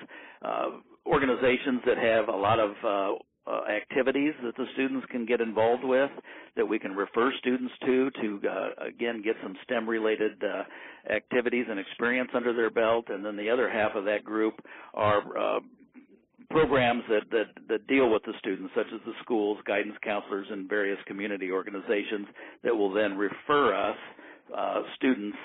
uh, 0.43 0.69
organizations 1.05 1.81
that 1.85 1.97
have 1.97 2.29
a 2.29 2.37
lot 2.37 2.59
of 2.59 2.71
uh, 2.85 3.19
uh, 3.47 3.61
activities 3.71 4.33
that 4.43 4.55
the 4.57 4.65
students 4.73 5.05
can 5.09 5.25
get 5.25 5.41
involved 5.41 5.83
with 5.83 6.11
that 6.55 6.65
we 6.65 6.77
can 6.77 6.91
refer 6.91 7.31
students 7.39 7.73
to 7.85 8.11
to 8.21 8.41
uh, 8.47 8.85
again 8.85 9.21
get 9.23 9.35
some 9.41 9.55
STEM 9.63 9.87
related 9.87 10.43
uh, 10.43 10.63
activities 11.11 11.65
and 11.69 11.79
experience 11.79 12.29
under 12.33 12.53
their 12.53 12.69
belt. 12.69 13.05
And 13.09 13.25
then 13.25 13.35
the 13.35 13.49
other 13.49 13.69
half 13.69 13.95
of 13.95 14.05
that 14.05 14.23
group 14.23 14.55
are 14.93 15.37
uh, 15.37 15.59
programs 16.49 17.03
that, 17.09 17.23
that 17.31 17.45
that 17.67 17.87
deal 17.87 18.11
with 18.11 18.23
the 18.23 18.33
students 18.39 18.71
such 18.75 18.87
as 18.93 18.99
the 19.05 19.13
schools 19.23 19.57
guidance 19.65 19.95
counselors 20.03 20.47
and 20.49 20.67
various 20.67 20.99
community 21.05 21.51
organizations 21.51 22.27
that 22.63 22.75
will 22.75 22.91
then 22.91 23.17
refer 23.17 23.73
us 23.73 23.97
uh, 24.55 24.81
students 24.95 25.37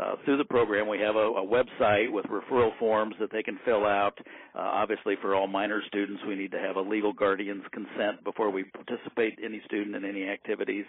uh, 0.00 0.16
through 0.24 0.36
the 0.36 0.44
program, 0.44 0.88
we 0.88 0.98
have 0.98 1.14
a, 1.14 1.18
a, 1.18 1.46
website 1.46 2.10
with 2.10 2.24
referral 2.26 2.76
forms 2.78 3.14
that 3.20 3.30
they 3.30 3.42
can 3.42 3.58
fill 3.64 3.86
out. 3.86 4.18
Uh, 4.54 4.58
obviously, 4.58 5.14
for 5.22 5.34
all 5.34 5.46
minor 5.46 5.80
students, 5.86 6.20
we 6.26 6.34
need 6.34 6.50
to 6.50 6.58
have 6.58 6.76
a 6.76 6.80
legal 6.80 7.12
guardian's 7.12 7.62
consent 7.72 8.22
before 8.24 8.50
we 8.50 8.64
participate 8.64 9.38
any 9.44 9.62
student 9.66 9.94
in 9.94 10.04
any 10.04 10.28
activities. 10.28 10.84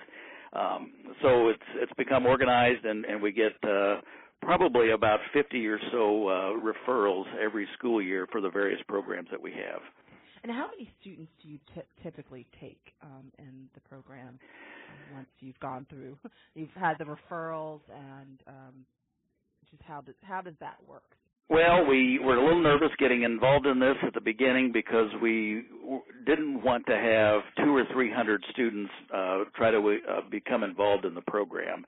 Um, 0.53 0.91
so 1.21 1.49
it's 1.49 1.61
it's 1.75 1.91
become 1.97 2.25
organized, 2.25 2.85
and, 2.85 3.05
and 3.05 3.21
we 3.21 3.31
get 3.31 3.53
uh, 3.63 3.97
probably 4.41 4.91
about 4.91 5.19
50 5.33 5.67
or 5.67 5.79
so 5.91 6.27
uh, 6.27 6.53
referrals 6.59 7.25
every 7.43 7.67
school 7.77 8.01
year 8.01 8.27
for 8.31 8.41
the 8.41 8.49
various 8.49 8.81
programs 8.87 9.27
that 9.31 9.41
we 9.41 9.51
have. 9.51 9.81
And 10.43 10.51
how 10.51 10.67
many 10.67 10.89
students 11.01 11.31
do 11.41 11.49
you 11.49 11.59
t- 11.73 11.81
typically 12.03 12.45
take 12.61 12.93
um, 13.01 13.31
in 13.39 13.67
the 13.73 13.81
program 13.81 14.39
once 15.13 15.27
you've 15.39 15.59
gone 15.59 15.85
through? 15.89 16.17
You've 16.55 16.69
had 16.71 16.97
the 16.97 17.05
referrals, 17.05 17.81
and 17.93 18.41
um, 18.47 18.85
just 19.69 19.81
how 19.83 20.01
does 20.01 20.15
how 20.21 20.41
does 20.41 20.55
that 20.59 20.77
work? 20.87 21.03
Well, 21.47 21.85
we 21.85 22.17
were 22.17 22.37
a 22.37 22.43
little 22.43 22.63
nervous 22.63 22.89
getting 22.97 23.21
involved 23.21 23.67
in 23.67 23.79
this 23.79 23.95
at 24.01 24.15
the 24.15 24.21
beginning 24.21 24.71
because 24.73 25.09
we 25.21 25.63
didn't 26.25 26.63
want 26.63 26.87
to 26.87 26.95
have 26.95 27.41
two 27.63 27.75
or 27.75 27.83
three 27.93 28.11
hundred 28.11 28.43
students 28.51 28.91
uh, 29.13 29.43
try 29.55 29.69
to 29.69 29.77
uh, 30.09 30.21
become 30.31 30.63
involved 30.63 31.05
in 31.05 31.13
the 31.13 31.21
program. 31.21 31.85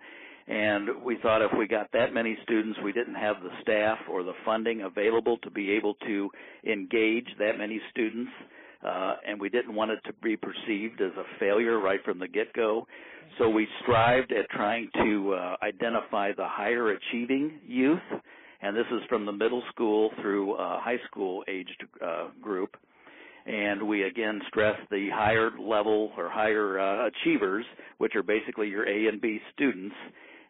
And 0.48 1.04
we 1.04 1.18
thought 1.22 1.42
if 1.42 1.52
we 1.58 1.68
got 1.68 1.92
that 1.92 2.14
many 2.14 2.38
students, 2.44 2.80
we 2.84 2.94
didn't 2.94 3.16
have 3.16 3.38
the 3.44 3.50
staff 3.62 3.98
or 4.10 4.24
the 4.24 4.34
funding 4.46 4.84
available 4.84 5.38
to 5.40 5.52
be 5.52 5.72
able 5.72 5.96
to 6.06 6.30
engage 6.66 7.28
that 7.40 7.58
many 7.58 7.82
students. 7.92 8.32
Uh, 8.88 9.16
and 9.28 9.40
we 9.40 9.50
didn't 9.50 9.76
want 9.76 9.92
it 9.92 10.00
to 10.06 10.14
be 10.24 10.38
perceived 10.38 11.02
as 11.02 11.12
a 11.18 11.40
failure 11.40 11.80
right 11.80 12.00
from 12.06 12.20
the 12.20 12.28
get-go. 12.28 12.88
So 13.38 13.50
we 13.50 13.68
strived 13.84 14.32
at 14.32 14.50
trying 14.50 14.90
to 14.96 15.34
uh, 15.34 15.56
identify 15.62 16.32
the 16.32 16.48
higher 16.48 16.92
achieving 16.92 17.60
youth, 17.68 18.00
and 18.62 18.76
this 18.76 18.86
is 18.92 19.02
from 19.10 19.26
the 19.26 19.32
middle 19.32 19.62
school 19.74 20.12
through 20.22 20.54
uh, 20.54 20.80
high 20.80 21.00
school 21.10 21.44
aged 21.48 21.84
uh, 22.04 22.30
group. 22.42 22.78
And 23.46 23.88
we 23.88 24.04
again 24.04 24.42
stress 24.48 24.76
the 24.90 25.10
higher 25.14 25.52
level 25.60 26.12
or 26.18 26.30
higher 26.30 26.80
uh, 26.80 27.08
achievers, 27.08 27.66
which 27.98 28.16
are 28.16 28.24
basically 28.24 28.68
your 28.68 28.88
A 28.88 29.08
and 29.08 29.22
B 29.22 29.40
students. 29.54 29.96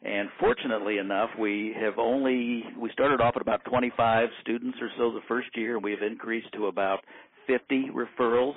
And 0.04 0.30
fortunately 0.39 1.00
enough, 1.00 1.30
we 1.39 1.76
have 1.80 1.97
only 1.97 2.63
we 2.80 2.89
started 2.93 3.19
off 3.19 3.36
at 3.36 3.41
about 3.41 3.65
25 3.65 4.30
students 4.41 4.78
or 4.80 4.89
so 4.97 5.12
the 5.12 5.26
first 5.28 5.50
year, 5.56 5.76
and 5.76 5.84
we 5.84 5.91
have 5.91 6.02
increased 6.02 6.52
to 6.54 6.67
about 6.67 7.04
50 7.48 7.92
referrals 7.96 8.56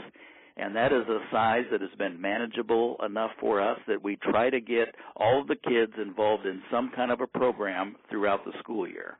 and 0.56 0.76
that 0.76 0.92
is 0.92 1.08
a 1.08 1.20
size 1.32 1.64
that 1.70 1.80
has 1.80 1.90
been 1.96 2.20
manageable 2.20 2.96
enough 3.04 3.30
for 3.40 3.62
us 3.62 3.78
that 3.88 4.02
we 4.02 4.16
try 4.16 4.50
to 4.50 4.60
get 4.60 4.94
all 5.16 5.40
of 5.40 5.48
the 5.48 5.56
kids 5.56 5.92
involved 6.00 6.44
in 6.44 6.62
some 6.70 6.90
kind 6.94 7.10
of 7.10 7.20
a 7.20 7.26
program 7.26 7.96
throughout 8.10 8.44
the 8.44 8.52
school 8.58 8.86
year. 8.86 9.16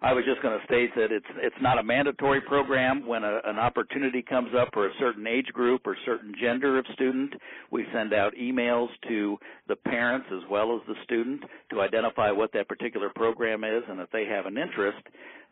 I 0.00 0.12
was 0.12 0.24
just 0.24 0.40
going 0.42 0.58
to 0.58 0.64
state 0.64 0.90
that 0.94 1.10
it's 1.10 1.26
it's 1.38 1.56
not 1.60 1.78
a 1.78 1.82
mandatory 1.82 2.40
program. 2.40 3.06
When 3.06 3.24
a, 3.24 3.40
an 3.44 3.58
opportunity 3.58 4.22
comes 4.22 4.50
up 4.56 4.68
for 4.72 4.86
a 4.86 4.90
certain 4.98 5.26
age 5.26 5.48
group 5.48 5.86
or 5.86 5.96
certain 6.06 6.34
gender 6.40 6.78
of 6.78 6.86
student, 6.92 7.34
we 7.72 7.84
send 7.92 8.14
out 8.14 8.32
emails 8.34 8.88
to 9.08 9.36
the 9.66 9.76
parents 9.76 10.26
as 10.32 10.48
well 10.48 10.76
as 10.76 10.82
the 10.86 10.94
student 11.04 11.42
to 11.70 11.80
identify 11.80 12.30
what 12.30 12.52
that 12.52 12.68
particular 12.68 13.10
program 13.14 13.64
is, 13.64 13.82
and 13.88 14.00
if 14.00 14.10
they 14.12 14.24
have 14.24 14.46
an 14.46 14.56
interest, 14.56 15.02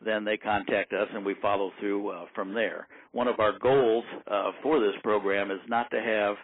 then 0.04 0.24
they 0.24 0.36
contact 0.36 0.92
us 0.92 1.08
and 1.12 1.24
we 1.24 1.34
follow 1.42 1.72
through 1.80 2.10
uh, 2.10 2.26
from 2.34 2.54
there. 2.54 2.86
One 3.12 3.28
of 3.28 3.40
our 3.40 3.58
goals 3.58 4.04
uh, 4.30 4.52
for 4.62 4.78
this 4.78 4.94
program 5.02 5.50
is 5.50 5.60
not 5.68 5.90
to 5.90 6.00
have 6.00 6.36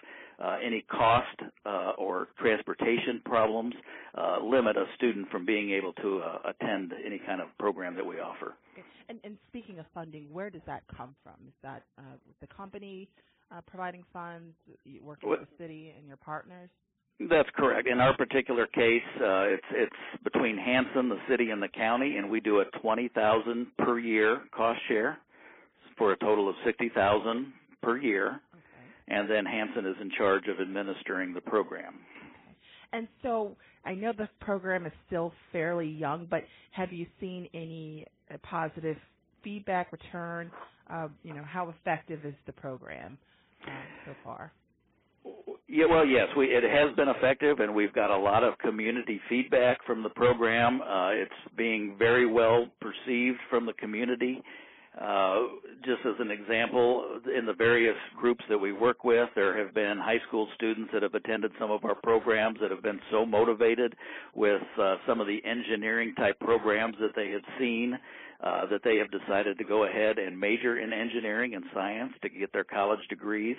uh, 0.43 0.59
any 0.65 0.83
cost 0.91 1.39
uh, 1.65 1.93
or 1.99 2.29
transportation 2.39 3.21
problems 3.25 3.75
uh, 4.19 4.39
limit 4.43 4.77
a 4.77 4.85
student 4.97 5.29
from 5.31 5.47
being 5.47 5.71
able 5.71 5.93
to 5.95 6.21
uh, 6.21 6.51
attend 6.51 6.93
any 7.07 7.21
kind 7.25 7.41
of 7.41 7.47
program 7.59 7.95
that 7.95 8.05
we 8.05 8.17
offer. 8.17 8.55
Okay. 8.73 8.83
And, 9.09 9.21
and, 9.25 9.37
speaking 9.49 9.79
of 9.79 9.87
funding, 9.95 10.27
where 10.33 10.51
does 10.51 10.63
that 10.67 10.83
come 10.97 11.15
from? 11.23 11.35
Is 11.47 11.55
that 11.63 11.83
uh, 11.99 12.03
the 12.41 12.47
company 12.49 13.09
uh, 13.51 13.61
providing 13.67 14.05
funds, 14.13 14.55
working 15.03 15.29
with 15.29 15.41
the 15.41 15.47
city 15.59 15.93
and 15.97 16.07
your 16.07 16.17
partners? 16.17 16.71
That's 17.29 17.49
correct. 17.55 17.87
In 17.87 18.01
our 18.01 18.17
particular 18.17 18.67
case, 18.67 19.03
it's 19.21 19.65
it's 19.71 20.25
between 20.25 20.57
Hanson, 20.57 21.09
the 21.09 21.21
city, 21.29 21.51
and 21.51 21.63
the 21.63 21.69
county, 21.69 22.17
and 22.17 22.29
we 22.29 22.41
do 22.41 22.61
a 22.61 22.65
twenty 22.81 23.09
thousand 23.09 23.67
per 23.79 23.99
year 23.99 24.41
cost 24.51 24.81
share 24.89 25.19
for 25.99 26.13
a 26.13 26.17
total 26.17 26.49
of 26.49 26.57
sixty 26.65 26.89
thousand 26.89 27.53
per 27.83 27.99
year 27.99 28.41
and 29.09 29.31
then 29.31 29.45
Hanson 29.45 29.87
is 29.87 29.97
in 30.01 30.11
charge 30.17 30.45
of 30.49 30.61
administering 30.61 31.35
the 31.35 31.41
program. 31.41 31.95
And 32.93 33.09
so 33.23 33.57
I 33.85 33.95
know 33.95 34.13
the 34.17 34.29
program 34.41 34.87
is 34.87 34.93
still 35.07 35.33
fairly 35.51 35.89
young, 35.89 36.27
but 36.31 36.45
have 36.73 36.93
you 36.93 37.07
seen 37.21 37.49
any 37.55 38.07
uh, 38.33 38.37
positive 38.43 38.97
feedback 39.43 39.93
return? 39.93 40.51
Uh, 40.91 41.09
you 41.23 41.35
know, 41.35 41.45
how 41.45 41.71
effective 41.71 42.25
is 42.25 42.35
the 42.47 42.53
program 42.53 43.17
uh, 43.67 43.71
so 44.07 44.13
far? 44.25 44.53
Yeah, 45.69 45.87
well, 45.89 46.05
yes, 46.05 46.27
we, 46.37 46.47
it 46.47 46.65
has 46.65 46.95
been 46.97 47.09
effective, 47.09 47.61
and 47.61 47.75
we've 47.75 47.95
got 47.95 48.11
a 48.11 48.17
lot 48.17 48.45
of 48.45 48.59
community 48.59 49.21
feedback 49.29 49.79
from 49.87 50.03
the 50.03 50.11
program. 50.11 50.83
Uh, 50.83 51.11
it's 51.11 51.31
being 51.57 51.97
very 51.99 52.27
well 52.27 52.67
perceived 52.81 53.39
from 53.49 53.65
the 53.65 53.73
community. 53.75 54.43
Uh, 55.01 55.45
just 55.85 56.01
as 56.05 56.15
an 56.21 56.31
example, 56.31 57.19
in 57.37 57.47
the 57.47 57.55
various 57.55 57.97
groups 58.15 58.45
that 58.51 58.59
we 58.59 58.73
work 58.73 59.05
with, 59.05 59.29
there 59.35 59.57
have 59.57 59.75
been 59.75 59.99
high 59.99 60.21
school 60.29 60.47
students 60.55 60.91
that 60.93 61.03
have 61.03 61.15
attended 61.15 61.51
some 61.59 61.71
of 61.71 61.85
our 61.85 61.95
programs 61.95 62.59
that 62.61 62.71
have 62.71 62.83
been 62.83 63.01
so 63.11 63.25
motivated 63.25 63.95
with 64.35 64.61
uh, 64.79 64.97
some 65.07 65.19
of 65.19 65.27
the 65.27 65.39
engineering 65.47 66.15
type 66.17 66.39
programs 66.41 66.95
that 67.01 67.13
they 67.17 67.31
had 67.31 67.41
seen 67.59 67.99
uh, 68.43 68.67
that 68.67 68.81
they 68.85 68.97
have 68.97 69.11
decided 69.11 69.57
to 69.57 69.65
go 69.65 69.85
ahead 69.85 70.19
and 70.19 70.39
major 70.39 70.79
in 70.79 70.93
engineering 70.93 71.55
and 71.55 71.65
science 71.73 72.13
to 72.21 72.29
get 72.29 72.53
their 72.53 72.65
college 72.65 73.01
degrees. 73.09 73.57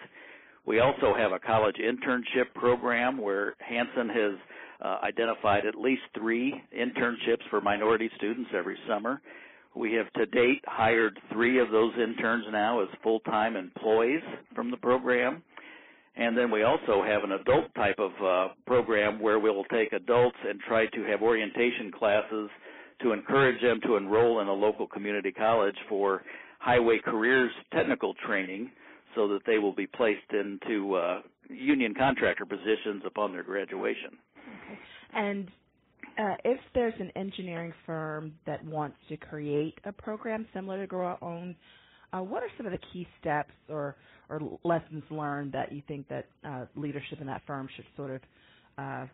We 0.65 0.79
also 0.79 1.13
have 1.17 1.31
a 1.31 1.39
college 1.39 1.77
internship 1.77 2.53
program 2.53 3.17
where 3.17 3.55
Hanson 3.59 4.09
has 4.09 4.33
uh, 4.81 4.97
identified 5.03 5.65
at 5.65 5.75
least 5.75 6.03
three 6.17 6.53
internships 6.77 7.41
for 7.49 7.59
minority 7.59 8.09
students 8.17 8.51
every 8.55 8.77
summer. 8.87 9.21
We 9.75 9.93
have 9.93 10.11
to 10.13 10.25
date 10.27 10.63
hired 10.65 11.19
three 11.31 11.59
of 11.59 11.71
those 11.71 11.93
interns 11.95 12.45
now 12.51 12.81
as 12.81 12.89
full-time 13.01 13.55
employees 13.55 14.21
from 14.53 14.71
the 14.71 14.77
program. 14.77 15.43
And 16.15 16.37
then 16.37 16.51
we 16.51 16.61
also 16.61 17.03
have 17.03 17.23
an 17.23 17.31
adult 17.31 17.73
type 17.73 17.97
of 17.97 18.11
uh, 18.23 18.53
program 18.67 19.19
where 19.19 19.39
we'll 19.39 19.63
take 19.65 19.93
adults 19.93 20.37
and 20.47 20.59
try 20.59 20.85
to 20.85 21.03
have 21.05 21.23
orientation 21.23 21.91
classes 21.91 22.49
to 23.01 23.13
encourage 23.13 23.61
them 23.61 23.79
to 23.85 23.95
enroll 23.95 24.39
in 24.41 24.47
a 24.47 24.53
local 24.53 24.85
community 24.87 25.31
college 25.31 25.75
for 25.89 26.21
highway 26.59 26.99
careers 27.03 27.51
technical 27.73 28.13
training 28.25 28.69
so 29.15 29.27
that 29.27 29.41
they 29.45 29.57
will 29.57 29.73
be 29.73 29.87
placed 29.87 30.31
into 30.31 30.95
uh, 30.95 31.21
union 31.49 31.93
contractor 31.97 32.45
positions 32.45 33.03
upon 33.05 33.31
their 33.31 33.43
graduation. 33.43 34.17
Okay. 34.37 34.79
And 35.15 35.51
uh, 36.17 36.35
if 36.43 36.59
there's 36.73 36.93
an 36.99 37.11
engineering 37.15 37.73
firm 37.85 38.33
that 38.45 38.63
wants 38.65 38.97
to 39.09 39.17
create 39.17 39.75
a 39.85 39.91
program 39.91 40.45
similar 40.53 40.81
to 40.81 40.87
Grow 40.87 41.05
Our 41.05 41.23
Own, 41.23 41.55
uh, 42.13 42.19
what 42.19 42.43
are 42.43 42.49
some 42.57 42.65
of 42.65 42.71
the 42.71 42.79
key 42.91 43.07
steps 43.19 43.53
or, 43.69 43.95
or 44.29 44.39
lessons 44.63 45.03
learned 45.09 45.51
that 45.53 45.71
you 45.71 45.81
think 45.87 46.07
that 46.09 46.25
uh, 46.45 46.65
leadership 46.75 47.19
in 47.19 47.27
that 47.27 47.41
firm 47.47 47.67
should 47.75 47.85
sort 47.95 48.11
of 48.11 48.21
uh, 48.77 49.05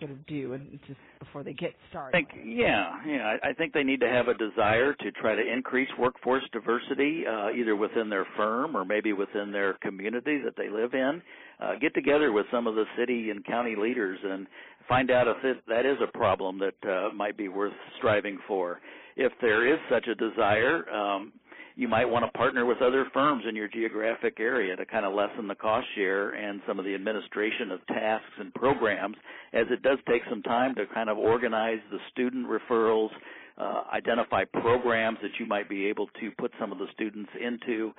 sort 0.00 0.10
of 0.10 0.26
do 0.26 0.54
and 0.54 0.78
just 0.86 0.98
before 1.18 1.44
they 1.44 1.52
get 1.52 1.72
started? 1.90 2.16
I 2.16 2.18
think, 2.18 2.44
yeah, 2.44 2.90
yeah. 3.06 3.36
I, 3.42 3.50
I 3.50 3.52
think 3.52 3.72
they 3.72 3.82
need 3.82 4.00
to 4.00 4.08
have 4.08 4.28
a 4.28 4.34
desire 4.34 4.94
to 4.94 5.12
try 5.12 5.34
to 5.34 5.42
increase 5.42 5.88
workforce 5.98 6.42
diversity, 6.52 7.24
uh, 7.26 7.50
either 7.50 7.76
within 7.76 8.08
their 8.08 8.26
firm 8.36 8.76
or 8.76 8.84
maybe 8.84 9.12
within 9.12 9.52
their 9.52 9.74
community 9.74 10.40
that 10.44 10.54
they 10.56 10.68
live 10.68 10.94
in. 10.94 11.22
Uh, 11.60 11.72
get 11.78 11.94
together 11.94 12.32
with 12.32 12.46
some 12.50 12.66
of 12.66 12.74
the 12.74 12.84
city 12.98 13.30
and 13.30 13.44
county 13.44 13.76
leaders 13.76 14.18
and 14.24 14.46
find 14.88 15.10
out 15.10 15.26
if 15.28 15.56
that 15.68 15.86
is 15.86 15.96
a 16.02 16.16
problem 16.16 16.60
that 16.60 16.90
uh, 16.90 17.14
might 17.14 17.36
be 17.36 17.48
worth 17.48 17.72
striving 17.98 18.38
for. 18.46 18.80
If 19.16 19.32
there 19.40 19.72
is 19.72 19.78
such 19.90 20.06
a 20.06 20.14
desire, 20.14 20.88
um, 20.90 21.32
you 21.76 21.88
might 21.88 22.04
want 22.04 22.24
to 22.24 22.38
partner 22.38 22.66
with 22.66 22.82
other 22.82 23.06
firms 23.12 23.44
in 23.48 23.56
your 23.56 23.68
geographic 23.68 24.38
area 24.38 24.76
to 24.76 24.84
kind 24.84 25.06
of 25.06 25.14
lessen 25.14 25.48
the 25.48 25.54
cost 25.54 25.86
share 25.94 26.30
and 26.30 26.60
some 26.66 26.78
of 26.78 26.84
the 26.84 26.94
administration 26.94 27.70
of 27.70 27.86
tasks 27.86 28.32
and 28.38 28.52
programs 28.54 29.16
as 29.52 29.66
it 29.70 29.82
does 29.82 29.98
take 30.08 30.22
some 30.28 30.42
time 30.42 30.74
to 30.74 30.84
kind 30.92 31.08
of 31.08 31.16
organize 31.16 31.78
the 31.90 31.98
student 32.12 32.46
referrals, 32.46 33.08
uh, 33.56 33.84
identify 33.92 34.44
programs 34.44 35.18
that 35.22 35.30
you 35.38 35.46
might 35.46 35.68
be 35.68 35.86
able 35.86 36.06
to 36.20 36.30
put 36.38 36.50
some 36.60 36.70
of 36.70 36.78
the 36.78 36.86
students 36.92 37.30
into. 37.40 37.92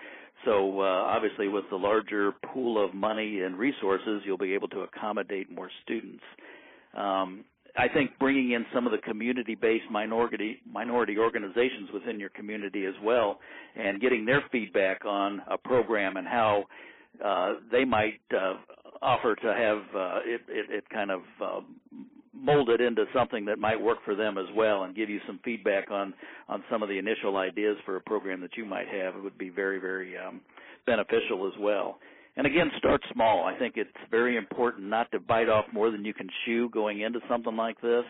So 0.45 0.81
uh, 0.81 0.83
obviously 0.83 1.47
with 1.47 1.65
the 1.69 1.75
larger 1.75 2.33
pool 2.53 2.83
of 2.83 2.93
money 2.93 3.41
and 3.41 3.57
resources, 3.57 4.21
you'll 4.25 4.37
be 4.37 4.53
able 4.53 4.67
to 4.69 4.81
accommodate 4.81 5.51
more 5.51 5.69
students. 5.83 6.23
Um, 6.95 7.45
I 7.77 7.87
think 7.87 8.11
bringing 8.19 8.51
in 8.51 8.65
some 8.73 8.85
of 8.85 8.91
the 8.91 8.97
community-based 8.99 9.89
minority 9.89 10.61
minority 10.69 11.17
organizations 11.17 11.89
within 11.93 12.19
your 12.19 12.29
community 12.29 12.85
as 12.85 12.95
well, 13.03 13.39
and 13.75 14.01
getting 14.01 14.25
their 14.25 14.43
feedback 14.51 15.05
on 15.05 15.41
a 15.49 15.57
program 15.57 16.17
and 16.17 16.27
how 16.27 16.65
uh, 17.23 17.53
they 17.71 17.85
might 17.85 18.19
uh, 18.35 18.55
offer 19.01 19.35
to 19.35 19.53
have 19.53 19.77
uh, 19.95 20.19
it, 20.25 20.41
it, 20.49 20.69
it 20.69 20.89
kind 20.89 21.11
of 21.11 21.21
uh, 21.43 21.61
molded 22.33 22.81
into 22.81 23.05
something 23.13 23.45
that 23.45 23.59
might 23.59 23.79
work 23.79 23.99
for 24.03 24.15
them 24.15 24.37
as 24.37 24.45
well, 24.55 24.83
and 24.83 24.95
give 24.95 25.09
you 25.09 25.19
some 25.25 25.39
feedback 25.43 25.89
on 25.91 26.13
on 26.49 26.63
some 26.69 26.83
of 26.83 26.89
the 26.89 26.97
initial 26.97 27.37
ideas 27.37 27.77
for 27.85 27.95
a 27.95 28.01
program 28.01 28.41
that 28.41 28.57
you 28.57 28.65
might 28.65 28.87
have. 28.87 29.15
It 29.15 29.23
would 29.23 29.37
be 29.37 29.49
very 29.49 29.79
very 29.79 30.17
um, 30.17 30.41
beneficial 30.85 31.47
as 31.47 31.53
well. 31.59 31.99
And 32.37 32.47
again, 32.47 32.71
start 32.77 33.01
small. 33.13 33.45
I 33.45 33.57
think 33.57 33.75
it's 33.75 33.89
very 34.09 34.37
important 34.37 34.87
not 34.87 35.11
to 35.11 35.19
bite 35.19 35.49
off 35.49 35.65
more 35.73 35.91
than 35.91 36.05
you 36.05 36.13
can 36.13 36.29
chew 36.45 36.69
going 36.69 37.01
into 37.01 37.19
something 37.27 37.55
like 37.55 37.79
this. 37.81 38.05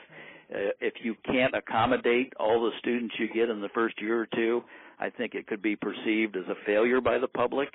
Uh, 0.54 0.70
if 0.80 0.94
you 1.02 1.16
can't 1.26 1.56
accommodate 1.56 2.34
all 2.40 2.62
the 2.62 2.72
students 2.80 3.16
you 3.18 3.28
get 3.34 3.50
in 3.50 3.62
the 3.62 3.70
first 3.70 4.00
year 4.02 4.22
or 4.22 4.28
two, 4.36 4.64
I 5.00 5.10
think 5.10 5.34
it 5.34 5.48
could 5.48 5.62
be 5.62 5.76
perceived 5.76 6.36
as 6.36 6.44
a 6.50 6.66
failure 6.66 7.02
by 7.02 7.18
the 7.18 7.28
public. 7.28 7.70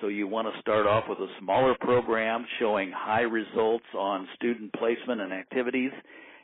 So 0.00 0.06
you 0.06 0.28
want 0.28 0.52
to 0.52 0.60
start 0.60 0.86
off 0.86 1.04
with 1.08 1.18
a 1.18 1.26
smaller 1.40 1.74
program 1.80 2.46
showing 2.58 2.92
high 2.94 3.22
results 3.22 3.84
on 3.96 4.28
student 4.36 4.72
placement 4.74 5.20
and 5.20 5.32
activities, 5.32 5.90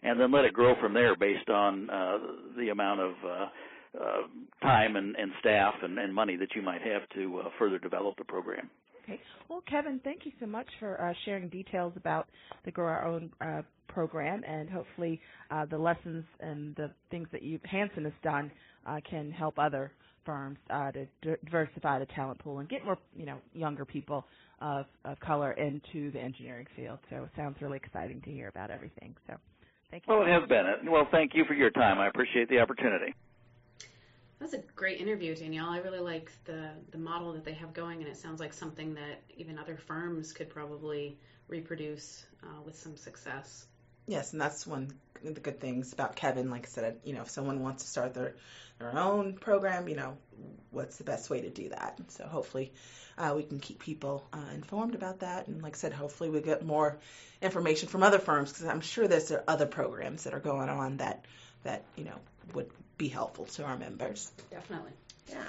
and 0.02 0.18
then 0.20 0.32
let 0.32 0.44
it 0.44 0.52
grow 0.52 0.74
from 0.80 0.92
there 0.92 1.16
based 1.16 1.48
on 1.48 1.88
uh, 1.88 2.18
the 2.58 2.70
amount 2.70 3.00
of 3.00 3.12
uh, 3.24 3.46
uh, 3.98 4.22
time 4.60 4.96
and, 4.96 5.14
and 5.16 5.30
staff 5.40 5.74
and, 5.82 5.98
and 5.98 6.14
money 6.14 6.36
that 6.36 6.54
you 6.54 6.62
might 6.62 6.82
have 6.82 7.08
to 7.14 7.38
uh, 7.38 7.48
further 7.58 7.78
develop 7.78 8.16
the 8.18 8.24
program. 8.24 8.68
Okay. 9.08 9.20
Well, 9.48 9.62
Kevin, 9.68 10.00
thank 10.02 10.26
you 10.26 10.32
so 10.40 10.46
much 10.46 10.66
for 10.80 11.00
uh, 11.00 11.12
sharing 11.24 11.48
details 11.48 11.92
about 11.96 12.28
the 12.64 12.70
Grow 12.72 12.86
Our 12.86 13.04
Own 13.04 13.30
uh, 13.40 13.62
program, 13.88 14.42
and 14.44 14.68
hopefully 14.68 15.20
uh, 15.50 15.64
the 15.66 15.78
lessons 15.78 16.24
and 16.40 16.74
the 16.74 16.90
things 17.10 17.28
that 17.32 17.42
you 17.42 17.60
Hanson 17.64 18.04
has 18.04 18.12
done 18.22 18.50
uh, 18.86 18.98
can 19.08 19.30
help 19.30 19.58
other 19.58 19.92
firms 20.24 20.58
uh, 20.70 20.90
to 20.90 21.06
diversify 21.44 22.00
the 22.00 22.06
talent 22.06 22.40
pool 22.40 22.58
and 22.58 22.68
get 22.68 22.84
more, 22.84 22.98
you 23.16 23.26
know, 23.26 23.38
younger 23.54 23.84
people 23.84 24.24
of, 24.60 24.86
of 25.04 25.18
color 25.20 25.52
into 25.52 26.10
the 26.10 26.18
engineering 26.18 26.66
field. 26.74 26.98
So 27.08 27.22
it 27.22 27.30
sounds 27.36 27.56
really 27.60 27.76
exciting 27.82 28.20
to 28.22 28.30
hear 28.30 28.48
about 28.48 28.72
everything. 28.72 29.14
So 29.28 29.34
thank 29.92 30.02
you. 30.06 30.14
Well, 30.14 30.26
it 30.26 30.30
has 30.30 30.48
been. 30.48 30.90
Well, 30.90 31.06
thank 31.12 31.32
you 31.34 31.44
for 31.46 31.54
your 31.54 31.70
time. 31.70 32.00
I 32.00 32.08
appreciate 32.08 32.48
the 32.48 32.58
opportunity. 32.58 33.14
That's 34.38 34.52
a 34.52 34.58
great 34.74 35.00
interview, 35.00 35.34
Danielle. 35.34 35.70
I 35.70 35.78
really 35.78 36.00
like 36.00 36.30
the 36.44 36.70
the 36.90 36.98
model 36.98 37.32
that 37.32 37.44
they 37.44 37.54
have 37.54 37.72
going, 37.72 38.00
and 38.00 38.08
it 38.08 38.16
sounds 38.16 38.38
like 38.38 38.52
something 38.52 38.94
that 38.94 39.22
even 39.36 39.58
other 39.58 39.76
firms 39.76 40.32
could 40.32 40.50
probably 40.50 41.18
reproduce 41.48 42.24
uh, 42.42 42.60
with 42.64 42.76
some 42.78 42.96
success. 42.96 43.66
Yes, 44.06 44.32
and 44.32 44.40
that's 44.40 44.66
one 44.66 44.92
of 45.24 45.34
the 45.34 45.40
good 45.40 45.58
things 45.60 45.92
about 45.92 46.16
Kevin. 46.16 46.50
Like 46.50 46.66
I 46.66 46.68
said, 46.68 47.00
you 47.04 47.14
know, 47.14 47.22
if 47.22 47.30
someone 47.30 47.62
wants 47.62 47.84
to 47.84 47.88
start 47.88 48.14
their 48.14 48.34
their 48.78 48.96
own 48.98 49.34
program, 49.34 49.88
you 49.88 49.96
know, 49.96 50.18
what's 50.70 50.98
the 50.98 51.04
best 51.04 51.30
way 51.30 51.40
to 51.40 51.50
do 51.50 51.70
that? 51.70 51.98
So 52.08 52.26
hopefully, 52.26 52.72
uh, 53.16 53.32
we 53.34 53.42
can 53.42 53.58
keep 53.58 53.78
people 53.78 54.26
uh, 54.32 54.52
informed 54.54 54.94
about 54.94 55.20
that. 55.20 55.48
And 55.48 55.62
like 55.62 55.74
I 55.74 55.78
said, 55.78 55.94
hopefully 55.94 56.28
we 56.28 56.42
get 56.42 56.64
more 56.64 56.98
information 57.40 57.88
from 57.88 58.02
other 58.02 58.18
firms 58.18 58.52
because 58.52 58.66
I'm 58.66 58.82
sure 58.82 59.08
there's 59.08 59.32
other 59.48 59.66
programs 59.66 60.24
that 60.24 60.34
are 60.34 60.40
going 60.40 60.68
on 60.68 60.98
that 60.98 61.24
that 61.64 61.84
you 61.96 62.04
know 62.04 62.18
would 62.52 62.70
be 62.98 63.08
helpful 63.08 63.44
to 63.44 63.64
our 63.64 63.76
members. 63.76 64.30
Definitely. 64.50 64.92
Yeah. 65.30 65.44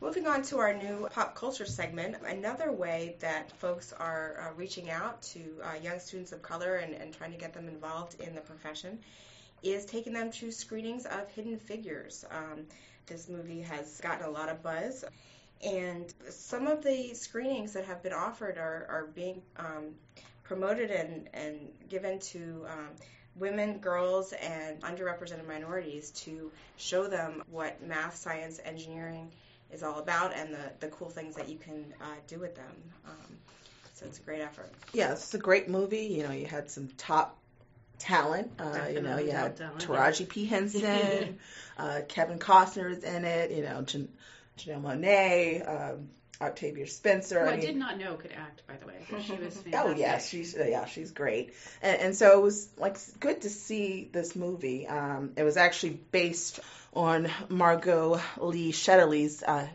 Moving 0.00 0.26
on 0.26 0.42
to 0.44 0.58
our 0.58 0.72
new 0.72 1.08
pop 1.12 1.34
culture 1.34 1.66
segment, 1.66 2.16
another 2.26 2.72
way 2.72 3.16
that 3.20 3.52
folks 3.58 3.92
are 3.92 4.48
uh, 4.48 4.54
reaching 4.56 4.88
out 4.90 5.20
to 5.22 5.40
uh, 5.62 5.74
young 5.82 5.98
students 6.00 6.32
of 6.32 6.40
color 6.40 6.76
and, 6.76 6.94
and 6.94 7.12
trying 7.12 7.32
to 7.32 7.38
get 7.38 7.52
them 7.52 7.68
involved 7.68 8.18
in 8.18 8.34
the 8.34 8.40
profession 8.40 8.98
is 9.62 9.84
taking 9.84 10.14
them 10.14 10.30
to 10.32 10.50
screenings 10.50 11.04
of 11.04 11.28
Hidden 11.34 11.58
Figures. 11.58 12.24
Um, 12.30 12.64
this 13.06 13.28
movie 13.28 13.60
has 13.60 14.00
gotten 14.00 14.24
a 14.24 14.30
lot 14.30 14.48
of 14.48 14.62
buzz, 14.62 15.04
and 15.62 16.12
some 16.30 16.66
of 16.66 16.82
the 16.82 17.12
screenings 17.12 17.74
that 17.74 17.84
have 17.84 18.02
been 18.02 18.14
offered 18.14 18.56
are, 18.56 18.86
are 18.88 19.10
being 19.14 19.42
um, 19.58 19.94
promoted 20.44 20.90
and, 20.90 21.28
and 21.34 21.58
given 21.88 22.18
to 22.18 22.64
um, 22.68 22.88
women, 23.36 23.78
girls, 23.78 24.32
and 24.32 24.80
underrepresented 24.80 25.46
minorities 25.46 26.10
to 26.10 26.50
show 26.76 27.06
them 27.06 27.42
what 27.50 27.82
math, 27.82 28.16
science, 28.16 28.60
engineering 28.64 29.30
is 29.72 29.82
all 29.82 29.98
about 29.98 30.34
and 30.34 30.52
the, 30.52 30.72
the 30.80 30.88
cool 30.88 31.08
things 31.08 31.36
that 31.36 31.48
you 31.48 31.56
can 31.56 31.94
uh, 32.00 32.14
do 32.26 32.38
with 32.38 32.56
them. 32.56 32.72
Um, 33.06 33.36
so 33.94 34.06
it's 34.06 34.18
a 34.18 34.22
great 34.22 34.40
effort. 34.40 34.72
Yeah, 34.92 35.12
it's 35.12 35.34
a 35.34 35.38
great 35.38 35.68
movie. 35.68 36.06
You 36.06 36.24
know, 36.24 36.32
you 36.32 36.46
had 36.46 36.70
some 36.70 36.88
top 36.96 37.38
talent. 37.98 38.50
Uh, 38.58 38.86
you 38.92 39.00
know, 39.00 39.18
you 39.18 39.30
had 39.30 39.56
Taraji 39.56 40.28
P. 40.28 40.46
Henson, 40.46 41.38
uh, 41.78 42.00
Kevin 42.08 42.38
Costner 42.38 42.90
is 42.90 43.04
in 43.04 43.24
it. 43.24 43.50
You 43.52 43.62
know, 43.62 43.82
Jan- 43.82 44.08
Janelle 44.58 44.82
Monáe, 44.82 45.68
um, 45.68 46.08
Octavia 46.40 46.86
Spencer. 46.86 47.40
Who 47.40 47.46
I, 47.46 47.52
I 47.52 47.56
mean, 47.56 47.66
did 47.66 47.76
not 47.76 47.98
know 47.98 48.14
could 48.14 48.32
act, 48.32 48.62
by 48.66 48.76
the 48.76 48.86
way. 48.86 49.04
She 49.08 49.32
was 49.44 49.56
fantastic. 49.58 49.74
Oh 49.74 49.90
yeah, 49.90 50.18
she's 50.18 50.56
uh, 50.56 50.66
yeah, 50.68 50.86
she's 50.86 51.12
great. 51.12 51.54
And, 51.82 52.00
and, 52.00 52.16
so 52.16 52.38
it 52.38 52.42
was 52.42 52.68
like 52.78 52.96
good 53.18 53.42
to 53.42 53.50
see 53.50 54.08
this 54.12 54.34
movie. 54.34 54.86
Um, 54.86 55.32
it 55.36 55.42
was 55.42 55.56
actually 55.56 56.00
based 56.10 56.60
on 56.94 57.30
Margot 57.48 58.20
Lee 58.38 58.72
Shetterly's 58.72 59.42
uh, 59.42 59.68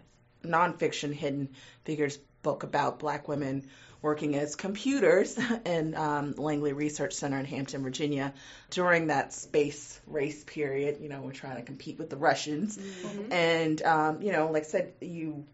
nonfiction 0.43 1.13
Hidden 1.13 1.49
Figures 1.84 2.18
book 2.41 2.63
about 2.63 2.99
black 2.99 3.28
women 3.28 3.68
working 4.01 4.36
as 4.36 4.55
computers 4.55 5.38
in 5.66 5.95
um, 5.95 6.36
Langley 6.38 6.74
Research 6.74 7.13
Center 7.13 7.39
in 7.39 7.45
Hampton, 7.45 7.82
Virginia, 7.84 8.34
during 8.70 9.07
that 9.07 9.34
space 9.34 9.99
race 10.07 10.43
period. 10.43 10.97
You 11.01 11.09
know, 11.09 11.22
we're 11.22 11.32
trying 11.32 11.57
to 11.57 11.63
compete 11.63 11.97
with 11.99 12.09
the 12.09 12.18
Russians, 12.18 12.78
mm-hmm. 12.78 13.32
and 13.32 13.82
um, 13.84 14.22
you 14.22 14.32
know, 14.32 14.51
like 14.51 14.63
I 14.63 14.68
said, 14.68 14.93
you 15.01 15.45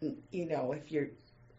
you 0.00 0.46
know, 0.46 0.72
if 0.72 0.90
you're, 0.90 1.08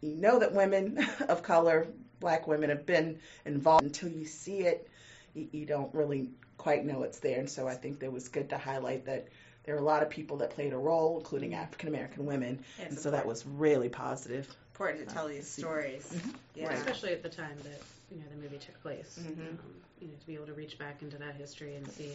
you 0.00 0.16
know 0.16 0.38
that 0.38 0.52
women 0.52 1.04
of 1.28 1.42
color, 1.42 1.86
black 2.20 2.46
women, 2.46 2.70
have 2.70 2.86
been 2.86 3.18
involved 3.44 3.84
until 3.84 4.08
you 4.08 4.24
see 4.24 4.60
it, 4.60 4.88
you, 5.34 5.48
you 5.52 5.66
don't 5.66 5.94
really 5.94 6.30
quite 6.56 6.84
know 6.84 7.02
it's 7.02 7.20
there. 7.20 7.38
And 7.38 7.48
so 7.48 7.68
I 7.68 7.74
think 7.74 8.00
that 8.00 8.12
was 8.12 8.28
good 8.28 8.50
to 8.50 8.58
highlight 8.58 9.06
that 9.06 9.28
there 9.68 9.74
are 9.74 9.80
a 9.80 9.84
lot 9.84 10.02
of 10.02 10.08
people 10.08 10.38
that 10.38 10.50
played 10.50 10.72
a 10.72 10.78
role, 10.78 11.18
including 11.18 11.54
African 11.54 11.88
American 11.90 12.24
women, 12.24 12.64
and 12.80 12.98
so 12.98 13.10
that 13.10 13.26
was 13.26 13.44
really 13.46 13.90
positive. 13.90 14.48
Important 14.72 15.06
to 15.06 15.14
tell 15.14 15.28
these 15.28 15.46
stories, 15.46 16.10
mm-hmm. 16.10 16.30
yeah. 16.54 16.72
especially 16.72 17.12
at 17.12 17.22
the 17.22 17.28
time 17.28 17.56
that 17.64 17.82
you 18.10 18.16
know 18.16 18.24
the 18.34 18.40
movie 18.40 18.56
took 18.56 18.80
place. 18.80 19.20
Mm-hmm. 19.20 19.42
Um, 19.42 19.58
you 20.00 20.08
know, 20.08 20.14
to 20.18 20.26
be 20.26 20.34
able 20.36 20.46
to 20.46 20.54
reach 20.54 20.78
back 20.78 21.02
into 21.02 21.18
that 21.18 21.34
history 21.34 21.74
and 21.74 21.86
see 21.86 22.12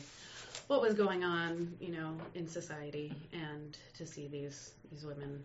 what 0.65 0.81
was 0.81 0.95
going 0.95 1.23
on, 1.23 1.71
you 1.79 1.91
know, 1.91 2.17
in 2.33 2.47
society, 2.47 3.13
and 3.33 3.77
to 3.97 4.07
see 4.07 4.27
these 4.27 4.71
these 4.91 5.05
women 5.05 5.43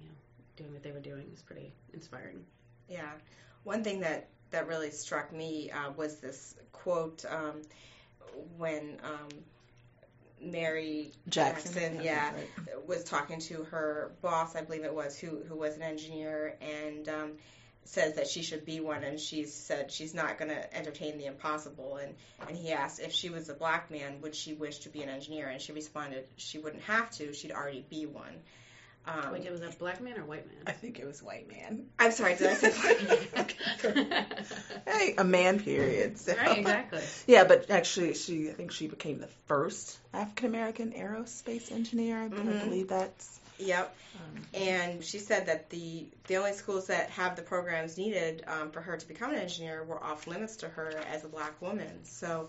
you 0.00 0.08
know, 0.08 0.14
doing 0.56 0.72
what 0.72 0.82
they 0.82 0.92
were 0.92 1.00
doing 1.00 1.30
was 1.30 1.42
pretty 1.42 1.72
inspiring. 1.92 2.44
Yeah. 2.88 3.10
One 3.64 3.84
thing 3.84 4.00
that, 4.00 4.28
that 4.50 4.66
really 4.68 4.90
struck 4.90 5.32
me 5.32 5.70
uh, 5.70 5.92
was 5.92 6.16
this 6.16 6.54
quote 6.72 7.24
um, 7.28 7.62
when 8.56 8.98
um, 9.04 9.28
Mary 10.40 11.12
Jackson. 11.28 11.74
Jackson, 11.74 12.00
yeah, 12.02 12.32
was 12.86 13.04
talking 13.04 13.40
to 13.40 13.64
her 13.64 14.12
boss, 14.22 14.54
I 14.56 14.62
believe 14.62 14.84
it 14.84 14.94
was, 14.94 15.18
who 15.18 15.42
who 15.48 15.56
was 15.56 15.76
an 15.76 15.82
engineer, 15.82 16.56
and 16.60 17.08
um, 17.08 17.32
says 17.84 18.14
that 18.14 18.26
she 18.26 18.42
should 18.42 18.64
be 18.64 18.80
one, 18.80 19.02
and 19.02 19.18
she 19.18 19.44
said 19.44 19.90
she's 19.90 20.14
not 20.14 20.38
going 20.38 20.50
to 20.50 20.76
entertain 20.76 21.18
the 21.18 21.26
impossible. 21.26 21.96
And 21.96 22.14
and 22.46 22.56
he 22.56 22.72
asked 22.72 23.00
if 23.00 23.12
she 23.12 23.30
was 23.30 23.48
a 23.48 23.54
black 23.54 23.90
man, 23.90 24.20
would 24.22 24.34
she 24.34 24.52
wish 24.52 24.78
to 24.80 24.88
be 24.88 25.02
an 25.02 25.08
engineer? 25.08 25.48
And 25.48 25.60
she 25.60 25.72
responded 25.72 26.26
she 26.36 26.58
wouldn't 26.58 26.82
have 26.84 27.10
to; 27.12 27.32
she'd 27.32 27.52
already 27.52 27.84
be 27.88 28.06
one. 28.06 28.34
Um, 29.08 29.32
Wait, 29.32 29.44
it 29.44 29.52
was 29.52 29.62
a 29.62 29.70
black 29.78 30.00
man 30.00 30.18
or 30.18 30.24
white 30.24 30.46
man? 30.46 30.62
I 30.66 30.72
think 30.72 30.98
it 30.98 31.06
was 31.06 31.22
white 31.22 31.48
man. 31.48 31.86
I'm 31.98 32.12
sorry, 32.12 32.36
did 32.36 32.48
I 32.48 32.54
say 32.54 33.26
black 33.32 33.54
man? 33.94 34.36
hey, 34.86 35.14
a 35.16 35.24
man 35.24 35.60
period. 35.60 36.18
So. 36.18 36.34
Right, 36.36 36.58
exactly. 36.58 37.00
Yeah, 37.26 37.44
but 37.44 37.70
actually, 37.70 38.14
she 38.14 38.50
I 38.50 38.52
think 38.52 38.72
she 38.72 38.86
became 38.86 39.20
the 39.20 39.28
first 39.46 39.98
African 40.12 40.46
American 40.46 40.92
aerospace 40.92 41.72
engineer. 41.72 42.28
Mm-hmm. 42.28 42.48
I 42.48 42.64
believe 42.64 42.88
that's. 42.88 43.40
Yep. 43.58 43.96
Um, 44.14 44.42
and 44.54 45.04
she 45.04 45.18
said 45.18 45.46
that 45.46 45.70
the 45.70 46.06
the 46.26 46.36
only 46.36 46.52
schools 46.52 46.88
that 46.88 47.10
have 47.10 47.34
the 47.34 47.42
programs 47.42 47.96
needed 47.96 48.44
um, 48.46 48.70
for 48.70 48.80
her 48.80 48.96
to 48.96 49.08
become 49.08 49.32
an 49.32 49.38
engineer 49.38 49.84
were 49.84 50.02
off 50.02 50.26
limits 50.26 50.56
to 50.56 50.68
her 50.68 50.92
as 51.10 51.24
a 51.24 51.28
black 51.28 51.60
woman. 51.62 52.04
So 52.04 52.48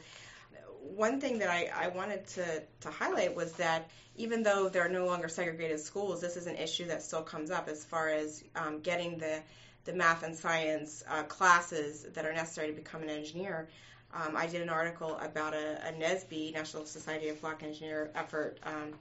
one 0.81 1.19
thing 1.19 1.39
that 1.39 1.49
I, 1.49 1.69
I 1.75 1.87
wanted 1.89 2.27
to, 2.27 2.63
to 2.81 2.89
highlight 2.89 3.35
was 3.35 3.53
that 3.53 3.89
even 4.15 4.43
though 4.43 4.69
there 4.69 4.85
are 4.85 4.89
no 4.89 5.05
longer 5.05 5.29
segregated 5.29 5.79
schools, 5.79 6.21
this 6.21 6.35
is 6.35 6.47
an 6.47 6.55
issue 6.55 6.87
that 6.87 7.03
still 7.03 7.21
comes 7.21 7.51
up 7.51 7.69
as 7.69 7.85
far 7.85 8.09
as 8.09 8.43
um, 8.55 8.81
getting 8.81 9.17
the, 9.17 9.41
the 9.85 9.93
math 9.93 10.23
and 10.23 10.35
science 10.35 11.03
uh, 11.09 11.23
classes 11.23 12.05
that 12.13 12.25
are 12.25 12.33
necessary 12.33 12.67
to 12.67 12.73
become 12.73 13.01
an 13.01 13.09
engineer. 13.09 13.69
Um, 14.11 14.35
I 14.35 14.47
did 14.47 14.61
an 14.61 14.69
article 14.69 15.17
about 15.17 15.53
a, 15.53 15.87
a, 15.87 15.91
National 15.91 16.85
Society 16.85 17.29
of 17.29 17.39
Black 17.41 17.61
Engineer 17.61 18.09
effort 18.15 18.57
um, 18.63 18.93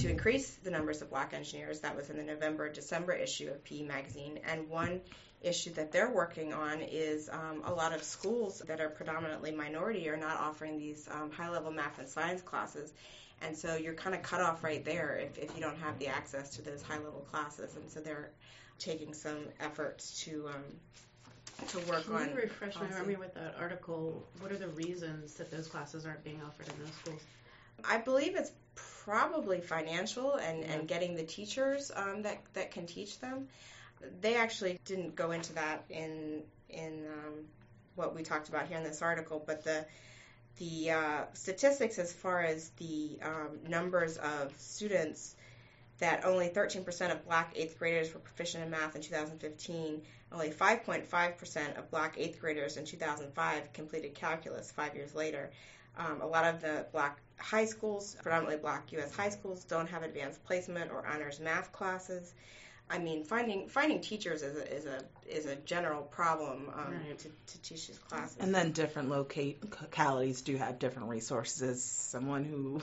to 0.00 0.10
increase 0.10 0.50
the 0.56 0.70
numbers 0.70 1.00
of 1.00 1.10
black 1.10 1.32
engineers. 1.32 1.80
That 1.80 1.94
was 1.94 2.10
in 2.10 2.16
the 2.16 2.24
November 2.24 2.68
December 2.68 3.12
issue 3.12 3.48
of 3.48 3.62
PE 3.62 3.82
Magazine. 3.82 4.40
And 4.44 4.68
one 4.68 5.00
issue 5.42 5.72
that 5.74 5.92
they're 5.92 6.10
working 6.10 6.52
on 6.52 6.80
is 6.80 7.28
um, 7.28 7.62
a 7.64 7.72
lot 7.72 7.92
of 7.92 8.02
schools 8.02 8.62
that 8.66 8.80
are 8.80 8.88
predominantly 8.88 9.52
minority 9.52 10.08
are 10.08 10.16
not 10.16 10.38
offering 10.38 10.78
these 10.78 11.08
um, 11.10 11.30
high 11.30 11.48
level 11.48 11.70
math 11.70 11.98
and 11.98 12.08
science 12.08 12.42
classes. 12.42 12.92
And 13.40 13.56
so 13.56 13.76
you're 13.76 13.94
kind 13.94 14.16
of 14.16 14.22
cut 14.22 14.40
off 14.40 14.64
right 14.64 14.84
there 14.84 15.16
if, 15.16 15.38
if 15.38 15.54
you 15.54 15.62
don't 15.62 15.78
have 15.78 15.98
the 15.98 16.08
access 16.08 16.56
to 16.56 16.62
those 16.62 16.82
high 16.82 16.98
level 16.98 17.24
classes. 17.30 17.76
And 17.76 17.88
so 17.90 18.00
they're 18.00 18.30
taking 18.78 19.14
some 19.14 19.38
efforts 19.60 20.24
to 20.24 20.48
um, 20.48 20.64
to 21.68 21.78
work 21.90 22.04
Can 22.04 22.14
on. 22.14 22.24
Can 22.26 22.34
you 22.34 22.42
refresh 22.42 22.74
my 22.76 22.88
memory 22.88 23.16
with 23.16 23.34
that 23.34 23.54
article? 23.60 24.24
What 24.40 24.52
are 24.52 24.56
the 24.56 24.68
reasons 24.68 25.34
that 25.34 25.50
those 25.50 25.68
classes 25.68 26.06
aren't 26.06 26.24
being 26.24 26.40
offered 26.44 26.68
in 26.68 26.84
those 26.84 26.94
schools? 26.94 27.20
I 27.84 27.98
believe 27.98 28.34
it's 28.36 28.50
probably 29.04 29.60
financial 29.60 30.34
and, 30.34 30.60
yeah. 30.60 30.72
and 30.72 30.88
getting 30.88 31.14
the 31.14 31.22
teachers 31.22 31.92
um, 31.94 32.22
that 32.22 32.38
that 32.54 32.72
can 32.72 32.86
teach 32.86 33.20
them 33.20 33.48
they 34.20 34.36
actually 34.36 34.78
didn't 34.84 35.14
go 35.14 35.32
into 35.32 35.52
that 35.54 35.84
in 35.90 36.42
in 36.68 37.06
um, 37.06 37.44
what 37.94 38.14
we 38.14 38.22
talked 38.22 38.48
about 38.48 38.68
here 38.68 38.78
in 38.78 38.84
this 38.84 39.02
article, 39.02 39.42
but 39.44 39.64
the 39.64 39.84
the 40.58 40.90
uh, 40.90 41.24
statistics 41.34 41.98
as 41.98 42.12
far 42.12 42.42
as 42.42 42.70
the 42.78 43.18
um, 43.22 43.58
numbers 43.68 44.16
of 44.18 44.52
students 44.58 45.36
that 45.98 46.24
only 46.24 46.48
13% 46.48 47.12
of 47.12 47.24
black 47.24 47.52
eighth 47.56 47.78
graders 47.78 48.12
were 48.14 48.20
proficient 48.20 48.64
in 48.64 48.70
math 48.70 48.94
in 48.94 49.02
2015. 49.02 50.02
Only 50.30 50.50
5.5% 50.50 51.78
of 51.78 51.90
black 51.90 52.14
eighth 52.16 52.40
graders 52.40 52.76
in 52.76 52.84
2005 52.84 53.72
completed 53.72 54.14
calculus 54.14 54.70
five 54.70 54.94
years 54.94 55.14
later. 55.14 55.50
Um, 55.96 56.20
a 56.20 56.26
lot 56.26 56.44
of 56.44 56.60
the 56.60 56.86
black 56.92 57.18
high 57.38 57.64
schools, 57.64 58.16
predominantly 58.22 58.60
black 58.60 58.92
U.S. 58.92 59.14
high 59.14 59.30
schools, 59.30 59.64
don't 59.64 59.88
have 59.88 60.02
advanced 60.04 60.44
placement 60.44 60.92
or 60.92 61.04
honors 61.06 61.40
math 61.40 61.72
classes. 61.72 62.34
I 62.90 62.98
mean, 62.98 63.24
finding 63.24 63.68
finding 63.68 64.00
teachers 64.00 64.42
is 64.42 64.56
a 64.56 64.74
is 64.74 64.86
a 64.86 65.00
is 65.26 65.46
a 65.46 65.56
general 65.56 66.02
problem 66.02 66.70
um, 66.74 66.94
right. 66.94 67.18
to, 67.18 67.28
to 67.28 67.62
teach 67.62 67.86
these 67.86 67.98
classes. 67.98 68.38
And 68.40 68.54
then 68.54 68.72
different 68.72 69.10
localities 69.10 70.40
do 70.40 70.56
have 70.56 70.78
different 70.78 71.08
resources. 71.08 71.82
Someone 71.82 72.44
who 72.44 72.80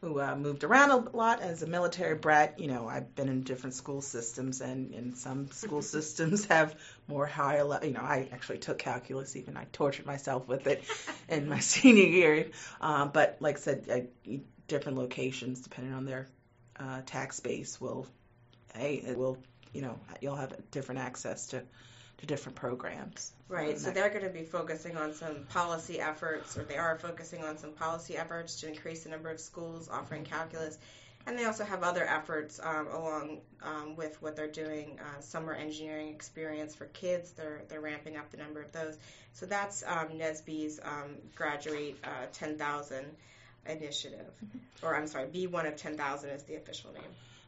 who 0.00 0.20
uh, 0.20 0.36
moved 0.36 0.62
around 0.62 0.90
a 0.90 1.16
lot 1.16 1.42
as 1.42 1.62
a 1.62 1.66
military 1.66 2.14
brat, 2.14 2.60
you 2.60 2.68
know, 2.68 2.86
I've 2.86 3.14
been 3.16 3.28
in 3.28 3.42
different 3.42 3.74
school 3.74 4.02
systems, 4.02 4.60
and 4.60 4.94
and 4.94 5.16
some 5.16 5.50
school 5.50 5.82
systems 5.96 6.44
have 6.46 6.76
more 7.08 7.26
higher. 7.26 7.64
Le- 7.64 7.84
you 7.84 7.92
know, 7.92 8.00
I 8.00 8.28
actually 8.32 8.58
took 8.58 8.78
calculus, 8.78 9.34
even 9.34 9.56
I 9.56 9.64
tortured 9.72 10.06
myself 10.06 10.46
with 10.46 10.68
it 10.68 10.84
in 11.28 11.48
my 11.48 11.58
senior 11.58 12.06
year. 12.06 12.46
Uh, 12.80 13.06
but 13.06 13.38
like 13.40 13.56
I 13.56 13.60
said, 13.60 14.10
I, 14.28 14.40
different 14.68 14.96
locations, 14.96 15.60
depending 15.60 15.92
on 15.92 16.04
their 16.04 16.28
uh, 16.78 17.00
tax 17.04 17.40
base, 17.40 17.80
will 17.80 18.06
hey, 18.74 19.02
it 19.06 19.16
will, 19.16 19.38
you 19.72 19.82
know, 19.82 19.98
you'll 20.20 20.36
have 20.36 20.54
different 20.70 21.00
access 21.00 21.48
to 21.48 21.62
to 22.20 22.26
different 22.26 22.56
programs. 22.56 23.32
Right. 23.48 23.78
So 23.78 23.90
they're 23.90 24.10
going 24.10 24.24
to 24.24 24.30
be 24.30 24.44
focusing 24.44 24.96
on 24.96 25.14
some 25.14 25.44
policy 25.48 26.00
efforts, 26.00 26.56
or 26.56 26.64
they 26.64 26.76
are 26.76 26.98
focusing 26.98 27.42
on 27.42 27.56
some 27.56 27.72
policy 27.72 28.16
efforts 28.16 28.60
to 28.60 28.68
increase 28.68 29.04
the 29.04 29.08
number 29.08 29.30
of 29.30 29.40
schools 29.40 29.88
offering 29.88 30.24
calculus. 30.24 30.78
And 31.26 31.38
they 31.38 31.44
also 31.44 31.64
have 31.64 31.82
other 31.82 32.04
efforts 32.04 32.60
um, 32.62 32.88
along 32.88 33.38
um, 33.62 33.96
with 33.96 34.20
what 34.22 34.36
they're 34.36 34.50
doing, 34.50 34.98
uh, 35.00 35.20
summer 35.20 35.54
engineering 35.54 36.08
experience 36.08 36.74
for 36.74 36.86
kids. 36.86 37.32
They're 37.32 37.62
they're 37.68 37.80
ramping 37.80 38.16
up 38.16 38.30
the 38.30 38.38
number 38.38 38.62
of 38.62 38.72
those. 38.72 38.96
So 39.34 39.46
that's 39.46 39.82
um, 39.86 40.08
NSBE's 40.08 40.80
um, 40.82 41.16
graduate 41.34 41.98
uh, 42.04 42.26
10,000 42.32 43.04
initiative, 43.66 44.26
mm-hmm. 44.44 44.86
or 44.86 44.96
I'm 44.96 45.06
sorry, 45.06 45.26
B1 45.26 45.68
of 45.68 45.76
10,000 45.76 46.30
is 46.30 46.42
the 46.44 46.56
official 46.56 46.92
name. 46.92 47.02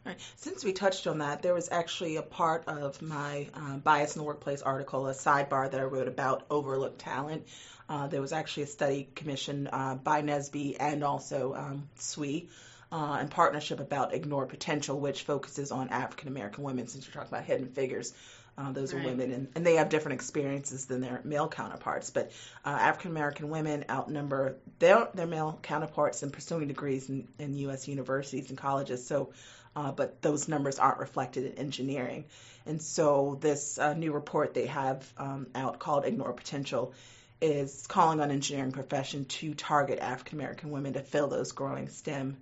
Right. 0.04 0.18
Since 0.36 0.64
we 0.64 0.72
touched 0.72 1.06
on 1.06 1.18
that, 1.18 1.42
there 1.42 1.54
was 1.54 1.68
actually 1.70 2.16
a 2.16 2.22
part 2.22 2.66
of 2.66 3.00
my 3.02 3.48
uh, 3.54 3.76
Bias 3.76 4.16
in 4.16 4.20
the 4.20 4.26
Workplace 4.26 4.60
article, 4.60 5.06
a 5.06 5.14
sidebar 5.14 5.70
that 5.70 5.80
I 5.80 5.84
wrote 5.84 6.08
about 6.08 6.44
overlooked 6.50 6.98
talent. 6.98 7.46
Uh, 7.88 8.08
there 8.08 8.20
was 8.20 8.32
actually 8.32 8.64
a 8.64 8.68
study 8.68 9.08
commissioned 9.14 9.68
uh, 9.72 9.94
by 9.94 10.22
NSBE 10.22 10.76
and 10.80 11.04
also 11.04 11.54
um, 11.54 11.88
SWE 11.96 12.48
uh, 12.90 13.18
in 13.20 13.28
partnership 13.28 13.80
about 13.80 14.12
ignored 14.12 14.48
potential, 14.48 14.98
which 14.98 15.22
focuses 15.22 15.70
on 15.70 15.88
African 15.90 16.28
American 16.28 16.64
women, 16.64 16.88
since 16.88 17.06
you're 17.06 17.14
talking 17.14 17.28
about 17.28 17.44
hidden 17.44 17.68
figures. 17.68 18.12
Uh, 18.58 18.70
those 18.70 18.92
right. 18.92 19.02
are 19.02 19.08
women, 19.08 19.32
and, 19.32 19.48
and 19.54 19.64
they 19.64 19.76
have 19.76 19.88
different 19.88 20.14
experiences 20.16 20.84
than 20.84 21.00
their 21.00 21.22
male 21.24 21.48
counterparts. 21.48 22.10
But 22.10 22.32
uh, 22.66 22.68
African 22.68 23.10
American 23.10 23.48
women 23.48 23.86
outnumber 23.88 24.56
their, 24.78 25.08
their 25.14 25.26
male 25.26 25.58
counterparts 25.62 26.22
in 26.22 26.30
pursuing 26.30 26.68
degrees 26.68 27.08
in, 27.08 27.28
in 27.38 27.54
U.S. 27.54 27.88
universities 27.88 28.50
and 28.50 28.58
colleges. 28.58 29.06
So 29.06 29.32
uh, 29.74 29.92
but 29.92 30.20
those 30.22 30.48
numbers 30.48 30.78
aren't 30.78 30.98
reflected 30.98 31.46
in 31.46 31.58
engineering. 31.58 32.24
And 32.66 32.80
so 32.80 33.38
this 33.40 33.78
uh, 33.78 33.94
new 33.94 34.12
report 34.12 34.54
they 34.54 34.66
have 34.66 35.10
um, 35.16 35.46
out 35.54 35.78
called 35.78 36.04
Ignore 36.04 36.32
Potential 36.32 36.92
is 37.40 37.86
calling 37.88 38.20
on 38.20 38.30
engineering 38.30 38.70
profession 38.70 39.24
to 39.24 39.54
target 39.54 39.98
African 39.98 40.38
American 40.38 40.70
women 40.70 40.92
to 40.92 41.00
fill 41.00 41.26
those 41.26 41.52
growing 41.52 41.88
STEM 41.88 42.36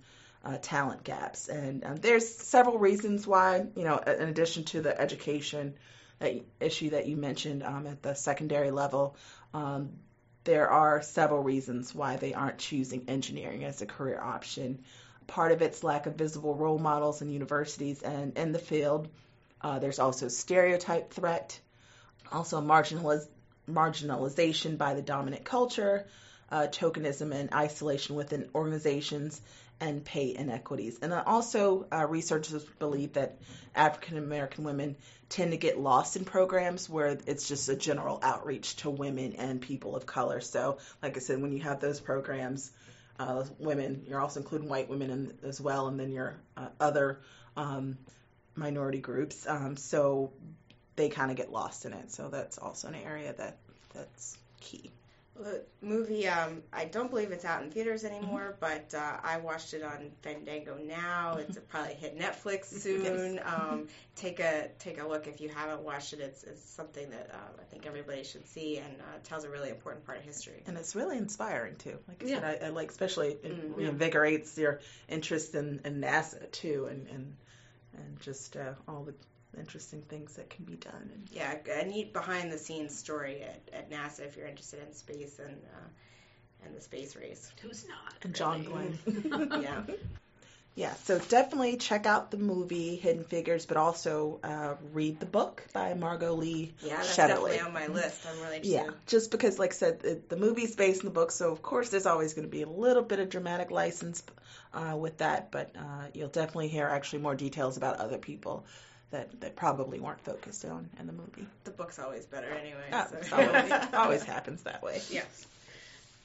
uh, 0.45 0.57
talent 0.61 1.03
gaps. 1.03 1.47
And 1.47 1.83
um, 1.83 1.95
there's 1.97 2.27
several 2.27 2.77
reasons 2.77 3.25
why, 3.25 3.65
you 3.75 3.83
know, 3.83 3.97
in 3.97 4.27
addition 4.27 4.63
to 4.65 4.81
the 4.81 4.99
education 4.99 5.73
that, 6.19 6.35
issue 6.59 6.91
that 6.91 7.07
you 7.07 7.17
mentioned 7.17 7.63
um, 7.63 7.87
at 7.87 8.03
the 8.03 8.13
secondary 8.13 8.71
level, 8.71 9.15
um, 9.53 9.89
there 10.43 10.69
are 10.69 11.01
several 11.01 11.41
reasons 11.41 11.93
why 11.93 12.17
they 12.17 12.33
aren't 12.33 12.57
choosing 12.57 13.05
engineering 13.07 13.63
as 13.63 13.81
a 13.81 13.85
career 13.85 14.19
option 14.19 14.83
part 15.31 15.53
of 15.53 15.61
its 15.61 15.83
lack 15.83 16.07
of 16.07 16.15
visible 16.15 16.55
role 16.55 16.77
models 16.77 17.21
in 17.21 17.29
universities 17.29 18.01
and 18.01 18.37
in 18.37 18.51
the 18.51 18.59
field. 18.59 19.07
Uh, 19.61 19.79
there's 19.79 19.99
also 19.99 20.27
stereotype 20.27 21.13
threat, 21.13 21.57
also 22.31 22.59
marginaliz- 22.59 23.29
marginalization 23.69 24.77
by 24.77 24.93
the 24.93 25.01
dominant 25.01 25.45
culture, 25.45 26.05
uh, 26.51 26.67
tokenism 26.69 27.33
and 27.33 27.53
isolation 27.53 28.17
within 28.17 28.49
organizations, 28.53 29.41
and 29.79 30.03
pay 30.03 30.35
inequities. 30.35 30.99
And 31.01 31.13
also, 31.13 31.87
uh, 31.91 32.05
researchers 32.07 32.63
believe 32.77 33.13
that 33.13 33.37
African 33.73 34.17
American 34.17 34.65
women 34.65 34.97
tend 35.29 35.51
to 35.51 35.57
get 35.57 35.79
lost 35.79 36.17
in 36.17 36.25
programs 36.25 36.89
where 36.89 37.17
it's 37.25 37.47
just 37.47 37.69
a 37.69 37.75
general 37.75 38.19
outreach 38.21 38.75
to 38.77 38.89
women 38.89 39.33
and 39.37 39.61
people 39.61 39.95
of 39.95 40.05
color. 40.05 40.41
So, 40.41 40.77
like 41.01 41.15
I 41.15 41.19
said, 41.21 41.41
when 41.41 41.53
you 41.53 41.61
have 41.61 41.79
those 41.79 42.01
programs, 42.01 42.69
uh, 43.21 43.45
women. 43.59 44.03
You're 44.07 44.21
also 44.21 44.39
including 44.39 44.67
white 44.67 44.89
women 44.89 45.09
in, 45.09 45.37
as 45.47 45.61
well, 45.61 45.87
and 45.87 45.99
then 45.99 46.11
your 46.11 46.41
uh, 46.57 46.69
other 46.79 47.21
um, 47.55 47.97
minority 48.55 48.99
groups. 48.99 49.47
Um, 49.47 49.77
so 49.77 50.31
they 50.95 51.09
kind 51.09 51.29
of 51.31 51.37
get 51.37 51.51
lost 51.51 51.85
in 51.85 51.93
it. 51.93 52.11
So 52.11 52.29
that's 52.29 52.57
also 52.57 52.87
an 52.87 52.95
area 52.95 53.33
that 53.33 53.57
that's 53.93 54.37
key. 54.59 54.91
The 55.41 55.63
movie, 55.81 56.27
um, 56.27 56.61
I 56.71 56.85
don't 56.85 57.09
believe 57.09 57.31
it's 57.31 57.45
out 57.45 57.63
in 57.63 57.71
theaters 57.71 58.03
anymore, 58.03 58.57
but 58.59 58.93
uh, 58.93 59.17
I 59.23 59.37
watched 59.37 59.73
it 59.73 59.81
on 59.81 60.11
Fandango 60.21 60.77
now. 60.77 61.37
It's 61.37 61.57
probably 61.69 61.95
hit 61.95 62.17
Netflix 62.17 62.65
soon. 62.81 63.39
Um, 63.43 63.87
take 64.15 64.39
a 64.39 64.69
take 64.77 65.01
a 65.01 65.07
look 65.07 65.25
if 65.27 65.41
you 65.41 65.49
haven't 65.49 65.81
watched 65.81 66.13
it. 66.13 66.19
It's, 66.19 66.43
it's 66.43 66.63
something 66.69 67.09
that 67.09 67.31
uh, 67.33 67.59
I 67.59 67.63
think 67.71 67.87
everybody 67.87 68.23
should 68.23 68.45
see 68.47 68.77
and 68.77 69.01
uh, 69.01 69.03
tells 69.23 69.43
a 69.43 69.49
really 69.49 69.69
important 69.69 70.05
part 70.05 70.19
of 70.19 70.23
history. 70.23 70.61
And 70.67 70.77
it's 70.77 70.95
really 70.95 71.17
inspiring 71.17 71.75
too. 71.77 71.97
Like 72.07 72.23
I 72.23 72.27
Yeah. 72.27 72.39
said, 72.41 72.61
I, 72.63 72.65
I 72.67 72.69
like 72.69 72.91
especially 72.91 73.29
it 73.29 73.51
Mm, 73.51 73.81
yeah. 73.81 73.89
reinvigorates 73.89 74.57
your 74.57 74.79
interest 75.09 75.55
in, 75.55 75.81
in 75.85 76.01
NASA 76.01 76.51
too, 76.51 76.87
and 76.89 77.07
and 77.07 77.35
and 77.97 78.19
just 78.19 78.55
uh, 78.57 78.73
all 78.87 79.03
the 79.03 79.15
interesting 79.57 80.01
things 80.03 80.35
that 80.35 80.49
can 80.49 80.65
be 80.65 80.75
done. 80.75 81.09
And 81.13 81.27
Yeah, 81.31 81.55
a 81.81 81.85
neat 81.85 82.13
behind 82.13 82.51
the 82.51 82.57
scenes 82.57 82.97
story 82.97 83.41
at, 83.43 83.61
at 83.73 83.91
NASA 83.91 84.21
if 84.25 84.37
you're 84.37 84.47
interested 84.47 84.79
in 84.87 84.93
space 84.93 85.39
and 85.39 85.55
uh, 85.75 86.65
and 86.65 86.75
the 86.75 86.81
space 86.81 87.15
race. 87.15 87.51
Who's 87.61 87.87
not? 87.87 88.13
And 88.23 88.35
John 88.35 88.63
really? 88.63 88.97
Glenn. 89.05 89.61
Yeah. 89.61 89.81
Yeah, 90.73 90.93
so 91.03 91.19
definitely 91.19 91.75
check 91.75 92.05
out 92.05 92.31
the 92.31 92.37
movie 92.37 92.95
Hidden 92.95 93.25
Figures, 93.25 93.65
but 93.65 93.75
also 93.75 94.39
uh, 94.41 94.75
read 94.93 95.19
the 95.19 95.25
book 95.25 95.61
by 95.73 95.93
Margot 95.95 96.33
Lee 96.33 96.73
Yeah, 96.81 96.95
that's 96.95 97.17
Shetterly. 97.17 97.27
definitely 97.27 97.59
on 97.59 97.73
my 97.73 97.87
list. 97.87 98.25
I'm 98.25 98.41
really 98.41 98.55
interested. 98.57 98.85
Yeah, 98.85 98.93
just 99.05 99.31
because, 99.31 99.59
like 99.59 99.71
I 99.71 99.75
said, 99.75 99.99
it, 100.05 100.29
the 100.29 100.37
movie's 100.37 100.73
based 100.75 101.01
in 101.01 101.07
the 101.07 101.13
book, 101.13 101.31
so 101.31 101.51
of 101.51 101.61
course 101.61 101.89
there's 101.89 102.05
always 102.05 102.33
going 102.35 102.47
to 102.47 102.51
be 102.51 102.61
a 102.61 102.69
little 102.69 103.03
bit 103.03 103.19
of 103.19 103.29
dramatic 103.29 103.69
license 103.69 104.23
uh, 104.73 104.95
with 104.95 105.17
that, 105.17 105.51
but 105.51 105.75
uh, 105.77 106.05
you'll 106.13 106.29
definitely 106.29 106.69
hear 106.69 106.87
actually 106.87 107.21
more 107.21 107.35
details 107.35 107.75
about 107.75 107.97
other 107.97 108.17
people 108.17 108.65
that, 109.11 109.39
that 109.41 109.55
probably 109.55 109.99
weren't 109.99 110.21
focused 110.21 110.65
on 110.65 110.89
in 110.99 111.07
the 111.07 111.13
movie. 111.13 111.47
The 111.63 111.71
book's 111.71 111.99
always 111.99 112.25
better 112.25 112.49
anyway. 112.49 112.83
Ah, 112.91 113.07
so. 113.23 113.35
always, 113.35 113.93
always 113.93 114.23
happens 114.23 114.63
that 114.63 114.81
way. 114.81 115.01
Yes. 115.09 115.45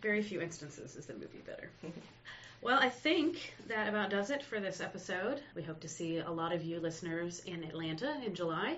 Very 0.02 0.22
few 0.22 0.40
instances 0.40 0.94
is 0.94 1.06
the 1.06 1.14
movie 1.14 1.42
better. 1.46 1.70
Well, 2.62 2.78
I 2.80 2.88
think 2.88 3.54
that 3.68 3.86
about 3.88 4.10
does 4.10 4.30
it 4.30 4.42
for 4.42 4.58
this 4.58 4.80
episode. 4.80 5.40
We 5.54 5.62
hope 5.62 5.80
to 5.80 5.88
see 5.88 6.18
a 6.18 6.30
lot 6.30 6.52
of 6.52 6.64
you 6.64 6.80
listeners 6.80 7.40
in 7.46 7.62
Atlanta 7.62 8.16
in 8.24 8.34
July. 8.34 8.76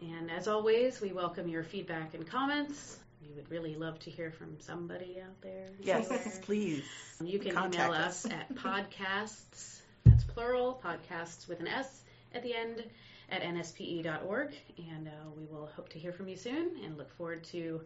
And 0.00 0.30
as 0.30 0.48
always, 0.48 1.00
we 1.00 1.12
welcome 1.12 1.46
your 1.46 1.62
feedback 1.62 2.14
and 2.14 2.26
comments. 2.26 2.96
We 3.22 3.32
would 3.34 3.48
really 3.50 3.76
love 3.76 3.98
to 4.00 4.10
hear 4.10 4.32
from 4.32 4.56
somebody 4.58 5.18
out 5.20 5.40
there. 5.42 5.68
Yes, 5.80 6.10
anywhere. 6.10 6.40
please. 6.42 6.84
You 7.22 7.38
can 7.38 7.54
Contact 7.54 7.90
email 7.90 7.92
us. 8.02 8.24
us 8.24 8.32
at 8.32 8.52
podcasts, 8.54 9.80
that's 10.04 10.24
plural, 10.24 10.80
podcasts 10.82 11.46
with 11.48 11.60
an 11.60 11.68
S 11.68 12.00
at 12.34 12.42
the 12.42 12.54
end, 12.54 12.82
at 13.30 13.42
nspe.org. 13.42 14.54
And 14.90 15.08
uh, 15.08 15.30
we 15.36 15.44
will 15.46 15.70
hope 15.74 15.88
to 15.90 15.98
hear 15.98 16.12
from 16.12 16.28
you 16.28 16.36
soon 16.36 16.72
and 16.84 16.96
look 16.96 17.12
forward 17.16 17.44
to 17.44 17.80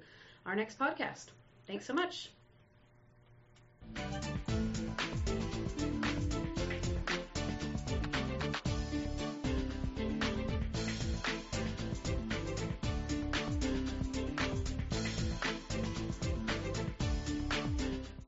our 0.45 0.55
next 0.55 0.78
podcast. 0.78 1.26
Thanks 1.66 1.87
so 1.87 1.95
much. 1.95 2.30